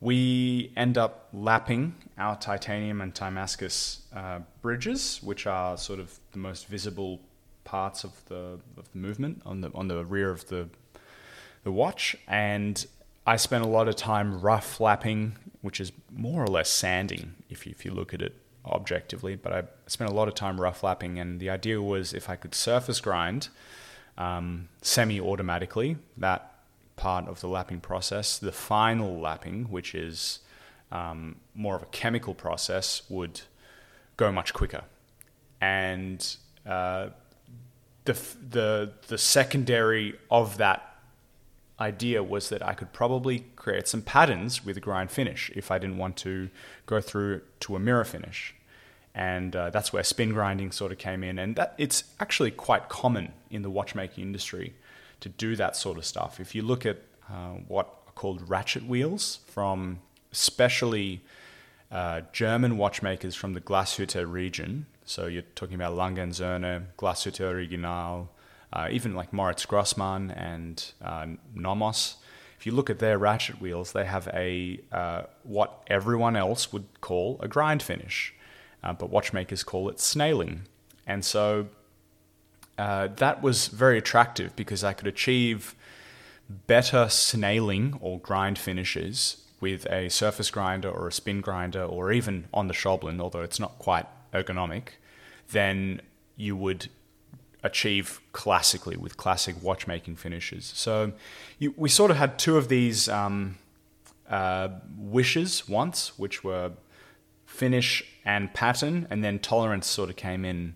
we 0.02 0.74
end 0.76 0.98
up 0.98 1.30
lapping 1.32 1.96
our 2.18 2.36
titanium 2.36 3.02
and 3.02 3.14
Timascus 3.14 4.02
uh, 4.14 4.40
bridges, 4.62 5.20
which 5.22 5.46
are 5.48 5.78
sort 5.78 6.00
of 6.00 6.20
the 6.32 6.40
most 6.40 6.68
visible 6.68 7.22
parts 7.64 8.04
of 8.04 8.12
the 8.26 8.60
of 8.78 8.92
the 8.92 8.98
movement 8.98 9.42
on 9.46 9.62
the 9.62 9.72
on 9.74 9.88
the 9.88 10.04
rear 10.04 10.32
of 10.32 10.48
the 10.48 10.68
the 11.64 11.72
watch, 11.72 12.16
and 12.28 12.86
I 13.28 13.36
spent 13.36 13.64
a 13.64 13.68
lot 13.68 13.88
of 13.88 13.96
time 13.96 14.42
rough 14.42 14.80
lapping, 14.80 15.38
which 15.62 15.80
is 15.80 15.92
more 16.12 16.44
or 16.44 16.48
less 16.48 16.70
sanding 16.70 17.36
if 17.50 17.68
you, 17.68 17.72
if 17.72 17.86
you 17.86 17.92
look 17.92 18.16
at 18.16 18.22
it 18.24 18.36
objectively. 18.66 19.36
But 19.36 19.54
I 19.54 19.64
spent 19.86 20.10
a 20.10 20.14
lot 20.14 20.28
of 20.28 20.34
time 20.34 20.60
rough 20.60 20.82
lapping, 20.82 21.20
and 21.20 21.40
the 21.40 21.52
idea 21.52 21.80
was 21.80 22.14
if 22.14 22.30
I 22.30 22.36
could 22.36 22.56
surface 22.56 23.00
grind 23.00 23.50
um, 24.18 24.70
semi-automatically 24.82 25.98
that 26.18 26.51
part 27.02 27.28
of 27.28 27.42
the 27.42 27.48
lapping 27.48 27.80
process, 27.80 28.38
the 28.38 28.52
final 28.52 29.20
lapping, 29.20 29.66
which 29.66 29.96
is 29.96 30.40
um, 30.92 31.38
more 31.56 31.76
of 31.76 31.82
a 31.82 31.88
chemical 31.88 32.36
process, 32.36 33.02
would 33.10 33.42
go 34.18 34.32
much 34.32 34.54
quicker, 34.54 34.84
and 35.60 36.38
uh, 36.66 37.10
the 38.06 38.14
the 38.50 38.94
the 39.08 39.18
secondary 39.18 40.14
of 40.30 40.58
that 40.58 40.92
idea 41.80 42.22
was 42.22 42.50
that 42.50 42.62
I 42.62 42.74
could 42.76 42.94
probably 42.94 43.46
create 43.56 43.88
some 43.88 44.04
patterns 44.04 44.64
with 44.64 44.78
a 44.78 44.80
grind 44.80 45.10
finish 45.10 45.52
if 45.56 45.72
I 45.72 45.80
didn't 45.80 45.98
want 45.98 46.16
to 46.18 46.50
go 46.86 47.02
through 47.02 47.42
to 47.62 47.76
a 47.76 47.80
mirror 47.80 48.06
finish. 48.06 48.54
And 49.16 49.56
uh, 49.56 49.72
that's 49.72 49.92
where 49.92 50.04
spin 50.04 50.30
grinding 50.34 50.72
sort 50.72 50.92
of 50.92 51.00
came 51.00 51.24
in. 51.24 51.40
And 51.40 51.56
that 51.56 51.74
it's 51.80 52.04
actually 52.20 52.52
quite 52.52 52.88
common 52.88 53.34
in 53.50 53.64
the 53.64 53.70
watchmaking 53.70 54.24
industry 54.24 54.76
to 55.22 55.30
do 55.30 55.56
that 55.56 55.76
sort 55.76 55.98
of 55.98 56.06
stuff. 56.06 56.40
If 56.40 56.54
you 56.54 56.62
look 56.62 56.86
at 56.86 56.98
uh, 57.30 57.56
what 57.68 57.88
are 58.08 58.14
called 58.14 58.50
ratchet 58.50 58.86
wheels 58.86 59.40
from 59.48 60.00
especially 60.32 61.22
uh, 61.92 62.22
German 62.32 62.78
watchmakers 62.78 63.36
from 63.36 63.54
the 63.54 63.62
Glashütte 63.62 64.30
region, 64.30 64.86
So 65.12 65.28
you're 65.28 65.44
talking 65.56 65.76
about 65.76 65.96
Lange 65.96 66.16
& 66.16 66.32
Söhne, 66.32 66.86
Glashütte 66.98 67.42
Original, 67.42 68.30
uh, 68.72 68.88
even 68.90 69.14
like 69.14 69.34
Moritz 69.34 69.66
Grossmann 69.66 70.32
and 70.32 70.92
uh, 71.04 71.28
Nomos. 71.54 72.16
If 72.58 72.66
you 72.66 72.72
look 72.72 72.90
at 72.90 73.00
their 73.00 73.18
ratchet 73.18 73.60
wheels, 73.60 73.92
they 73.92 74.06
have 74.06 74.30
a 74.34 74.80
uh, 74.92 75.24
what 75.44 75.84
everyone 75.88 76.36
else 76.36 76.72
would 76.72 77.02
call 77.02 77.40
a 77.42 77.48
grind 77.48 77.84
finish, 77.84 78.34
uh, 78.84 78.94
but 78.94 79.10
watchmakers 79.10 79.64
call 79.64 79.90
it 79.90 80.00
snailing. 80.00 80.62
And 81.06 81.26
so 81.26 81.68
uh, 82.82 83.08
that 83.18 83.44
was 83.44 83.68
very 83.68 84.00
attractive 84.00 84.56
because 84.56 84.84
I 84.84 84.94
could 84.94 85.06
achieve 85.06 85.76
better 86.66 87.08
snailing 87.10 88.00
or 88.02 88.20
grind 88.20 88.58
finishes 88.58 89.38
with 89.60 89.86
a 89.86 90.10
surface 90.10 90.50
grinder 90.50 90.90
or 90.90 91.08
a 91.08 91.12
spin 91.12 91.42
grinder 91.42 91.84
or 91.84 92.12
even 92.12 92.46
on 92.52 92.68
the 92.68 92.74
Schaublin, 92.74 93.22
although 93.22 93.44
it's 93.44 93.60
not 93.60 93.78
quite 93.78 94.08
ergonomic, 94.34 94.98
than 95.52 96.02
you 96.36 96.56
would 96.56 96.90
achieve 97.62 98.20
classically 98.32 98.98
with 98.98 99.16
classic 99.16 99.62
watchmaking 99.62 100.16
finishes. 100.16 100.66
So 100.76 101.12
you, 101.60 101.76
we 101.78 101.88
sort 101.88 102.10
of 102.10 102.18
had 102.18 102.40
two 102.40 102.58
of 102.58 102.68
these 102.68 103.08
um, 103.08 103.60
uh, 104.28 104.70
wishes 104.98 105.70
once, 105.70 106.18
which 106.18 106.44
were 106.44 106.72
finish 107.46 108.04
and 108.26 108.52
pattern, 108.56 109.06
and 109.12 109.24
then 109.24 109.38
tolerance 109.38 109.86
sort 109.86 110.10
of 110.10 110.16
came 110.16 110.44
in 110.44 110.74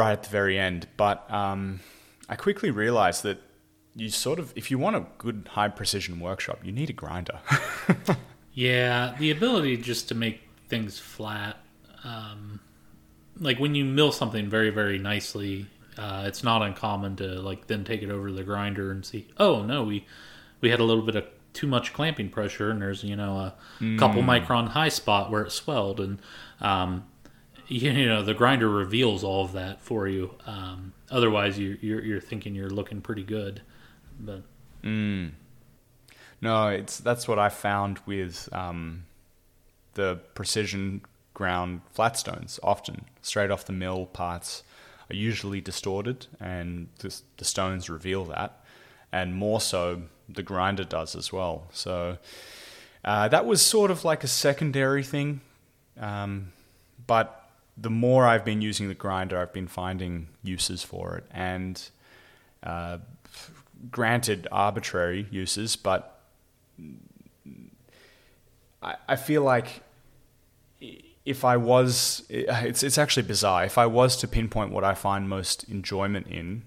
right 0.00 0.12
at 0.12 0.22
the 0.22 0.30
very 0.30 0.58
end. 0.58 0.88
But 0.96 1.30
um, 1.30 1.80
I 2.28 2.34
quickly 2.34 2.70
realized 2.70 3.22
that 3.22 3.38
you 3.94 4.08
sort 4.08 4.38
of, 4.38 4.52
if 4.56 4.70
you 4.70 4.78
want 4.78 4.96
a 4.96 5.06
good 5.18 5.48
high 5.52 5.68
precision 5.68 6.18
workshop, 6.18 6.60
you 6.64 6.72
need 6.72 6.88
a 6.88 6.94
grinder. 6.94 7.38
yeah, 8.54 9.14
the 9.18 9.30
ability 9.30 9.76
just 9.76 10.08
to 10.08 10.14
make 10.14 10.40
things 10.68 10.98
flat. 10.98 11.58
Um, 12.02 12.60
like 13.38 13.58
when 13.58 13.74
you 13.74 13.84
mill 13.84 14.10
something 14.10 14.48
very, 14.48 14.70
very 14.70 14.98
nicely, 14.98 15.66
uh, 15.98 16.24
it's 16.26 16.42
not 16.42 16.62
uncommon 16.62 17.16
to 17.16 17.26
like 17.40 17.66
then 17.66 17.84
take 17.84 18.02
it 18.02 18.10
over 18.10 18.28
to 18.28 18.34
the 18.34 18.44
grinder 18.44 18.90
and 18.90 19.04
see, 19.04 19.28
oh 19.36 19.62
no, 19.62 19.84
we 19.84 20.06
we 20.62 20.70
had 20.70 20.80
a 20.80 20.84
little 20.84 21.04
bit 21.04 21.16
of 21.16 21.26
too 21.52 21.66
much 21.66 21.92
clamping 21.92 22.30
pressure, 22.30 22.70
and 22.70 22.80
there's 22.80 23.04
you 23.04 23.16
know 23.16 23.36
a 23.36 23.54
mm. 23.80 23.98
couple 23.98 24.22
micron 24.22 24.68
high 24.68 24.88
spot 24.88 25.30
where 25.30 25.42
it 25.42 25.50
swelled, 25.50 26.00
and 26.00 26.18
um, 26.60 27.04
you 27.70 28.06
know 28.06 28.22
the 28.22 28.34
grinder 28.34 28.68
reveals 28.68 29.22
all 29.22 29.44
of 29.44 29.52
that 29.52 29.80
for 29.80 30.08
you. 30.08 30.34
Um, 30.44 30.92
otherwise, 31.10 31.58
you, 31.58 31.78
you're 31.80 32.02
you're 32.02 32.20
thinking 32.20 32.54
you're 32.54 32.68
looking 32.68 33.00
pretty 33.00 33.22
good, 33.22 33.62
but 34.18 34.42
mm. 34.82 35.30
no, 36.40 36.68
it's 36.68 36.98
that's 36.98 37.28
what 37.28 37.38
I 37.38 37.48
found 37.48 38.00
with 38.06 38.48
um, 38.52 39.04
the 39.94 40.18
precision 40.34 41.02
ground 41.32 41.82
flatstones. 41.96 42.58
Often 42.62 43.04
straight 43.22 43.52
off 43.52 43.64
the 43.64 43.72
mill 43.72 44.06
parts 44.06 44.64
are 45.08 45.14
usually 45.14 45.60
distorted, 45.60 46.26
and 46.40 46.88
the, 46.98 47.16
the 47.36 47.44
stones 47.44 47.88
reveal 47.88 48.24
that, 48.26 48.64
and 49.12 49.32
more 49.32 49.60
so 49.60 50.02
the 50.28 50.42
grinder 50.42 50.84
does 50.84 51.14
as 51.14 51.32
well. 51.32 51.68
So 51.72 52.18
uh, 53.04 53.28
that 53.28 53.46
was 53.46 53.62
sort 53.62 53.92
of 53.92 54.04
like 54.04 54.24
a 54.24 54.28
secondary 54.28 55.04
thing, 55.04 55.40
um, 56.00 56.50
but 57.06 57.39
the 57.80 57.90
more 57.90 58.26
I've 58.26 58.44
been 58.44 58.60
using 58.60 58.88
the 58.88 58.94
grinder, 58.94 59.38
I've 59.38 59.52
been 59.52 59.68
finding 59.68 60.28
uses 60.42 60.82
for 60.82 61.16
it, 61.16 61.24
and 61.30 61.82
uh, 62.62 62.98
granted 63.90 64.46
arbitrary 64.52 65.26
uses, 65.30 65.76
but 65.76 66.20
I, 68.82 68.96
I 69.08 69.16
feel 69.16 69.42
like 69.42 69.82
if 71.24 71.44
I 71.44 71.56
was, 71.56 72.24
it's 72.28 72.82
it's 72.82 72.98
actually 72.98 73.22
bizarre. 73.22 73.64
If 73.64 73.78
I 73.78 73.86
was 73.86 74.16
to 74.18 74.28
pinpoint 74.28 74.72
what 74.72 74.84
I 74.84 74.94
find 74.94 75.28
most 75.28 75.64
enjoyment 75.64 76.26
in 76.26 76.62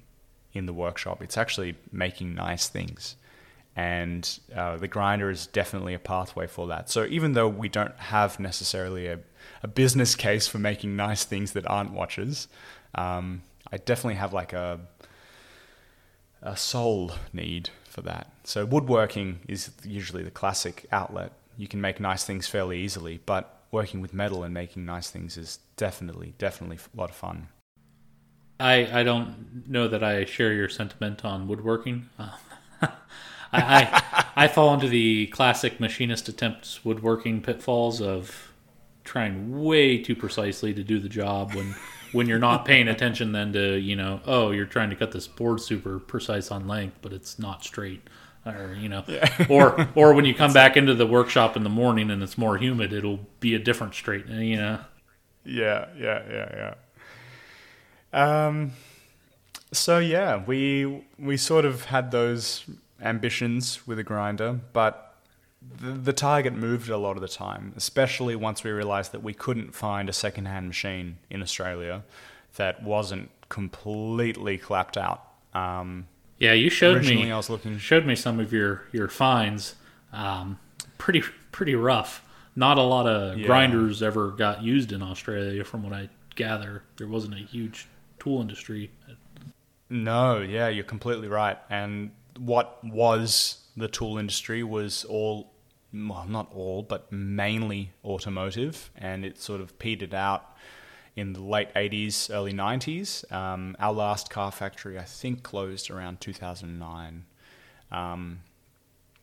in 0.54 0.66
the 0.66 0.74
workshop, 0.74 1.22
it's 1.22 1.38
actually 1.38 1.76
making 1.92 2.34
nice 2.34 2.68
things, 2.68 3.16
and 3.76 4.40
uh, 4.56 4.78
the 4.78 4.88
grinder 4.88 5.30
is 5.30 5.46
definitely 5.46 5.94
a 5.94 6.00
pathway 6.00 6.48
for 6.48 6.68
that. 6.68 6.90
So 6.90 7.06
even 7.06 7.34
though 7.34 7.48
we 7.48 7.70
don't 7.70 7.96
have 7.98 8.40
necessarily 8.40 9.08
a 9.08 9.20
a 9.64 9.68
business 9.68 10.16
case 10.16 10.48
for 10.48 10.60
making 10.60 10.96
nice 10.96 11.24
things 11.24 11.54
that 11.54 11.66
aren't 11.66 11.94
watches. 11.94 12.48
Um, 12.94 13.42
I 13.72 13.78
definitely 13.78 14.16
have 14.16 14.34
like 14.34 14.54
a 14.54 14.82
a 16.42 16.58
soul 16.58 17.14
need 17.32 17.70
for 17.86 18.02
that. 18.02 18.28
So 18.44 18.66
woodworking 18.66 19.40
is 19.48 19.72
usually 19.84 20.24
the 20.24 20.32
classic 20.32 20.86
outlet. 20.92 21.32
You 21.58 21.70
can 21.70 21.80
make 21.80 22.02
nice 22.02 22.26
things 22.26 22.48
fairly 22.48 22.80
easily, 22.80 23.22
but 23.26 23.62
working 23.72 24.02
with 24.02 24.14
metal 24.14 24.44
and 24.44 24.54
making 24.54 24.86
nice 24.86 25.10
things 25.10 25.38
is 25.38 25.60
definitely 25.78 26.34
definitely 26.38 26.78
a 26.78 27.00
lot 27.00 27.10
of 27.10 27.16
fun. 27.16 27.48
I 28.60 29.00
I 29.00 29.04
don't 29.04 29.68
know 29.68 29.88
that 29.88 30.04
I 30.04 30.26
share 30.26 30.54
your 30.54 30.70
sentiment 30.70 31.24
on 31.24 31.48
woodworking. 31.48 32.10
I, 32.20 32.92
I 33.54 34.26
I 34.36 34.48
fall 34.48 34.74
into 34.74 34.88
the 34.90 35.28
classic 35.28 35.80
machinist 35.80 36.28
attempts 36.28 36.84
woodworking 36.84 37.42
pitfalls 37.42 38.02
of 38.02 38.53
trying 39.04 39.64
way 39.64 39.98
too 39.98 40.16
precisely 40.16 40.74
to 40.74 40.84
do 40.84 41.00
the 41.00 41.10
job 41.10 41.54
when 41.54 41.76
when 42.14 42.28
you're 42.28 42.40
not 42.40 42.64
paying 42.66 42.88
attention 42.88 43.32
then 43.32 43.52
to 43.54 43.76
you 43.78 43.96
know 43.96 44.22
oh 44.26 44.52
you're 44.52 44.66
trying 44.66 44.90
to 44.90 44.96
cut 44.96 45.12
this 45.12 45.28
board 45.28 45.60
super 45.60 46.00
precise 46.00 46.52
on 46.52 46.68
length 46.68 46.98
but 47.02 47.12
it's 47.12 47.38
not 47.38 47.64
straight 47.64 48.02
or 48.46 48.76
you 48.80 48.90
know. 48.90 49.04
Yeah. 49.08 49.46
or 49.50 49.88
or 49.96 50.14
when 50.14 50.26
you 50.26 50.34
come 50.34 50.54
back 50.54 50.78
into 50.78 50.94
the 50.94 51.08
workshop 51.08 51.56
in 51.56 51.64
the 51.64 51.70
morning 51.70 52.10
and 52.12 52.22
it's 52.24 52.38
more 52.38 52.58
humid 52.58 52.94
it'll 52.94 53.20
be 53.40 53.56
a 53.56 53.60
different 53.60 53.94
straight 53.94 54.28
you 54.28 54.58
know. 54.58 54.80
Yeah 55.46 55.88
yeah 55.98 56.22
yeah 56.30 56.74
yeah. 58.14 58.48
Um 58.48 58.72
so 59.72 60.00
yeah 60.00 60.44
we 60.46 61.04
we 61.18 61.38
sort 61.38 61.66
of 61.66 61.86
had 61.86 62.12
those 62.12 62.64
ambitions 63.02 63.86
with 63.86 64.00
a 64.00 64.04
grinder 64.04 64.60
but 64.72 65.13
the, 65.80 65.92
the 65.92 66.14
target 66.14 66.54
moved 66.54 66.90
a 66.90 66.98
lot 66.98 67.16
of 67.16 67.22
the 67.22 67.28
time, 67.28 67.74
especially 67.76 68.36
once 68.36 68.64
we 68.64 68.72
realized 68.72 69.12
that 69.12 69.24
we 69.24 69.34
couldn't 69.34 69.76
find 69.76 70.10
a 70.10 70.14
secondhand 70.14 70.68
machine 70.68 71.18
in 71.30 71.42
Australia 71.42 72.04
that 72.56 72.84
wasn't 72.84 73.30
completely 73.50 74.58
clapped 74.58 74.98
out. 74.98 75.28
Um, 75.54 76.08
yeah, 76.40 76.54
you 76.54 76.70
showed 76.70 77.04
me. 77.04 77.32
I 77.32 77.38
was 77.38 77.50
looking. 77.50 77.78
Showed 77.78 78.06
me 78.06 78.16
some 78.16 78.40
of 78.40 78.52
your 78.52 78.84
your 78.92 79.08
finds. 79.08 79.76
Um, 80.12 80.60
pretty 80.98 81.22
pretty 81.52 81.76
rough. 81.76 82.24
Not 82.56 82.78
a 82.78 82.84
lot 82.84 83.08
of 83.08 83.38
yeah. 83.38 83.48
grinders 83.48 84.04
ever 84.04 84.30
got 84.30 84.62
used 84.62 84.92
in 84.92 85.02
Australia, 85.02 85.64
from 85.64 85.84
what 85.84 85.94
I 85.94 86.10
gather. 86.36 86.84
There 86.98 87.08
wasn't 87.08 87.36
a 87.36 87.38
huge 87.38 87.88
tool 88.20 88.42
industry. 88.42 88.92
No, 89.90 90.40
yeah, 90.42 90.68
you're 90.68 90.84
completely 90.84 91.28
right. 91.28 91.58
And 91.70 92.12
what 92.38 92.84
was 92.84 93.64
the 93.78 93.88
tool 93.88 94.18
industry 94.18 94.64
was 94.64 95.06
all 95.06 95.53
well, 95.94 96.26
not 96.28 96.52
all, 96.54 96.82
but 96.82 97.12
mainly 97.12 97.92
automotive, 98.04 98.90
and 98.98 99.24
it 99.24 99.40
sort 99.40 99.62
of 99.62 99.78
petered 99.78 100.14
out 100.14 100.58
in 101.16 101.34
the 101.34 101.42
late 101.42 101.74
80s, 101.76 102.34
early 102.34 102.54
90s. 102.54 103.32
Um, 103.32 103.76
our 103.80 103.94
last 103.94 104.30
car 104.30 104.52
factory, 104.52 104.98
I 104.98 105.04
think, 105.04 105.44
closed 105.44 105.92
around 105.92 106.20
2009. 106.22 107.26
Um, 107.92 108.40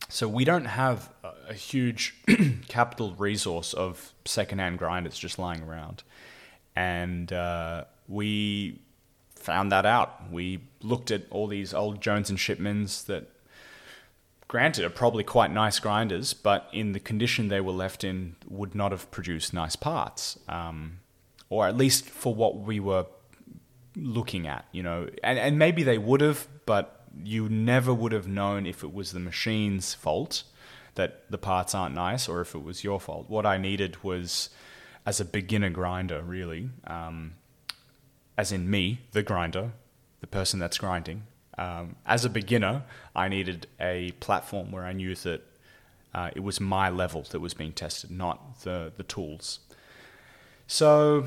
so 0.09 0.29
we 0.29 0.45
don't 0.45 0.67
have 0.67 1.11
a, 1.49 1.55
huge 1.55 2.15
capital 2.69 3.15
resource 3.17 3.75
of 3.75 4.13
secondhand 4.25 4.79
grinders 4.79 5.19
just 5.19 5.39
lying 5.39 5.63
around. 5.63 6.03
And 6.77 7.33
uh, 7.33 7.85
we 8.09 8.81
found 9.35 9.73
that 9.73 9.87
out. 9.87 10.31
We 10.31 10.61
looked 10.83 11.11
at 11.11 11.23
all 11.31 11.47
these 11.47 11.75
old 11.75 12.01
Jones 12.01 12.31
and 12.31 12.39
Shipmans 12.39 13.07
that 13.07 13.29
granted, 14.51 14.85
are 14.85 14.91
probably 14.91 15.23
quite 15.23 15.53
nice 15.53 15.79
grinders, 15.79 16.35
but 16.35 16.69
in 16.73 16.91
the 16.91 16.99
condition 16.99 17.47
they 17.47 17.61
were 17.61 17.71
left 17.71 18.03
in, 18.03 18.35
would 18.49 18.75
not 18.75 18.91
have 18.91 19.09
produced 19.13 19.55
nice 19.55 19.77
parts, 19.77 20.41
um, 20.49 20.99
or 21.49 21.69
at 21.69 21.77
least 21.77 22.05
for 22.05 22.35
what 22.35 22.59
we 22.59 22.81
were 22.81 23.07
looking 23.95 24.49
at, 24.49 24.65
you 24.73 24.83
know. 24.83 25.09
And, 25.23 25.39
and 25.39 25.57
maybe 25.57 25.85
they 25.85 25.99
would 25.99 26.21
have, 26.21 26.49
but 26.67 27.05
you 27.23 27.49
never 27.49 27.95
would 27.95 28.11
have 28.11 28.27
known 28.27 28.67
if 28.67 28.83
it 28.83 28.93
was 28.93 29.13
the 29.13 29.21
machine's 29.21 29.95
fault 29.95 30.43
that 30.97 31.31
the 31.31 31.39
parts 31.39 31.73
aren't 31.73 31.95
nice, 31.95 32.29
or 32.29 32.41
if 32.41 32.53
it 32.53 32.65
was 32.65 32.83
your 32.83 32.99
fault. 32.99 33.31
What 33.31 33.47
I 33.47 33.57
needed 33.57 34.03
was, 34.03 34.51
as 35.07 35.21
a 35.21 35.25
beginner 35.25 35.71
grinder, 35.71 36.23
really, 36.23 36.71
um, 36.89 37.35
as 38.37 38.51
in 38.51 38.69
me, 38.69 39.03
the 39.13 39.23
grinder, 39.23 39.71
the 40.21 40.27
person 40.27 40.59
that's 40.59 40.77
grinding, 40.77 41.23
um, 41.61 41.97
as 42.07 42.25
a 42.25 42.31
beginner, 42.31 42.83
I 43.15 43.29
needed 43.29 43.67
a 43.79 44.13
platform 44.13 44.73
where 44.73 44.85
I 44.85 44.93
knew 44.93 45.15
that 45.15 45.43
uh, 46.15 46.31
it 46.35 46.41
was 46.41 46.59
my 46.59 46.89
level 46.89 47.23
that 47.31 47.41
was 47.41 47.53
being 47.53 47.73
tested, 47.73 48.11
not 48.11 48.63
the, 48.63 48.93
the 48.97 49.03
tools. 49.03 49.61
So 50.67 51.27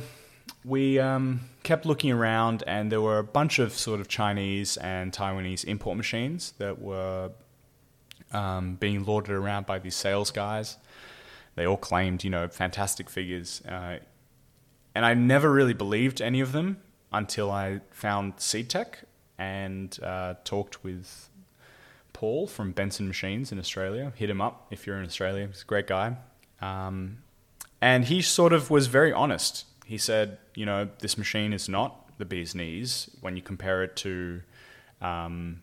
we 0.66 0.98
um, 0.98 1.42
kept 1.62 1.86
looking 1.86 2.12
around, 2.12 2.64
and 2.66 2.92
there 2.92 3.00
were 3.00 3.20
a 3.20 3.24
bunch 3.24 3.60
of 3.60 3.74
sort 3.74 4.00
of 4.00 4.08
Chinese 4.08 4.76
and 4.78 5.14
Taiwanese 5.14 5.66
import 5.66 5.98
machines 5.98 6.54
that 6.58 6.82
were 6.82 7.30
um, 8.32 8.76
being 8.76 9.06
lauded 9.06 9.32
around 9.32 9.68
by 9.68 9.78
these 9.78 9.96
sales 9.96 10.32
guys. 10.32 10.78
They 11.56 11.66
all 11.68 11.78
claimed, 11.78 12.24
you 12.24 12.32
know, 12.32 12.48
fantastic 12.48 13.08
figures. 13.08 13.62
Uh, 13.68 14.00
and 14.96 15.06
I 15.06 15.14
never 15.14 15.52
really 15.52 15.76
believed 15.76 16.22
any 16.22 16.40
of 16.40 16.54
them 16.54 16.78
until 17.12 17.52
I 17.52 17.82
found 17.92 18.38
Seedtec 18.38 19.04
and 19.44 20.00
uh, 20.02 20.36
talked 20.44 20.84
with 20.84 21.30
Paul 22.14 22.48
from 22.48 22.72
Benson 22.72 23.08
Machines 23.08 23.52
in 23.52 23.60
Australia. 23.60 24.14
Hit 24.16 24.30
him 24.30 24.42
up 24.42 24.68
if 24.72 24.86
you're 24.86 24.98
in 24.98 25.06
Australia. 25.06 25.48
He's 25.48 25.64
a 25.64 25.66
great 25.66 25.88
guy. 25.88 26.16
Um, 26.62 27.18
and 27.82 28.06
he 28.06 28.22
sort 28.22 28.54
of 28.54 28.70
was 28.70 28.88
very 28.88 29.12
honest. 29.12 29.66
He 29.86 29.98
said, 29.98 30.38
you 30.56 30.66
know, 30.66 30.90
this 31.00 31.18
machine 31.18 31.52
is 31.54 31.68
not 31.68 32.18
the 32.18 32.26
bee's 32.26 32.56
knees 32.56 33.10
when 33.22 33.36
you 33.36 33.42
compare 33.42 33.84
it 33.84 33.96
to 33.98 34.42
um, 35.02 35.62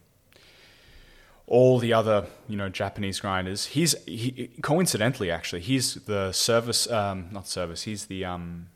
all 1.46 1.78
the 1.78 1.92
other, 1.94 2.26
you 2.48 2.56
know, 2.56 2.68
Japanese 2.68 3.20
grinders. 3.20 3.66
He's 3.66 3.94
he, 4.04 4.50
coincidentally 4.60 5.30
actually 5.30 5.62
he's 5.62 5.94
the 5.94 6.32
service, 6.32 6.90
um, 6.90 7.28
not 7.32 7.48
service. 7.48 7.82
He's 7.84 8.06
the 8.06 8.24
um, 8.26 8.66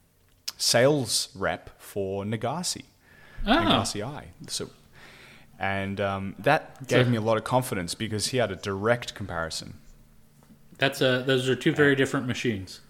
sales 0.56 1.28
rep 1.34 1.70
for 1.78 2.24
Nagase, 2.24 2.82
Ah. 3.46 3.58
Nagase 3.60 4.02
I. 4.02 4.28
So, 4.48 4.70
and 5.58 6.00
um, 6.00 6.34
that 6.38 6.86
gave 6.88 7.08
me 7.08 7.16
a 7.16 7.20
lot 7.20 7.36
of 7.36 7.44
confidence 7.44 7.94
because 7.94 8.28
he 8.28 8.38
had 8.38 8.50
a 8.50 8.56
direct 8.56 9.14
comparison. 9.14 9.74
That's 10.78 11.00
a 11.00 11.22
those 11.26 11.48
are 11.48 11.56
two 11.56 11.72
very 11.72 11.94
different 11.94 12.26
machines. 12.26 12.80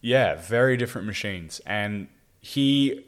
Yeah, 0.00 0.34
very 0.36 0.76
different 0.76 1.06
machines, 1.06 1.60
and 1.66 2.08
he. 2.40 3.04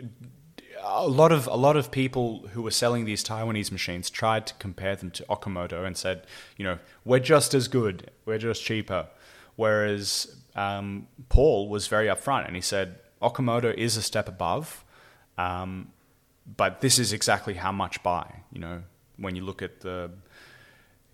A 0.80 1.08
lot 1.08 1.32
of 1.32 1.48
a 1.48 1.56
lot 1.56 1.76
of 1.76 1.90
people 1.90 2.46
who 2.52 2.62
were 2.62 2.70
selling 2.70 3.04
these 3.04 3.24
Taiwanese 3.24 3.72
machines 3.72 4.08
tried 4.08 4.46
to 4.46 4.54
compare 4.54 4.94
them 4.94 5.10
to 5.10 5.24
Okamoto 5.24 5.84
and 5.84 5.96
said, 5.96 6.24
you 6.56 6.64
know, 6.64 6.78
we're 7.04 7.18
just 7.18 7.52
as 7.52 7.66
good, 7.66 8.12
we're 8.24 8.38
just 8.38 8.62
cheaper. 8.62 9.08
Whereas 9.56 10.36
um, 10.54 11.08
Paul 11.28 11.68
was 11.68 11.88
very 11.88 12.06
upfront 12.06 12.46
and 12.46 12.54
he 12.54 12.62
said 12.62 13.00
Okamoto 13.20 13.74
is 13.74 13.96
a 13.96 14.02
step 14.02 14.28
above, 14.28 14.84
um, 15.36 15.90
but 16.57 16.80
this 16.80 16.99
is 16.99 17.12
exactly 17.12 17.55
how 17.55 17.72
much 17.72 18.03
by. 18.03 18.42
You 18.53 18.61
know, 18.61 18.82
when 19.16 19.36
you 19.36 19.44
look 19.44 19.62
at 19.62 19.80
the 19.80 20.11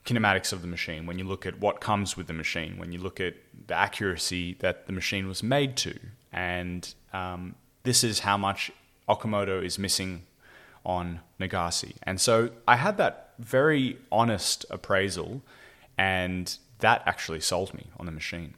kinematics 0.05 0.53
of 0.53 0.61
the 0.61 0.69
machine, 0.69 1.07
when 1.07 1.19
you 1.19 1.25
look 1.25 1.47
at 1.47 1.59
what 1.61 1.81
comes 1.81 2.17
with 2.17 2.27
the 2.27 2.33
machine, 2.33 2.79
when 2.79 2.93
you 2.93 2.99
look 2.99 3.21
at 3.21 3.35
the 3.67 3.75
accuracy 3.75 4.55
that 4.61 4.87
the 4.87 4.93
machine 4.93 5.27
was 5.27 5.43
made 5.43 5.77
to, 5.79 5.99
and 6.33 6.95
um, 7.13 7.55
this 7.83 8.05
is 8.05 8.21
how 8.21 8.37
much 8.37 8.71
Okamoto 9.09 9.65
is 9.65 9.79
missing 9.79 10.25
on 10.85 11.21
Nagase. 11.41 11.95
And 12.03 12.21
so 12.21 12.51
I 12.69 12.77
had 12.77 12.99
that 12.99 13.35
very 13.39 13.99
honest 14.13 14.67
appraisal, 14.71 15.43
and 15.97 16.57
that 16.81 17.03
actually 17.07 17.41
sold 17.41 17.73
me 17.75 17.87
on 17.99 18.07
the 18.07 18.13
machine. 18.13 18.55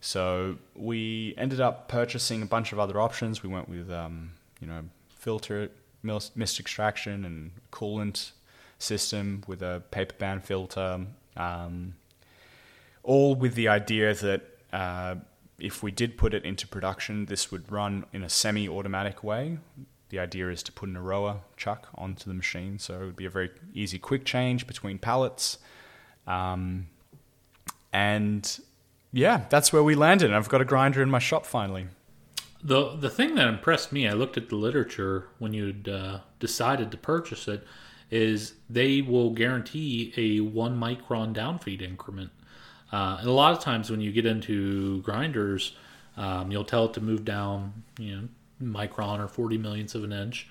So 0.00 0.58
we 0.74 1.34
ended 1.38 1.60
up 1.60 1.88
purchasing 1.88 2.42
a 2.42 2.46
bunch 2.46 2.72
of 2.72 2.78
other 2.78 3.00
options. 3.00 3.42
We 3.42 3.48
went 3.48 3.68
with, 3.68 3.90
um, 3.90 4.32
you 4.60 4.66
know, 4.66 4.82
filter 5.08 5.70
mist 6.04 6.60
extraction 6.60 7.24
and 7.24 7.50
coolant 7.72 8.32
system 8.78 9.42
with 9.46 9.62
a 9.62 9.82
paper 9.90 10.14
band 10.18 10.44
filter, 10.44 11.06
um, 11.36 11.94
all 13.02 13.34
with 13.34 13.54
the 13.54 13.68
idea 13.68 14.14
that 14.14 14.42
uh, 14.72 15.14
if 15.58 15.82
we 15.82 15.90
did 15.90 16.16
put 16.16 16.34
it 16.34 16.44
into 16.44 16.66
production, 16.66 17.26
this 17.26 17.50
would 17.50 17.70
run 17.70 18.04
in 18.12 18.22
a 18.22 18.28
semi-automatic 18.28 19.22
way. 19.22 19.58
The 20.10 20.18
idea 20.18 20.50
is 20.50 20.62
to 20.64 20.72
put 20.72 20.88
an 20.88 20.96
Erowa 20.96 21.38
chuck 21.56 21.88
onto 21.94 22.28
the 22.28 22.34
machine, 22.34 22.78
so 22.78 22.94
it 22.94 23.04
would 23.04 23.16
be 23.16 23.24
a 23.24 23.30
very 23.30 23.50
easy, 23.72 23.98
quick 23.98 24.24
change 24.24 24.66
between 24.66 24.98
pallets. 24.98 25.58
Um, 26.26 26.86
and 27.92 28.58
yeah, 29.12 29.44
that's 29.48 29.72
where 29.72 29.82
we 29.82 29.94
landed. 29.94 30.32
I've 30.32 30.48
got 30.48 30.60
a 30.60 30.64
grinder 30.64 31.02
in 31.02 31.10
my 31.10 31.18
shop 31.18 31.46
finally. 31.46 31.86
The 32.64 32.96
the 32.96 33.10
thing 33.10 33.34
that 33.34 33.46
impressed 33.46 33.92
me, 33.92 34.08
I 34.08 34.14
looked 34.14 34.38
at 34.38 34.48
the 34.48 34.56
literature 34.56 35.28
when 35.38 35.52
you'd 35.52 35.86
uh, 35.86 36.20
decided 36.40 36.90
to 36.90 36.96
purchase 36.96 37.46
it, 37.46 37.66
is 38.10 38.54
they 38.70 39.02
will 39.02 39.30
guarantee 39.30 40.14
a 40.16 40.40
one 40.40 40.80
micron 40.80 41.34
downfeed 41.34 41.82
increment. 41.82 42.30
Uh, 42.90 43.18
and 43.20 43.28
a 43.28 43.32
lot 43.32 43.52
of 43.52 43.60
times 43.60 43.90
when 43.90 44.00
you 44.00 44.12
get 44.12 44.24
into 44.24 45.02
grinders, 45.02 45.76
um, 46.16 46.50
you'll 46.50 46.64
tell 46.64 46.86
it 46.86 46.94
to 46.94 47.00
move 47.00 47.24
down, 47.24 47.82
you 47.98 48.16
know, 48.16 48.28
micron 48.62 49.18
or 49.18 49.28
40 49.28 49.58
millionths 49.58 49.94
of 49.94 50.04
an 50.04 50.12
inch, 50.12 50.48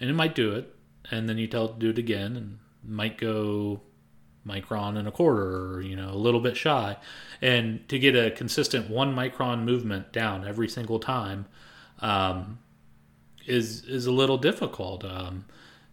and 0.00 0.10
it 0.10 0.14
might 0.14 0.34
do 0.34 0.52
it. 0.52 0.74
And 1.10 1.28
then 1.28 1.38
you 1.38 1.46
tell 1.46 1.66
it 1.66 1.74
to 1.74 1.78
do 1.78 1.90
it 1.90 1.98
again, 1.98 2.36
and 2.36 2.58
it 2.82 2.90
might 2.90 3.18
go 3.18 3.82
micron 4.46 4.96
and 4.96 5.06
a 5.06 5.12
quarter, 5.12 5.74
or 5.74 5.80
you 5.82 5.96
know, 5.96 6.10
a 6.10 6.16
little 6.16 6.40
bit 6.40 6.56
shy. 6.56 6.96
And 7.40 7.88
to 7.88 7.98
get 7.98 8.16
a 8.16 8.30
consistent 8.30 8.90
one 8.90 9.14
micron 9.14 9.64
movement 9.64 10.12
down 10.12 10.46
every 10.46 10.68
single 10.68 10.98
time 10.98 11.46
um, 12.00 12.58
is 13.46 13.84
is 13.84 14.06
a 14.06 14.12
little 14.12 14.38
difficult. 14.38 15.04
Um, 15.04 15.44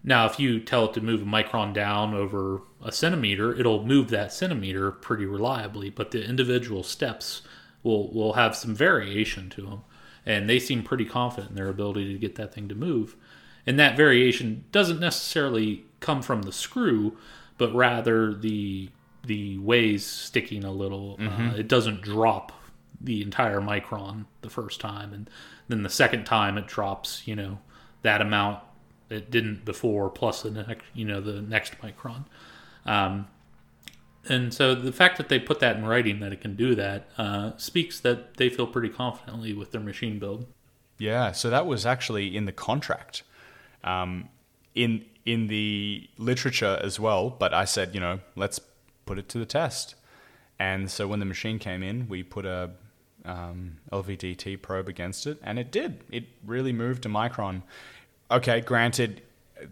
now, 0.03 0.25
if 0.25 0.39
you 0.39 0.59
tell 0.59 0.85
it 0.85 0.93
to 0.93 1.01
move 1.01 1.21
a 1.21 1.25
micron 1.25 1.73
down 1.73 2.13
over 2.13 2.61
a 2.83 2.91
centimeter, 2.91 3.53
it'll 3.53 3.85
move 3.85 4.09
that 4.09 4.31
centimeter 4.31 4.91
pretty 4.91 5.25
reliably, 5.25 5.89
but 5.89 6.11
the 6.11 6.23
individual 6.23 6.83
steps 6.83 7.41
will 7.83 8.11
will 8.11 8.33
have 8.33 8.55
some 8.55 8.75
variation 8.75 9.49
to 9.51 9.61
them, 9.61 9.81
and 10.25 10.49
they 10.49 10.59
seem 10.59 10.83
pretty 10.83 11.05
confident 11.05 11.51
in 11.51 11.55
their 11.55 11.69
ability 11.69 12.11
to 12.13 12.19
get 12.19 12.35
that 12.35 12.53
thing 12.53 12.69
to 12.69 12.75
move. 12.75 13.15
And 13.65 13.77
that 13.77 13.97
variation 13.97 14.65
doesn't 14.71 14.99
necessarily 14.99 15.85
come 15.99 16.21
from 16.21 16.43
the 16.43 16.51
screw, 16.51 17.17
but 17.59 17.73
rather 17.75 18.33
the 18.33 18.89
the 19.23 19.59
ways 19.59 20.03
sticking 20.05 20.63
a 20.63 20.71
little. 20.71 21.17
Uh, 21.19 21.53
it 21.57 21.67
doesn't 21.67 22.01
drop 22.01 22.51
the 23.01 23.21
entire 23.21 23.61
micron 23.61 24.25
the 24.41 24.49
first 24.49 24.79
time, 24.79 25.13
and 25.13 25.29
then 25.67 25.83
the 25.83 25.89
second 25.89 26.25
time 26.25 26.57
it 26.57 26.65
drops, 26.65 27.27
you 27.27 27.35
know, 27.35 27.59
that 28.01 28.21
amount 28.21 28.63
it 29.09 29.29
didn't 29.29 29.65
before, 29.65 30.09
plus 30.09 30.41
the 30.41 30.51
next, 30.51 30.85
you 30.93 31.05
know, 31.05 31.21
the 31.21 31.41
next 31.41 31.79
micron. 31.81 32.25
Um, 32.85 33.27
and 34.27 34.53
so 34.53 34.75
the 34.75 34.91
fact 34.91 35.17
that 35.17 35.29
they 35.29 35.39
put 35.39 35.59
that 35.59 35.77
in 35.77 35.85
writing 35.85 36.19
that 36.19 36.31
it 36.31 36.41
can 36.41 36.55
do 36.55 36.75
that 36.75 37.09
uh, 37.17 37.51
speaks 37.57 37.99
that 38.01 38.37
they 38.37 38.49
feel 38.49 38.67
pretty 38.67 38.89
confidently 38.89 39.53
with 39.53 39.71
their 39.71 39.81
machine 39.81 40.19
build. 40.19 40.45
Yeah, 40.97 41.31
so 41.31 41.49
that 41.49 41.65
was 41.65 41.85
actually 41.85 42.35
in 42.35 42.45
the 42.45 42.51
contract, 42.51 43.23
um, 43.83 44.29
in 44.75 45.05
in 45.29 45.45
the 45.47 46.09
literature 46.17 46.79
as 46.81 46.99
well. 46.99 47.29
But 47.29 47.53
I 47.53 47.65
said, 47.65 47.93
you 47.93 47.99
know, 47.99 48.19
let's 48.35 48.59
put 49.05 49.19
it 49.19 49.29
to 49.29 49.37
the 49.37 49.45
test. 49.45 49.93
And 50.57 50.89
so 50.89 51.07
when 51.07 51.19
the 51.19 51.25
machine 51.25 51.59
came 51.59 51.83
in, 51.83 52.09
we 52.09 52.23
put 52.23 52.45
a 52.45 52.71
um, 53.25 53.77
LVDT 53.91 54.61
probe 54.61 54.89
against 54.89 55.27
it, 55.27 55.37
and 55.43 55.59
it 55.59 55.71
did. 55.71 56.03
It 56.11 56.25
really 56.45 56.73
moved 56.73 57.05
a 57.05 57.09
micron. 57.09 57.61
Okay, 58.31 58.59
granted, 58.59 59.21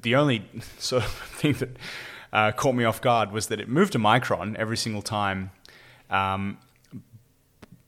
the 0.01 0.15
only 0.15 0.45
sort 0.77 1.03
of 1.03 1.11
thing 1.11 1.53
that 1.53 1.69
uh, 2.31 2.51
caught 2.51 2.75
me 2.75 2.83
off 2.83 3.01
guard 3.01 3.31
was 3.31 3.47
that 3.47 3.59
it 3.59 3.67
moved 3.67 3.95
a 3.95 3.99
micron 3.99 4.55
every 4.57 4.77
single 4.77 5.01
time. 5.01 5.49
Um, 6.09 6.59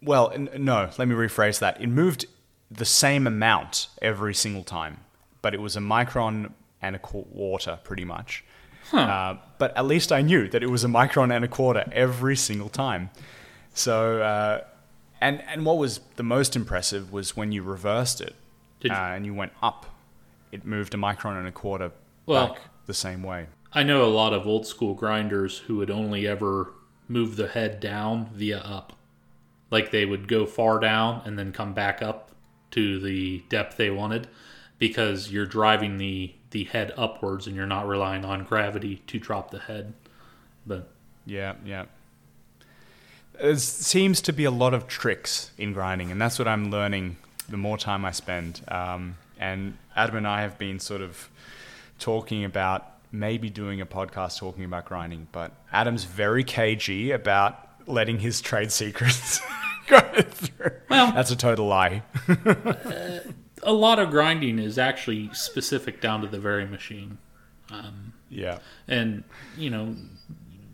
well, 0.02 0.32
n- 0.34 0.50
no, 0.58 0.90
let 0.98 1.08
me 1.08 1.14
rephrase 1.14 1.60
that. 1.60 1.80
It 1.80 1.88
moved 1.88 2.26
the 2.72 2.86
same 2.86 3.28
amount 3.28 3.90
every 4.02 4.34
single 4.34 4.64
time, 4.64 5.02
but 5.44 5.54
it 5.54 5.62
was 5.62 5.78
a 5.78 5.80
micron 5.80 6.52
and 6.82 6.96
a 6.96 7.00
quarter 7.00 7.80
pretty 7.84 8.06
much. 8.06 8.44
Uh, 8.92 9.36
but 9.60 9.76
at 9.78 9.86
least 9.86 10.12
I 10.12 10.22
knew 10.22 10.48
that 10.50 10.64
it 10.64 10.70
was 10.70 10.84
a 10.84 10.88
micron 10.88 11.36
and 11.36 11.46
a 11.46 11.48
quarter 11.48 11.88
every 11.92 12.36
single 12.36 12.70
time. 12.70 13.12
So, 13.74 14.22
uh, 14.22 14.62
and 15.22 15.44
and 15.48 15.66
what 15.66 15.78
was 15.78 16.00
the 16.16 16.24
most 16.24 16.56
impressive 16.56 17.12
was 17.12 17.36
when 17.36 17.52
you 17.52 17.62
reversed 17.62 18.20
it 18.22 18.36
Did 18.80 18.92
uh, 18.92 18.96
and 18.96 19.26
you 19.26 19.34
went 19.34 19.52
up, 19.62 19.86
it 20.52 20.66
moved 20.66 20.94
a 20.94 20.98
micron 20.98 21.38
and 21.38 21.48
a 21.48 21.52
quarter 21.52 21.92
Well- 22.26 22.48
back 22.54 22.62
the 22.88 22.94
same 22.94 23.22
way. 23.22 23.48
I 23.72 23.84
know 23.84 24.04
a 24.04 24.10
lot 24.10 24.34
of 24.34 24.48
old 24.48 24.66
school 24.66 24.96
grinders 24.96 25.60
who 25.60 25.76
would 25.76 25.92
only 25.92 26.26
ever 26.26 26.74
move 27.08 27.36
the 27.36 27.48
head 27.50 27.80
down 27.80 28.30
via 28.34 28.58
up. 28.58 28.94
Like 29.70 29.92
they 29.92 30.06
would 30.06 30.28
go 30.28 30.48
far 30.48 30.80
down 30.80 31.22
and 31.26 31.38
then 31.38 31.52
come 31.52 31.76
back 31.76 32.02
up 32.02 32.32
to 32.72 33.00
the 33.00 33.44
depth 33.50 33.78
they 33.78 33.92
wanted 33.92 34.28
because 34.80 35.32
you're 35.32 35.46
driving 35.46 35.98
the, 35.98 36.34
the 36.52 36.64
head 36.66 36.92
upwards 36.98 37.48
and 37.48 37.56
you're 37.56 37.68
not 37.68 37.88
relying 37.88 38.26
on 38.26 38.44
gravity 38.44 39.02
to 39.08 39.20
drop 39.20 39.52
the 39.52 39.60
head. 39.60 39.94
But 40.66 40.90
Yeah, 41.26 41.54
yeah. 41.66 41.86
There 43.40 43.56
seems 43.56 44.22
to 44.22 44.34
be 44.34 44.44
a 44.44 44.52
lot 44.52 44.74
of 44.74 44.88
tricks 44.88 45.52
in 45.58 45.72
grinding, 45.74 46.12
and 46.12 46.20
that's 46.22 46.38
what 46.38 46.48
I'm 46.48 46.72
learning 46.72 47.16
the 47.48 47.56
more 47.58 47.78
time 47.78 48.04
I 48.04 48.12
spend. 48.12 48.62
Um, 48.68 49.16
and 49.40 49.78
Adam 49.96 50.18
and 50.18 50.28
I 50.28 50.42
have 50.42 50.58
been 50.58 50.80
sort 50.80 51.02
of 51.02 51.30
talking 52.00 52.44
about 52.44 52.86
maybe 53.12 53.50
doing 53.50 53.80
a 53.82 53.86
podcast 53.86 54.38
talking 54.38 54.66
about 54.66 54.86
grinding, 54.86 55.28
but 55.32 55.52
Adam's 55.72 56.04
very 56.04 56.44
cagey 56.44 57.12
about 57.12 57.68
letting 57.88 58.20
his 58.20 58.42
trade 58.42 58.72
secrets 58.72 59.40
go 59.88 60.00
through. 60.00 60.72
Well- 60.90 61.12
that's 61.14 61.32
a 61.32 61.36
total 61.38 61.68
lie. 61.68 62.04
A 63.64 63.74
lot 63.74 64.00
of 64.00 64.10
grinding 64.10 64.60
is 64.60 64.78
actually 64.78 65.30
specific 65.34 66.02
down 66.02 66.22
to 66.22 66.28
the 66.28 66.40
very 66.40 66.66
machine. 66.66 67.18
Um, 67.72 68.14
yeah. 68.30 68.60
and 68.88 69.24
you 69.58 69.70
know 69.70 69.96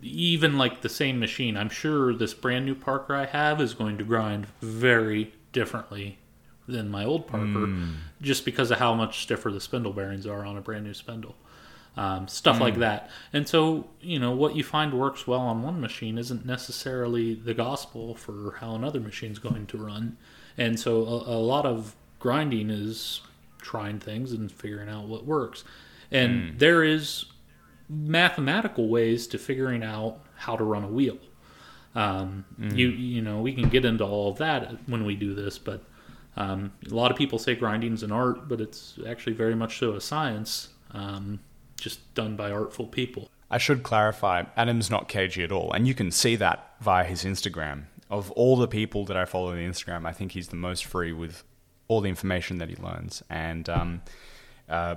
even 0.02 0.56
like 0.56 0.80
the 0.82 0.88
same 0.88 1.18
machine 1.18 1.56
i'm 1.56 1.68
sure 1.68 2.14
this 2.14 2.32
brand 2.32 2.64
new 2.64 2.74
Parker 2.74 3.14
i 3.14 3.26
have 3.26 3.60
is 3.60 3.74
going 3.74 3.98
to 3.98 4.04
grind 4.04 4.46
very 4.60 5.34
differently 5.52 6.18
than 6.68 6.88
my 6.88 7.04
old 7.04 7.26
Parker, 7.26 7.66
hmm. 7.66 7.92
just 8.20 8.44
because 8.44 8.70
of 8.70 8.78
how 8.78 8.94
much 8.94 9.22
stiffer 9.22 9.50
the 9.50 9.60
spindle 9.60 9.92
bearings 9.92 10.26
are 10.26 10.44
on 10.44 10.56
a 10.56 10.60
brand 10.60 10.84
new 10.84 10.94
spindle. 10.94 11.36
Um, 11.96 12.28
stuff 12.28 12.60
like 12.60 12.74
hmm. 12.74 12.80
that. 12.80 13.10
And 13.32 13.48
so, 13.48 13.86
you 14.00 14.18
know, 14.18 14.32
what 14.32 14.54
you 14.54 14.62
find 14.62 14.92
works 14.92 15.26
well 15.26 15.40
on 15.40 15.62
one 15.62 15.80
machine 15.80 16.18
isn't 16.18 16.44
necessarily 16.44 17.34
the 17.34 17.54
gospel 17.54 18.14
for 18.14 18.56
how 18.60 18.74
another 18.74 19.00
machine's 19.00 19.38
going 19.38 19.66
to 19.66 19.78
run. 19.78 20.18
And 20.58 20.78
so, 20.78 21.04
a, 21.04 21.36
a 21.36 21.40
lot 21.40 21.64
of 21.64 21.94
grinding 22.18 22.70
is 22.70 23.20
trying 23.60 23.98
things 23.98 24.32
and 24.32 24.50
figuring 24.50 24.88
out 24.88 25.06
what 25.08 25.24
works. 25.24 25.64
And 26.10 26.58
there 26.58 26.84
is 26.84 27.26
mathematical 27.88 28.88
ways 28.88 29.26
to 29.28 29.38
figuring 29.38 29.82
out 29.82 30.18
how 30.36 30.56
to 30.56 30.64
run 30.64 30.84
a 30.84 30.88
wheel. 30.88 31.18
Um, 31.94 32.44
You 32.58 32.88
you 32.88 33.22
know 33.22 33.40
we 33.40 33.54
can 33.54 33.68
get 33.68 33.84
into 33.84 34.04
all 34.04 34.30
of 34.30 34.38
that 34.38 34.76
when 34.86 35.04
we 35.04 35.16
do 35.16 35.34
this, 35.34 35.58
but 35.58 35.82
um, 36.36 36.72
a 36.90 36.94
lot 36.94 37.10
of 37.10 37.16
people 37.16 37.38
say 37.38 37.54
grinding 37.54 37.94
is 37.94 38.02
an 38.02 38.12
art, 38.12 38.48
but 38.48 38.60
it's 38.60 38.98
actually 39.08 39.32
very 39.32 39.54
much 39.54 39.78
so 39.78 39.94
a 39.94 40.00
science, 40.00 40.68
um, 40.92 41.40
just 41.80 42.14
done 42.14 42.36
by 42.36 42.50
artful 42.50 42.86
people. 42.86 43.30
I 43.50 43.58
should 43.58 43.82
clarify, 43.82 44.44
Adam's 44.56 44.90
not 44.90 45.08
cagey 45.08 45.42
at 45.44 45.52
all, 45.52 45.72
and 45.72 45.86
you 45.88 45.94
can 45.94 46.10
see 46.10 46.36
that 46.36 46.74
via 46.80 47.04
his 47.04 47.24
Instagram. 47.24 47.84
Of 48.10 48.30
all 48.32 48.56
the 48.56 48.68
people 48.68 49.04
that 49.06 49.16
I 49.16 49.24
follow 49.24 49.52
on 49.52 49.58
Instagram, 49.58 50.06
I 50.06 50.12
think 50.12 50.32
he's 50.32 50.48
the 50.48 50.56
most 50.56 50.84
free 50.84 51.12
with 51.12 51.42
all 51.88 52.00
the 52.00 52.08
information 52.08 52.58
that 52.58 52.68
he 52.68 52.76
learns, 52.76 53.22
and 53.30 53.68
um, 53.68 54.02
uh, 54.68 54.96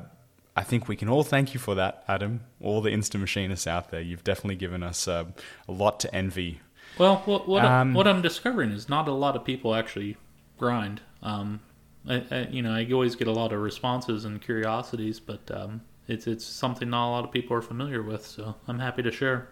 I 0.55 0.63
think 0.63 0.87
we 0.87 0.95
can 0.95 1.07
all 1.09 1.23
thank 1.23 1.53
you 1.53 1.59
for 1.59 1.75
that, 1.75 2.03
Adam. 2.07 2.41
All 2.61 2.81
the 2.81 2.89
Insta 2.89 3.19
machinists 3.19 3.67
out 3.67 3.91
there, 3.91 4.01
you've 4.01 4.23
definitely 4.23 4.55
given 4.55 4.83
us 4.83 5.07
uh, 5.07 5.25
a 5.67 5.71
lot 5.71 5.99
to 6.01 6.13
envy. 6.13 6.59
Well, 6.97 7.21
what 7.25 7.47
what, 7.47 7.63
Um, 7.63 7.91
I, 7.91 7.97
what 7.97 8.07
I'm 8.07 8.21
discovering 8.21 8.71
is 8.71 8.89
not 8.89 9.07
a 9.07 9.13
lot 9.13 9.35
of 9.35 9.45
people 9.45 9.75
actually 9.75 10.17
grind. 10.57 11.01
Um, 11.21 11.61
I, 12.07 12.23
I, 12.31 12.47
you 12.49 12.61
know, 12.61 12.73
I 12.73 12.89
always 12.91 13.15
get 13.15 13.27
a 13.27 13.31
lot 13.31 13.53
of 13.53 13.61
responses 13.61 14.25
and 14.25 14.41
curiosities, 14.41 15.19
but 15.19 15.49
um, 15.51 15.81
it's 16.07 16.27
it's 16.27 16.45
something 16.45 16.89
not 16.89 17.09
a 17.09 17.11
lot 17.11 17.23
of 17.23 17.31
people 17.31 17.55
are 17.55 17.61
familiar 17.61 18.01
with. 18.01 18.25
So 18.25 18.55
I'm 18.67 18.79
happy 18.79 19.03
to 19.03 19.11
share. 19.11 19.49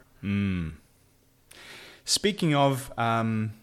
Speaking 2.04 2.56
of 2.56 2.92
um, 2.98 3.54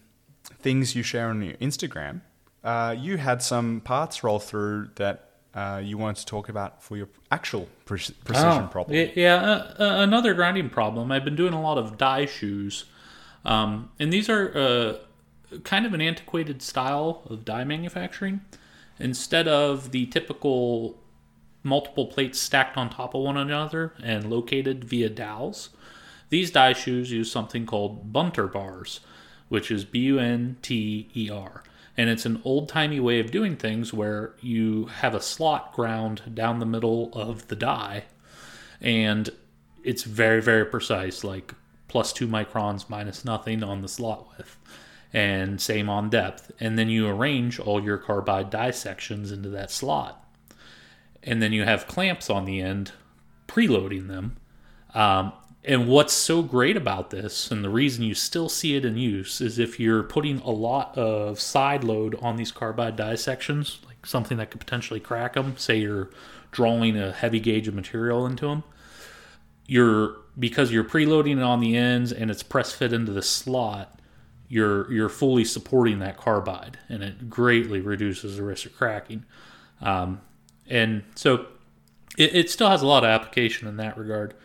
things 0.59 0.95
you 0.95 1.03
share 1.03 1.29
on 1.29 1.41
your 1.41 1.55
Instagram, 1.55 2.21
uh, 2.65 2.95
you 2.97 3.17
had 3.17 3.41
some 3.41 3.79
parts 3.81 4.23
roll 4.23 4.39
through 4.39 4.89
that 4.95 5.29
uh, 5.53 5.79
you 5.81 5.97
wanted 5.97 6.17
to 6.17 6.25
talk 6.25 6.49
about 6.49 6.83
for 6.83 6.97
your 6.97 7.07
actual 7.31 7.69
pre- 7.85 7.99
precision 8.25 8.63
Oh, 8.63 8.67
problem. 8.69 9.09
Yeah, 9.15 9.35
uh, 9.35 9.83
uh, 9.83 10.03
another 10.03 10.33
grinding 10.33 10.69
problem. 10.69 11.11
I've 11.11 11.23
been 11.23 11.35
doing 11.37 11.53
a 11.53 11.61
lot 11.61 11.77
of 11.77 11.97
die 11.97 12.25
shoes, 12.25 12.85
um, 13.45 13.89
and 13.99 14.11
these 14.11 14.29
are 14.29 14.51
uh, 14.57 15.57
kind 15.63 15.85
of 15.85 15.93
an 15.93 16.01
antiquated 16.01 16.61
style 16.61 17.21
of 17.29 17.45
die 17.45 17.63
manufacturing. 17.63 18.41
Instead 18.99 19.47
of 19.47 19.91
the 19.91 20.07
typical 20.07 20.97
multiple 21.63 22.07
plates 22.07 22.39
stacked 22.39 22.77
on 22.77 22.89
top 22.89 23.13
of 23.13 23.21
one 23.21 23.37
another 23.37 23.93
and 24.03 24.29
located 24.29 24.83
via 24.83 25.09
dowels, 25.09 25.69
these 26.29 26.51
die 26.51 26.73
shoes 26.73 27.11
use 27.11 27.31
something 27.31 27.65
called 27.65 28.11
bunter 28.11 28.47
bars, 28.47 28.99
which 29.47 29.71
is 29.71 29.85
B 29.85 29.99
U 29.99 30.19
N 30.19 30.57
T 30.61 31.07
E 31.15 31.29
R. 31.29 31.63
And 31.97 32.09
it's 32.09 32.25
an 32.25 32.41
old 32.43 32.67
timey 32.67 32.99
way 32.99 33.19
of 33.19 33.31
doing 33.31 33.55
things 33.55 33.93
where 33.93 34.33
you 34.41 34.85
have 34.85 35.15
a 35.15 35.21
slot 35.21 35.73
ground 35.73 36.21
down 36.33 36.59
the 36.59 36.65
middle 36.65 37.09
of 37.13 37.47
the 37.47 37.55
die, 37.55 38.03
and 38.81 39.29
it's 39.83 40.03
very, 40.03 40.41
very 40.41 40.65
precise, 40.65 41.23
like 41.23 41.53
plus 41.87 42.11
two 42.11 42.27
microns 42.27 42.89
minus 42.89 43.23
nothing 43.23 43.63
on 43.63 43.81
the 43.81 43.87
slot 43.87 44.27
width, 44.37 44.57
and 45.13 45.61
same 45.61 45.89
on 45.89 46.09
depth. 46.09 46.51
And 46.59 46.77
then 46.77 46.89
you 46.89 47.07
arrange 47.07 47.59
all 47.59 47.81
your 47.81 47.97
carbide 47.97 48.49
die 48.49 48.71
sections 48.71 49.31
into 49.31 49.49
that 49.49 49.71
slot 49.71 50.25
and 51.25 51.41
then 51.41 51.51
you 51.51 51.63
have 51.63 51.87
clamps 51.87 52.29
on 52.29 52.45
the 52.45 52.61
end 52.61 52.91
preloading 53.47 54.07
them. 54.07 54.37
Um, 54.93 55.33
and 55.67 55.87
what's 55.87 56.13
so 56.13 56.41
great 56.41 56.77
about 56.77 57.09
this, 57.09 57.49
and 57.51 57.63
the 57.63 57.69
reason 57.69 58.03
you 58.03 58.13
still 58.13 58.49
see 58.49 58.75
it 58.75 58.85
in 58.85 58.97
use, 58.97 59.41
is 59.41 59.57
if 59.57 59.79
you're 59.79 60.03
putting 60.03 60.39
a 60.41 60.51
lot 60.51 60.97
of 60.97 61.39
side 61.39 61.83
load 61.83 62.15
on 62.21 62.35
these 62.35 62.51
carbide 62.51 62.95
die 62.95 63.15
sections, 63.15 63.79
like 63.85 64.05
something 64.05 64.37
that 64.37 64.51
could 64.51 64.59
potentially 64.59 64.99
crack 64.99 65.33
them, 65.33 65.55
say 65.57 65.77
you're 65.77 66.09
drawing 66.51 66.97
a 66.97 67.11
heavy 67.11 67.39
gauge 67.39 67.67
of 67.67 67.73
material 67.73 68.25
into 68.25 68.47
them, 68.47 68.63
you're 69.67 70.17
because 70.37 70.71
you're 70.71 70.83
preloading 70.83 71.37
it 71.37 71.43
on 71.43 71.59
the 71.59 71.75
ends 71.75 72.11
and 72.11 72.29
it's 72.29 72.43
press 72.43 72.71
fit 72.71 72.93
into 72.93 73.11
the 73.11 73.21
slot, 73.21 73.99
you're 74.47 74.91
you're 74.91 75.09
fully 75.09 75.43
supporting 75.43 75.99
that 75.99 76.17
carbide, 76.17 76.77
and 76.89 77.03
it 77.03 77.29
greatly 77.29 77.81
reduces 77.81 78.37
the 78.37 78.43
risk 78.43 78.65
of 78.65 78.75
cracking. 78.75 79.25
Um, 79.81 80.21
and 80.67 81.03
so 81.15 81.47
it, 82.17 82.35
it 82.35 82.49
still 82.49 82.69
has 82.69 82.81
a 82.81 82.87
lot 82.87 83.03
of 83.03 83.09
application 83.09 83.67
in 83.67 83.77
that 83.77 83.97
regard, 83.97 84.35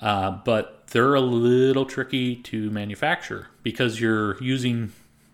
uh, 0.00 0.30
but 0.44 0.86
they're 0.88 1.14
a 1.14 1.20
little 1.20 1.84
tricky 1.84 2.36
to 2.36 2.70
manufacture 2.70 3.48
because 3.62 4.00
you're 4.00 4.42
using 4.42 4.92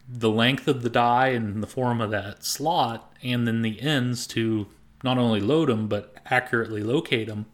the 0.08 0.30
length 0.30 0.66
of 0.66 0.82
the 0.82 0.90
die 0.90 1.28
and 1.28 1.62
the 1.62 1.66
form 1.66 2.00
of 2.00 2.10
that 2.10 2.44
slot, 2.44 3.12
and 3.22 3.46
then 3.46 3.62
the 3.62 3.80
ends 3.80 4.26
to 4.26 4.66
not 5.04 5.18
only 5.18 5.40
load 5.40 5.68
them 5.68 5.86
but 5.86 6.14
accurately 6.26 6.82
locate 6.82 7.28
them. 7.28 7.46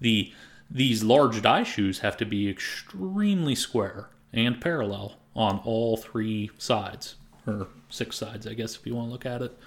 The 0.00 0.32
these 0.70 1.02
large 1.02 1.42
die 1.42 1.64
shoes 1.64 1.98
have 1.98 2.16
to 2.16 2.24
be 2.24 2.48
extremely 2.48 3.54
square 3.54 4.08
and 4.32 4.58
parallel 4.58 5.16
on 5.36 5.60
all 5.64 5.98
three 5.98 6.50
sides 6.56 7.16
or 7.46 7.68
six 7.90 8.16
sides, 8.16 8.46
I 8.46 8.54
guess, 8.54 8.76
if 8.76 8.86
you 8.86 8.94
want 8.94 9.08
to 9.08 9.12
look 9.12 9.26
at 9.26 9.42
it. 9.42 9.58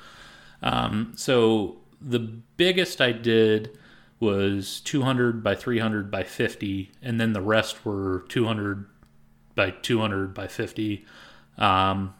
Um, 0.64 1.14
so 1.16 1.78
the 2.02 2.20
biggest 2.20 3.02
I 3.02 3.12
did 3.12 3.78
was 4.20 4.80
200 4.82 5.44
by 5.44 5.56
300 5.56 6.10
by 6.10 6.24
50, 6.24 6.92
and 7.02 7.20
then 7.20 7.34
the 7.34 7.42
rest 7.42 7.86
were 7.86 8.26
200 8.30 8.86
by 9.56 9.72
200 9.72 10.34
by 10.34 10.48
50. 10.48 11.06
Um, 11.58 12.14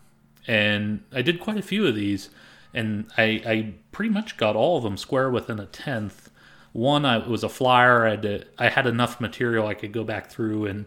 and 0.48 1.04
I 1.12 1.22
did 1.22 1.40
quite 1.40 1.58
a 1.58 1.62
few 1.62 1.88
of 1.88 1.96
these, 1.96 2.30
and 2.74 3.10
I, 3.18 3.24
I 3.46 3.74
pretty 3.92 4.10
much 4.10 4.38
got 4.38 4.56
all 4.56 4.78
of 4.78 4.84
them 4.84 4.98
square 4.98 5.30
within 5.30 5.60
a 5.60 5.66
tenth. 5.66 6.30
One 6.74 7.06
I, 7.06 7.18
was 7.18 7.44
a 7.44 7.50
flyer. 7.50 8.06
I 8.06 8.12
had, 8.12 8.22
to, 8.24 8.46
I 8.58 8.70
had 8.70 8.86
enough 8.86 9.22
material 9.22 9.68
I 9.68 9.74
could 9.74 9.94
go 9.94 10.04
back 10.04 10.30
through 10.30 10.66
and 10.66 10.86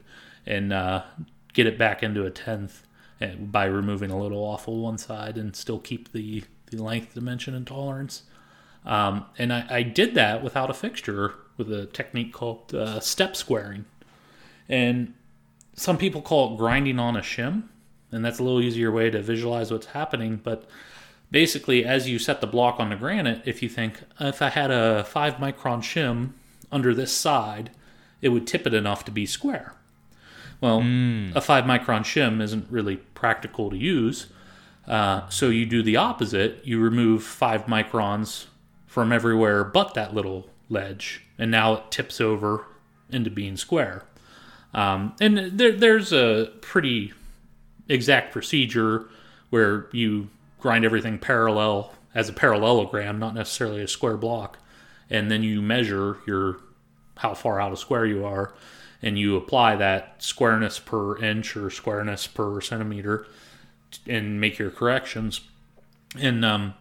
and 0.49 0.73
uh, 0.73 1.03
get 1.53 1.67
it 1.67 1.79
back 1.79 2.03
into 2.03 2.25
a 2.25 2.31
tenth 2.31 2.83
eh, 3.21 3.35
by 3.35 3.67
removing 3.67 4.11
a 4.11 4.19
little 4.19 4.43
off 4.43 4.67
of 4.67 4.75
one 4.75 4.97
side 4.97 5.37
and 5.37 5.55
still 5.55 5.79
keep 5.79 6.13
the, 6.13 6.43
the 6.71 6.83
length, 6.83 7.15
dimension, 7.15 7.55
and 7.55 7.67
tolerance. 7.67 8.23
Um, 8.89 9.27
and 9.37 9.53
I, 9.53 9.67
I 9.69 9.83
did 9.83 10.15
that 10.15 10.43
without 10.43 10.71
a 10.71 10.75
fixture 10.75 11.35
with 11.59 11.71
a 11.71 11.87
technique 11.87 12.33
called 12.33 12.75
uh, 12.75 12.99
step 13.01 13.37
squaring. 13.37 13.85
And 14.69 15.15
some 15.75 15.99
people 15.99 16.23
call 16.23 16.55
it 16.55 16.57
grinding 16.57 16.99
on 16.99 17.15
a 17.15 17.21
shim, 17.21 17.65
and 18.11 18.25
that's 18.25 18.39
a 18.39 18.43
little 18.43 18.63
easier 18.63 18.91
way 18.91 19.11
to 19.11 19.21
visualize 19.21 19.71
what's 19.71 19.87
happening. 19.87 20.41
But 20.43 20.69
basically, 21.31 21.85
as 21.85 22.09
you 22.09 22.19
set 22.19 22.41
the 22.41 22.47
block 22.47 22.81
on 22.81 22.89
the 22.89 22.97
granite, 22.97 23.43
if 23.45 23.63
you 23.63 23.69
think 23.69 24.01
if 24.19 24.41
I 24.41 24.49
had 24.49 24.71
a 24.71 25.05
five 25.05 25.35
micron 25.35 25.81
shim 25.81 26.31
under 26.73 26.95
this 26.95 27.13
side, 27.13 27.71
it 28.23 28.31
would 28.31 28.47
tip 28.47 28.67
it 28.67 28.73
enough 28.73 29.05
to 29.05 29.11
be 29.11 29.27
square. 29.27 29.75
Well, 30.61 30.81
a 30.81 31.41
five 31.41 31.65
micron 31.65 32.01
shim 32.01 32.43
isn't 32.43 32.67
really 32.71 32.97
practical 32.97 33.71
to 33.71 33.77
use. 33.77 34.27
Uh, 34.89 35.29
so 35.29 35.51
you 35.51 35.67
do 35.67 35.83
the 35.83 35.97
opposite. 35.97 36.61
You 36.65 36.81
remove 36.81 37.23
five 37.23 37.67
microns 37.67 38.47
from 38.89 39.13
everywhere 39.13 39.63
but 39.63 39.95
that 39.95 40.15
little 40.15 40.49
ledge, 40.69 41.23
and 41.39 41.51
now 41.51 41.75
it 41.75 41.91
tips 41.91 42.21
over 42.21 42.65
into 43.11 43.31
being 43.31 43.57
square. 43.57 44.03
Um, 44.75 45.15
and 45.21 45.59
there, 45.59 45.73
there's 45.73 46.13
a 46.13 46.51
pretty 46.61 47.13
exact 47.89 48.33
procedure 48.33 49.09
where 49.51 49.87
you 49.93 50.29
grind 50.61 50.85
everything 50.85 51.19
parallel 51.19 51.95
as 52.15 52.29
a 52.29 52.33
parallelogram, 52.33 53.19
not 53.19 53.35
necessarily 53.35 53.83
a 53.83 53.89
square 53.89 54.17
block, 54.17 54.59
and 55.09 55.31
then 55.31 55.43
you 55.43 55.63
measure 55.63 56.19
your 56.27 56.59
how 57.19 57.35
far 57.35 57.61
out 57.61 57.73
of 57.73 57.79
square 57.79 58.07
you 58.07 58.25
are, 58.25 58.55
and 59.03 59.19
you 59.19 59.37
apply 59.37 59.77
that 59.77 60.23
squareness 60.23 60.79
per 60.79 61.19
inch 61.19 61.57
or 61.57 61.71
squareness 61.71 62.27
per 62.27 62.61
centimeter, 62.61 63.27
and 64.07 64.41
make 64.41 64.59
your 64.59 64.71
corrections. 64.71 65.41
And 66.19 66.45
um, 66.45 66.75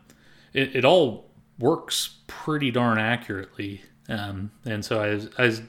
it, 0.54 0.76
it 0.76 0.86
all 0.86 1.27
works 1.60 2.16
pretty 2.28 2.72
darn 2.72 2.98
accurately. 2.98 3.82
Um, 4.10 4.52
and 4.66 4.84
so 4.86 5.02
I 5.02 5.10
was, 5.10 5.30
I 5.38 5.62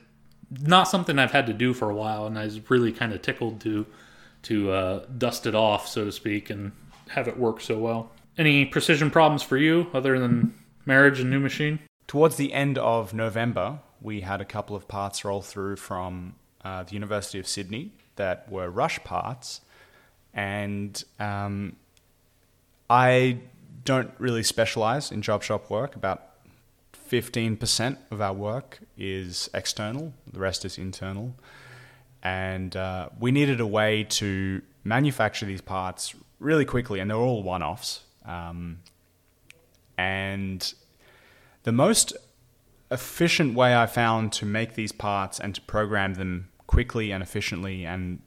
not 0.50 0.88
something 0.88 1.18
I've 1.18 1.32
had 1.32 1.46
to 1.46 1.52
do 1.52 1.74
for 1.74 1.90
a 1.90 1.94
while, 1.94 2.26
and 2.26 2.38
I 2.38 2.44
was 2.44 2.70
really 2.70 2.92
kind 2.92 3.12
of 3.12 3.22
tickled 3.22 3.60
to 3.62 3.86
to 4.40 4.70
uh, 4.70 5.04
dust 5.18 5.46
it 5.46 5.54
off, 5.54 5.88
so 5.88 6.04
to 6.04 6.12
speak, 6.12 6.48
and 6.48 6.72
have 7.08 7.26
it 7.26 7.36
work 7.36 7.60
so 7.60 7.78
well. 7.78 8.12
Any 8.36 8.64
precision 8.64 9.10
problems 9.10 9.42
for 9.42 9.56
you 9.56 9.88
other 9.92 10.18
than 10.18 10.54
marriage 10.86 11.18
and 11.18 11.28
new 11.28 11.40
machine? 11.40 11.80
Towards 12.06 12.36
the 12.36 12.52
end 12.52 12.78
of 12.78 13.12
November, 13.12 13.80
we 14.00 14.20
had 14.20 14.40
a 14.40 14.44
couple 14.44 14.76
of 14.76 14.86
parts 14.86 15.24
roll 15.24 15.42
through 15.42 15.76
from 15.76 16.36
uh, 16.64 16.84
the 16.84 16.94
University 16.94 17.40
of 17.40 17.48
Sydney 17.48 17.92
that 18.14 18.50
were 18.50 18.70
rush 18.70 19.02
parts, 19.02 19.60
and 20.32 21.02
um, 21.18 21.76
I 22.88 23.38
don't 23.88 24.12
really 24.18 24.42
specialize 24.42 25.10
in 25.10 25.22
job 25.22 25.42
shop 25.42 25.70
work. 25.70 25.96
About 25.96 26.28
15% 27.10 27.96
of 28.10 28.20
our 28.20 28.34
work 28.34 28.80
is 28.98 29.48
external, 29.54 30.12
the 30.30 30.38
rest 30.38 30.66
is 30.66 30.76
internal. 30.76 31.34
And 32.22 32.76
uh, 32.76 33.08
we 33.18 33.30
needed 33.30 33.60
a 33.60 33.66
way 33.66 34.04
to 34.04 34.60
manufacture 34.84 35.46
these 35.46 35.62
parts 35.62 36.14
really 36.38 36.66
quickly, 36.66 37.00
and 37.00 37.08
they're 37.08 37.16
all 37.16 37.42
one 37.42 37.62
offs. 37.62 38.02
Um, 38.26 38.80
and 39.96 40.74
the 41.62 41.72
most 41.72 42.12
efficient 42.90 43.54
way 43.54 43.74
I 43.74 43.86
found 43.86 44.34
to 44.34 44.44
make 44.44 44.74
these 44.74 44.92
parts 44.92 45.40
and 45.40 45.54
to 45.54 45.62
program 45.62 46.14
them 46.14 46.50
quickly 46.66 47.10
and 47.10 47.22
efficiently, 47.22 47.86
and 47.86 48.20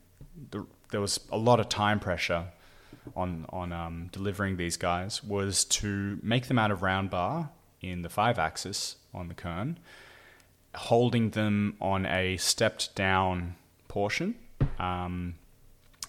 the, 0.50 0.66
there 0.90 1.02
was 1.02 1.20
a 1.32 1.38
lot 1.38 1.60
of 1.60 1.70
time 1.70 2.00
pressure 2.00 2.48
on 3.16 3.46
on 3.50 3.72
um, 3.72 4.10
delivering 4.12 4.58
these 4.58 4.78
guys, 4.78 5.24
was 5.24 5.66
to 5.66 6.20
make 6.22 6.48
them 6.48 6.60
out 6.60 6.72
of 6.72 6.82
round 6.82 7.10
bar 7.10 7.50
in 7.82 8.02
the 8.02 8.10
five 8.10 8.38
axis 8.38 8.98
on 9.14 9.28
the 9.28 9.34
Kern, 9.34 9.80
holding 10.76 11.32
them 11.32 11.76
on 11.82 12.06
a 12.06 12.38
stepped 12.38 12.96
down 12.96 13.56
portion 13.88 14.36
um, 14.80 15.36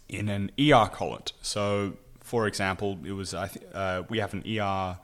in 0.09 0.29
an 0.29 0.51
ER 0.59 0.89
collet. 0.93 1.33
So, 1.43 1.95
for 2.21 2.47
example, 2.47 2.99
it 3.05 3.13
was 3.13 3.35
I 3.35 3.49
th- 3.49 3.67
uh, 3.73 4.03
we 4.09 4.19
have 4.19 4.35
an 4.35 4.45
ER 4.47 4.99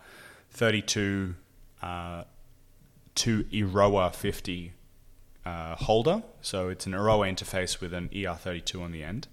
32 0.50 1.34
uh, 1.82 2.24
to 3.16 3.44
Erowa 3.44 4.14
50 4.14 4.72
uh, 5.44 5.76
holder. 5.76 6.22
So 6.40 6.68
it's 6.68 6.86
an 6.86 6.92
Erowa 6.92 7.28
interface 7.28 7.80
with 7.80 7.92
an 7.92 8.08
ER32 8.10 8.82
on 8.82 8.92
the 8.92 9.02
end. 9.02 9.28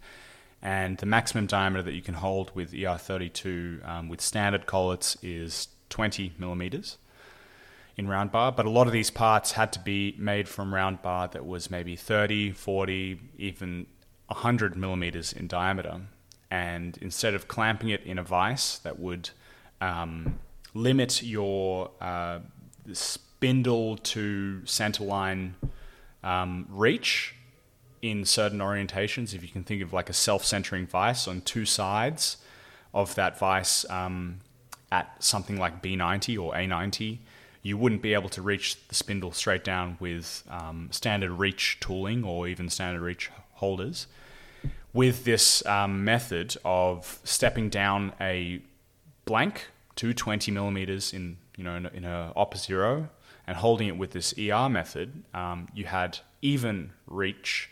And 0.66 0.98
the 0.98 1.06
maximum 1.06 1.46
diameter 1.46 1.84
that 1.84 1.94
you 1.94 2.02
can 2.02 2.16
hold 2.16 2.50
with 2.56 2.72
ER32 2.72 3.88
um, 3.88 4.10
with 4.10 4.20
standard 4.20 4.66
collets 4.66 5.16
is 5.22 5.68
20 5.90 6.34
millimeters 6.40 6.98
in 7.96 8.08
round 8.08 8.32
bar. 8.32 8.52
But 8.52 8.66
a 8.66 8.72
lot 8.72 8.88
of 8.88 8.94
these 8.94 9.12
parts 9.12 9.52
had 9.52 9.72
to 9.74 9.80
be 9.80 10.16
made 10.18 10.50
from 10.50 10.74
round 10.74 11.04
bar 11.04 11.28
that 11.28 11.46
was 11.46 11.70
maybe 11.70 11.96
30, 11.96 12.54
40, 12.54 13.20
even 13.38 13.86
100 14.26 14.76
millimeters 14.76 15.32
in 15.32 15.46
diameter. 15.46 16.02
And 16.50 16.98
instead 16.98 17.36
of 17.36 17.48
clamping 17.48 17.90
it 17.90 18.02
in 18.02 18.18
a 18.18 18.24
vise 18.24 18.80
that 18.80 18.98
would 18.98 19.30
um, 19.82 20.40
limit 20.74 21.22
your 21.22 21.92
uh, 22.02 22.40
spindle 22.92 23.98
to 23.98 24.62
centerline 24.66 25.52
um, 26.24 26.66
reach 26.72 27.35
in 28.06 28.24
certain 28.24 28.60
orientations. 28.60 29.34
If 29.34 29.42
you 29.42 29.50
can 29.50 29.64
think 29.64 29.82
of 29.82 29.92
like 29.92 30.12
a 30.12 30.14
self-centering 30.14 30.86
vice 30.86 31.28
on 31.28 31.42
two 31.42 31.66
sides 31.66 32.38
of 32.94 33.16
that 33.16 33.40
vice 33.40 33.84
um, 33.90 34.42
at 34.92 35.24
something 35.24 35.58
like 35.58 35.82
B90 35.82 36.40
or 36.40 36.54
A90, 36.54 37.18
you 37.64 37.78
wouldn't 37.80 38.04
be 38.04 38.14
able 38.14 38.30
to 38.30 38.44
reach 38.44 38.88
the 38.90 38.94
spindle 38.94 39.32
straight 39.32 39.64
down 39.64 39.98
with 40.00 40.44
um, 40.52 40.90
standard 40.92 41.32
reach 41.32 41.80
tooling 41.80 42.24
or 42.24 42.48
even 42.48 42.70
standard 42.70 43.02
reach 43.02 43.32
holders. 43.54 44.06
With 44.94 45.26
this 45.26 45.66
um, 45.66 46.06
method 46.06 46.56
of 46.64 47.20
stepping 47.24 47.70
down 47.70 48.14
a 48.22 48.62
blank 49.26 49.70
to 49.96 50.14
20 50.14 50.52
millimeters 50.52 51.12
in 51.12 51.38
you 51.58 51.64
know 51.64 51.76
in, 51.76 51.86
in 51.88 52.06
a 52.06 52.32
op 52.36 52.56
zero 52.56 53.10
and 53.48 53.58
holding 53.58 53.88
it 53.88 53.98
with 53.98 54.12
this 54.12 54.32
ER 54.38 54.70
method, 54.70 55.24
um, 55.34 55.68
you 55.74 55.86
had 55.86 56.20
even 56.44 56.92
reach 57.08 57.72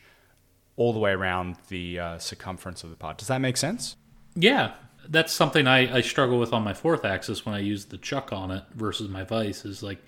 all 0.75 0.93
the 0.93 0.99
way 0.99 1.11
around 1.11 1.55
the 1.69 1.99
uh, 1.99 2.17
circumference 2.17 2.83
of 2.83 2.89
the 2.89 2.95
part. 2.95 3.17
Does 3.17 3.27
that 3.27 3.39
make 3.39 3.57
sense? 3.57 3.95
Yeah, 4.35 4.73
that's 5.07 5.31
something 5.31 5.67
I, 5.67 5.97
I 5.97 6.01
struggle 6.01 6.39
with 6.39 6.53
on 6.53 6.63
my 6.63 6.73
fourth 6.73 7.05
axis 7.05 7.45
when 7.45 7.53
I 7.53 7.59
use 7.59 7.85
the 7.85 7.97
chuck 7.97 8.33
on 8.33 8.51
it 8.51 8.63
versus 8.73 9.09
my 9.09 9.23
vise. 9.23 9.65
Is 9.65 9.83
like 9.83 9.99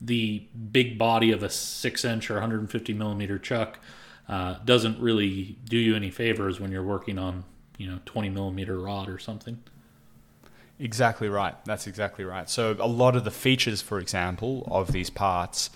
the 0.00 0.44
big 0.72 0.98
body 0.98 1.32
of 1.32 1.42
a 1.42 1.48
six 1.48 2.04
inch 2.04 2.30
or 2.30 2.34
150 2.34 2.92
millimeter 2.94 3.38
chuck 3.38 3.78
uh, 4.28 4.58
doesn't 4.64 5.00
really 5.00 5.56
do 5.64 5.76
you 5.76 5.94
any 5.94 6.10
favors 6.10 6.60
when 6.60 6.72
you're 6.72 6.82
working 6.82 7.18
on 7.18 7.44
you 7.78 7.90
know 7.90 7.98
20 8.04 8.28
millimeter 8.30 8.78
rod 8.78 9.08
or 9.08 9.18
something. 9.18 9.62
Exactly 10.78 11.28
right. 11.28 11.54
That's 11.64 11.86
exactly 11.86 12.24
right. 12.24 12.50
So 12.50 12.76
a 12.80 12.88
lot 12.88 13.14
of 13.14 13.24
the 13.24 13.30
features, 13.30 13.80
for 13.80 14.00
example, 14.00 14.66
of 14.68 14.90
these 14.90 15.10
parts, 15.10 15.70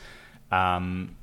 um, 0.51 1.17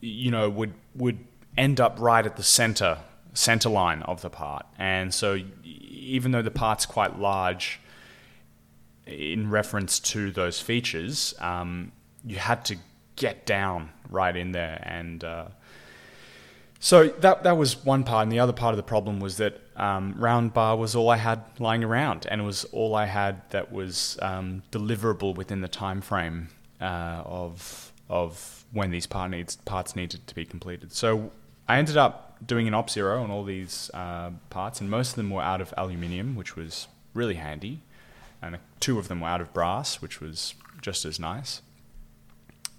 you 0.00 0.30
know, 0.30 0.50
would 0.50 0.74
would 0.94 1.18
end 1.56 1.80
up 1.80 1.96
right 1.98 2.24
at 2.24 2.36
the 2.36 2.42
center 2.42 2.98
center 3.32 3.68
line 3.68 4.02
of 4.02 4.22
the 4.22 4.30
part, 4.30 4.66
and 4.78 5.12
so 5.14 5.38
even 5.64 6.32
though 6.32 6.42
the 6.42 6.50
part's 6.50 6.86
quite 6.86 7.18
large 7.18 7.80
in 9.06 9.50
reference 9.50 9.98
to 9.98 10.30
those 10.30 10.60
features, 10.60 11.34
um, 11.40 11.92
you 12.24 12.36
had 12.36 12.64
to 12.64 12.76
get 13.16 13.46
down 13.46 13.90
right 14.08 14.36
in 14.36 14.52
there 14.52 14.82
and. 14.86 15.24
Uh, 15.24 15.46
so 16.82 17.08
that 17.08 17.42
that 17.42 17.58
was 17.58 17.84
one 17.84 18.04
part, 18.04 18.22
and 18.22 18.32
the 18.32 18.38
other 18.38 18.54
part 18.54 18.72
of 18.72 18.78
the 18.78 18.82
problem 18.82 19.20
was 19.20 19.36
that 19.36 19.60
um, 19.76 20.14
round 20.16 20.54
bar 20.54 20.78
was 20.78 20.96
all 20.96 21.10
I 21.10 21.18
had 21.18 21.44
lying 21.58 21.84
around, 21.84 22.26
and 22.30 22.40
it 22.40 22.44
was 22.44 22.64
all 22.64 22.94
I 22.94 23.04
had 23.04 23.42
that 23.50 23.70
was 23.70 24.18
um, 24.22 24.62
deliverable 24.72 25.34
within 25.34 25.60
the 25.60 25.68
time 25.68 26.00
frame 26.00 26.48
uh, 26.80 27.22
of 27.26 27.92
of 28.08 28.64
when 28.72 28.90
these 28.90 29.06
part 29.06 29.30
needs, 29.30 29.56
parts 29.56 29.94
needed 29.94 30.26
to 30.26 30.34
be 30.34 30.44
completed. 30.44 30.92
So 30.92 31.32
I 31.70 31.78
ended 31.78 31.96
up 31.96 32.36
doing 32.44 32.66
an 32.66 32.74
op 32.74 32.90
zero 32.90 33.22
on 33.22 33.30
all 33.30 33.44
these 33.44 33.92
uh, 33.94 34.30
parts, 34.50 34.80
and 34.80 34.90
most 34.90 35.10
of 35.10 35.14
them 35.14 35.30
were 35.30 35.40
out 35.40 35.60
of 35.60 35.72
aluminium, 35.76 36.34
which 36.34 36.56
was 36.56 36.88
really 37.14 37.34
handy, 37.34 37.80
and 38.42 38.58
two 38.80 38.98
of 38.98 39.06
them 39.06 39.20
were 39.20 39.28
out 39.28 39.40
of 39.40 39.52
brass, 39.52 40.02
which 40.02 40.20
was 40.20 40.54
just 40.82 41.04
as 41.04 41.20
nice. 41.20 41.62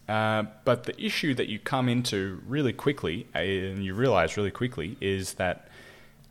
Uh, 0.10 0.44
but 0.66 0.84
the 0.84 1.02
issue 1.02 1.34
that 1.36 1.48
you 1.48 1.58
come 1.58 1.88
into 1.88 2.42
really 2.46 2.74
quickly, 2.74 3.28
uh, 3.34 3.40
and 3.40 3.86
you 3.86 3.94
realize 3.94 4.36
really 4.36 4.52
quickly, 4.52 4.98
is 5.00 5.36
that 5.36 5.70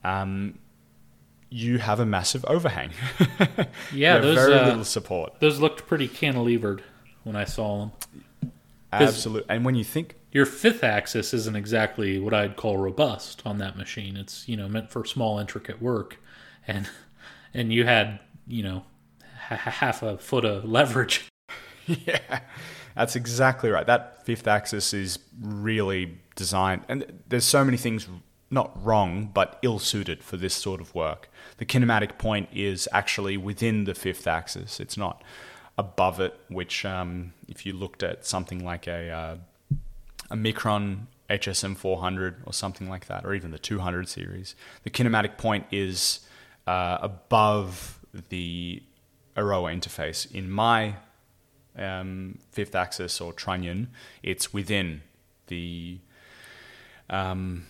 um, 0.05 0.59
you 1.49 1.79
have 1.79 1.99
a 1.99 2.05
massive 2.05 2.45
overhang. 2.45 2.91
yeah, 3.95 4.19
those 4.19 4.35
very 4.35 4.53
uh, 4.53 4.67
little 4.67 4.85
support. 4.85 5.41
Those 5.41 5.61
looked 5.61 5.87
pretty 5.87 6.09
cantilevered 6.09 6.83
when 7.25 7.37
I 7.37 7.47
saw 7.47 7.89
them. 8.43 8.53
Absolutely, 8.93 9.49
and 9.49 9.65
when 9.65 9.77
you 9.77 9.85
think 9.85 10.17
your 10.33 10.47
fifth 10.47 10.85
axis 10.85 11.35
isn't 11.35 11.57
exactly 11.57 12.19
what 12.19 12.35
I'd 12.35 12.57
call 12.57 12.77
robust 12.77 13.43
on 13.45 13.59
that 13.59 13.77
machine. 13.77 14.17
It's 14.17 14.49
you 14.49 14.57
know 14.57 14.69
meant 14.69 14.91
for 14.91 15.05
small, 15.05 15.39
intricate 15.39 15.81
work, 15.83 16.19
and 16.67 16.89
and 17.55 17.73
you 17.73 17.85
had 17.85 18.21
you 18.47 18.63
know 18.63 18.85
half 19.33 20.03
a 20.03 20.19
foot 20.19 20.45
of 20.45 20.65
leverage. 20.65 21.29
yeah. 21.87 22.41
That's 22.95 23.17
exactly 23.17 23.71
right. 23.71 23.87
That 23.87 24.25
fifth 24.27 24.47
axis 24.47 24.93
is 24.93 25.19
really 25.41 26.19
designed, 26.37 26.83
and 26.89 27.21
there's 27.29 27.45
so 27.45 27.65
many 27.65 27.77
things 27.77 28.09
not 28.51 28.73
wrong, 28.85 29.31
but 29.33 29.59
ill 29.63 29.79
suited 29.79 30.23
for 30.25 30.37
this 30.37 30.55
sort 30.55 30.81
of 30.81 30.95
work. 30.95 31.31
The 31.59 31.65
kinematic 31.65 32.19
point 32.19 32.49
is 32.53 32.89
actually 32.93 33.37
within 33.37 33.85
the 33.85 33.95
fifth 33.95 34.27
axis, 34.27 34.81
it's 34.81 34.97
not 34.97 35.23
above 35.79 36.21
it, 36.21 36.39
which, 36.49 36.85
um, 36.85 37.33
if 37.49 37.65
you 37.65 37.73
looked 37.73 38.03
at 38.03 38.27
something 38.27 38.65
like 38.65 38.87
a, 38.89 39.11
uh, 39.11 39.37
a 40.31 40.37
Mikron 40.37 41.07
HSM 41.29 41.77
400 41.77 42.43
or 42.45 42.53
something 42.53 42.89
like 42.89 43.07
that, 43.07 43.25
or 43.25 43.35
even 43.35 43.51
the 43.51 43.59
200 43.59 44.09
series, 44.09 44.55
the 44.83 44.91
kinematic 44.91 45.37
point 45.37 45.67
is 45.71 46.21
uh, 46.67 46.99
above 47.01 47.99
the 48.29 48.83
Erowa 49.37 49.75
interface. 49.75 50.31
In 50.33 50.51
my 50.51 50.97
um, 51.77 52.39
fifth 52.51 52.75
axis 52.75 53.21
or 53.21 53.33
trunnion, 53.33 53.89
it's 54.23 54.53
within 54.53 55.03
the 55.47 55.99
um, 57.09 57.67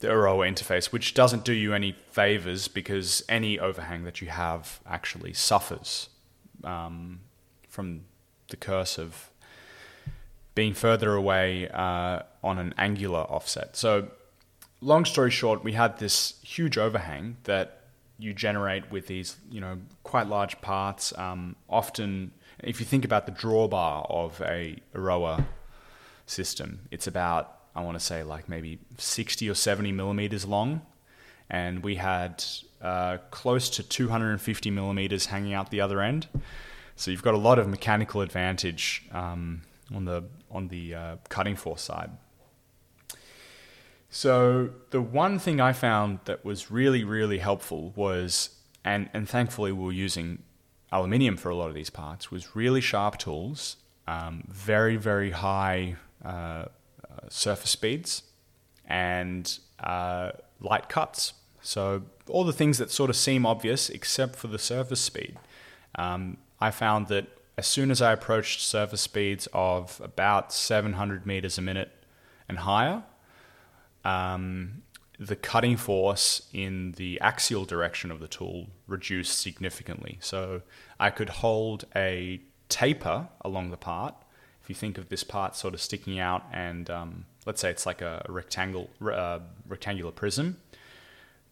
the 0.00 0.08
Erowa 0.08 0.50
interface, 0.50 0.86
which 0.86 1.14
doesn't 1.14 1.44
do 1.44 1.52
you 1.52 1.74
any 1.74 1.92
favors 2.10 2.68
because 2.68 3.22
any 3.28 3.58
overhang 3.58 4.04
that 4.04 4.20
you 4.20 4.28
have 4.28 4.80
actually 4.86 5.34
suffers 5.34 6.08
um, 6.64 7.20
from 7.68 8.02
the 8.48 8.56
curse 8.56 8.98
of 8.98 9.30
being 10.54 10.74
further 10.74 11.14
away 11.14 11.68
uh, 11.68 12.20
on 12.42 12.58
an 12.58 12.74
angular 12.76 13.20
offset. 13.20 13.76
So, 13.76 14.08
long 14.80 15.04
story 15.04 15.30
short, 15.30 15.62
we 15.62 15.72
had 15.72 15.98
this 15.98 16.34
huge 16.42 16.76
overhang 16.78 17.36
that 17.44 17.80
you 18.18 18.34
generate 18.34 18.90
with 18.90 19.06
these, 19.06 19.36
you 19.50 19.60
know, 19.60 19.78
quite 20.02 20.26
large 20.26 20.60
parts, 20.60 21.16
um, 21.18 21.56
often 21.68 22.32
if 22.62 22.80
you 22.80 22.86
think 22.86 23.04
about 23.04 23.26
the 23.26 23.32
drawbar 23.32 24.06
of 24.10 24.40
a 24.42 24.76
Erowa 24.94 25.44
system, 26.26 26.80
it's 26.90 27.06
about, 27.06 27.56
I 27.74 27.82
want 27.82 27.98
to 27.98 28.04
say, 28.04 28.22
like 28.22 28.48
maybe 28.48 28.78
60 28.98 29.48
or 29.48 29.54
70 29.54 29.92
millimeters 29.92 30.44
long. 30.44 30.82
And 31.48 31.82
we 31.82 31.96
had 31.96 32.44
uh, 32.80 33.18
close 33.30 33.70
to 33.70 33.82
250 33.82 34.70
millimeters 34.70 35.26
hanging 35.26 35.52
out 35.52 35.70
the 35.70 35.80
other 35.80 36.00
end. 36.00 36.28
So 36.96 37.10
you've 37.10 37.22
got 37.22 37.34
a 37.34 37.38
lot 37.38 37.58
of 37.58 37.66
mechanical 37.66 38.20
advantage 38.20 39.04
um, 39.10 39.62
on 39.94 40.04
the, 40.04 40.24
on 40.50 40.68
the 40.68 40.94
uh, 40.94 41.16
cutting 41.28 41.56
force 41.56 41.82
side. 41.82 42.10
So 44.10 44.70
the 44.90 45.00
one 45.00 45.38
thing 45.38 45.60
I 45.60 45.72
found 45.72 46.18
that 46.24 46.44
was 46.44 46.70
really, 46.70 47.04
really 47.04 47.38
helpful 47.38 47.92
was, 47.94 48.50
and, 48.84 49.08
and 49.14 49.28
thankfully 49.28 49.70
we 49.70 49.84
were 49.84 49.92
using 49.92 50.42
aluminium 50.92 51.36
for 51.36 51.50
a 51.50 51.54
lot 51.56 51.68
of 51.68 51.74
these 51.74 51.90
parts 51.90 52.30
was 52.30 52.56
really 52.56 52.80
sharp 52.80 53.18
tools, 53.18 53.76
um, 54.08 54.44
very, 54.48 54.96
very 54.96 55.30
high 55.30 55.96
uh, 56.24 56.28
uh, 56.28 56.66
surface 57.28 57.70
speeds, 57.70 58.24
and 58.86 59.58
uh, 59.78 60.32
light 60.60 60.88
cuts. 60.88 61.34
So, 61.62 62.02
all 62.28 62.44
the 62.44 62.52
things 62.52 62.78
that 62.78 62.90
sort 62.90 63.10
of 63.10 63.16
seem 63.16 63.44
obvious 63.44 63.90
except 63.90 64.36
for 64.36 64.48
the 64.48 64.58
surface 64.58 65.00
speed. 65.00 65.36
Um, 65.96 66.38
I 66.60 66.70
found 66.70 67.08
that 67.08 67.26
as 67.60 67.66
soon 67.66 67.90
as 67.90 68.00
I 68.00 68.12
approached 68.12 68.62
surface 68.62 69.02
speeds 69.02 69.46
of 69.52 70.00
about 70.02 70.50
700 70.50 71.26
meters 71.26 71.58
a 71.58 71.60
minute 71.60 71.92
and 72.48 72.56
higher, 72.56 73.02
um, 74.02 74.80
the 75.18 75.36
cutting 75.36 75.76
force 75.76 76.48
in 76.54 76.92
the 76.92 77.20
axial 77.20 77.66
direction 77.66 78.10
of 78.10 78.18
the 78.18 78.28
tool 78.28 78.68
reduced 78.86 79.38
significantly. 79.38 80.16
So 80.22 80.62
I 80.98 81.10
could 81.10 81.28
hold 81.28 81.84
a 81.94 82.40
taper 82.70 83.28
along 83.42 83.72
the 83.72 83.76
part. 83.76 84.14
If 84.62 84.70
you 84.70 84.74
think 84.74 84.96
of 84.96 85.10
this 85.10 85.22
part 85.22 85.54
sort 85.54 85.74
of 85.74 85.82
sticking 85.82 86.18
out, 86.18 86.42
and 86.50 86.88
um, 86.88 87.26
let's 87.44 87.60
say 87.60 87.68
it's 87.68 87.84
like 87.84 88.00
a 88.00 88.24
rectangle, 88.26 88.88
uh, 89.02 89.40
rectangular 89.68 90.12
prism, 90.12 90.56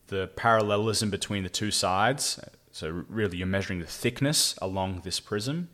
the 0.06 0.30
parallelism 0.36 1.10
between 1.10 1.42
the 1.42 1.50
two 1.50 1.70
sides. 1.70 2.40
So 2.72 3.04
really, 3.10 3.36
you're 3.36 3.46
measuring 3.46 3.80
the 3.80 3.84
thickness 3.84 4.54
along 4.62 5.02
this 5.04 5.20
prism. 5.20 5.68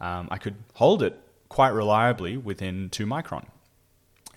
Um, 0.00 0.28
I 0.30 0.38
could 0.38 0.56
hold 0.74 1.02
it 1.02 1.20
quite 1.48 1.70
reliably 1.70 2.36
within 2.36 2.88
two 2.90 3.06
micron 3.06 3.46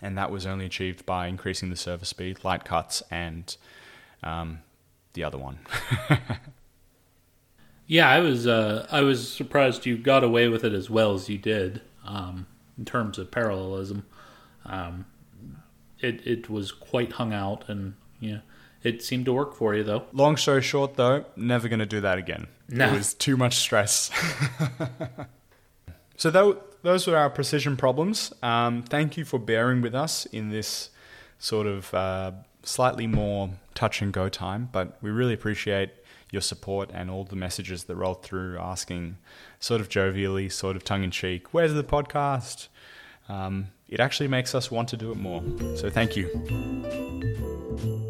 and 0.03 0.17
that 0.17 0.29
was 0.29 0.45
only 0.45 0.65
achieved 0.65 1.05
by 1.05 1.27
increasing 1.27 1.69
the 1.69 1.77
surface 1.77 2.09
speed, 2.09 2.43
light 2.43 2.65
cuts, 2.65 3.01
and 3.09 3.55
um, 4.21 4.59
the 5.13 5.23
other 5.23 5.37
one. 5.37 5.59
yeah, 7.87 8.09
I 8.09 8.19
was 8.19 8.45
uh, 8.45 8.85
I 8.91 9.01
was 9.01 9.31
surprised 9.31 9.85
you 9.85 9.97
got 9.97 10.23
away 10.23 10.49
with 10.49 10.65
it 10.65 10.73
as 10.73 10.89
well 10.89 11.13
as 11.13 11.29
you 11.29 11.37
did 11.37 11.81
um, 12.05 12.45
in 12.77 12.83
terms 12.83 13.17
of 13.17 13.31
parallelism. 13.31 14.05
Um, 14.65 15.05
it 15.99 16.27
it 16.27 16.49
was 16.49 16.73
quite 16.73 17.13
hung 17.13 17.31
out, 17.33 17.69
and 17.69 17.93
yeah, 18.19 18.39
it 18.83 19.01
seemed 19.01 19.25
to 19.25 19.33
work 19.33 19.55
for 19.55 19.73
you 19.73 19.85
though. 19.85 20.03
Long 20.11 20.35
story 20.35 20.61
short, 20.61 20.95
though, 20.95 21.23
never 21.37 21.69
going 21.69 21.79
to 21.79 21.85
do 21.85 22.01
that 22.01 22.17
again. 22.17 22.47
No. 22.67 22.89
It 22.89 22.97
was 22.97 23.13
too 23.13 23.37
much 23.37 23.55
stress. 23.55 24.11
so 26.17 26.29
that 26.29 26.83
those 26.83 27.07
were 27.07 27.17
our 27.17 27.29
precision 27.29 27.77
problems. 27.77 28.33
Um, 28.41 28.83
thank 28.83 29.17
you 29.17 29.25
for 29.25 29.39
bearing 29.39 29.81
with 29.81 29.95
us 29.95 30.25
in 30.27 30.49
this 30.49 30.89
sort 31.39 31.67
of 31.67 31.93
uh, 31.93 32.31
slightly 32.63 33.07
more 33.07 33.51
touch 33.73 34.01
and 34.01 34.13
go 34.13 34.29
time, 34.29 34.69
but 34.71 34.97
we 35.01 35.09
really 35.09 35.33
appreciate 35.33 35.91
your 36.31 36.41
support 36.41 36.89
and 36.93 37.11
all 37.11 37.23
the 37.23 37.35
messages 37.35 37.83
that 37.85 37.95
rolled 37.95 38.23
through 38.23 38.57
asking, 38.57 39.17
sort 39.59 39.79
of 39.79 39.87
jovially, 39.87 40.51
sort 40.51 40.75
of 40.75 40.83
tongue 40.83 41.03
in 41.03 41.11
cheek, 41.11 41.53
where's 41.53 41.73
the 41.73 41.83
podcast? 41.83 42.67
Um, 43.29 43.67
it 43.87 43.99
actually 43.99 44.27
makes 44.27 44.55
us 44.55 44.71
want 44.71 44.89
to 44.89 44.97
do 44.97 45.11
it 45.11 45.17
more. 45.17 45.43
So 45.77 45.89
thank 45.89 46.17
you. 46.17 48.09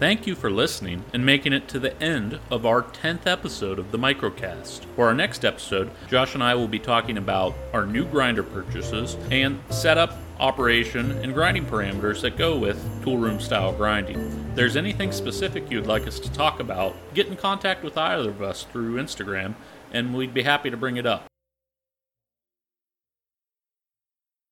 Thank 0.00 0.26
you 0.26 0.34
for 0.34 0.50
listening 0.50 1.04
and 1.12 1.26
making 1.26 1.52
it 1.52 1.68
to 1.68 1.78
the 1.78 1.94
end 2.02 2.40
of 2.50 2.64
our 2.64 2.84
10th 2.84 3.26
episode 3.26 3.78
of 3.78 3.92
the 3.92 3.98
Microcast. 3.98 4.86
For 4.96 5.08
our 5.08 5.12
next 5.12 5.44
episode, 5.44 5.90
Josh 6.08 6.32
and 6.32 6.42
I 6.42 6.54
will 6.54 6.68
be 6.68 6.78
talking 6.78 7.18
about 7.18 7.54
our 7.74 7.84
new 7.84 8.06
grinder 8.06 8.42
purchases 8.42 9.18
and 9.30 9.60
setup, 9.68 10.16
operation, 10.38 11.10
and 11.22 11.34
grinding 11.34 11.66
parameters 11.66 12.22
that 12.22 12.38
go 12.38 12.56
with 12.56 12.82
toolroom 13.04 13.42
style 13.42 13.74
grinding. 13.74 14.18
If 14.18 14.54
there's 14.54 14.76
anything 14.76 15.12
specific 15.12 15.70
you'd 15.70 15.86
like 15.86 16.06
us 16.06 16.18
to 16.20 16.32
talk 16.32 16.60
about, 16.60 16.96
get 17.12 17.26
in 17.26 17.36
contact 17.36 17.84
with 17.84 17.98
either 17.98 18.30
of 18.30 18.40
us 18.40 18.62
through 18.72 18.94
Instagram 18.94 19.52
and 19.92 20.14
we'd 20.14 20.32
be 20.32 20.44
happy 20.44 20.70
to 20.70 20.78
bring 20.78 20.96
it 20.96 21.04
up. 21.04 21.29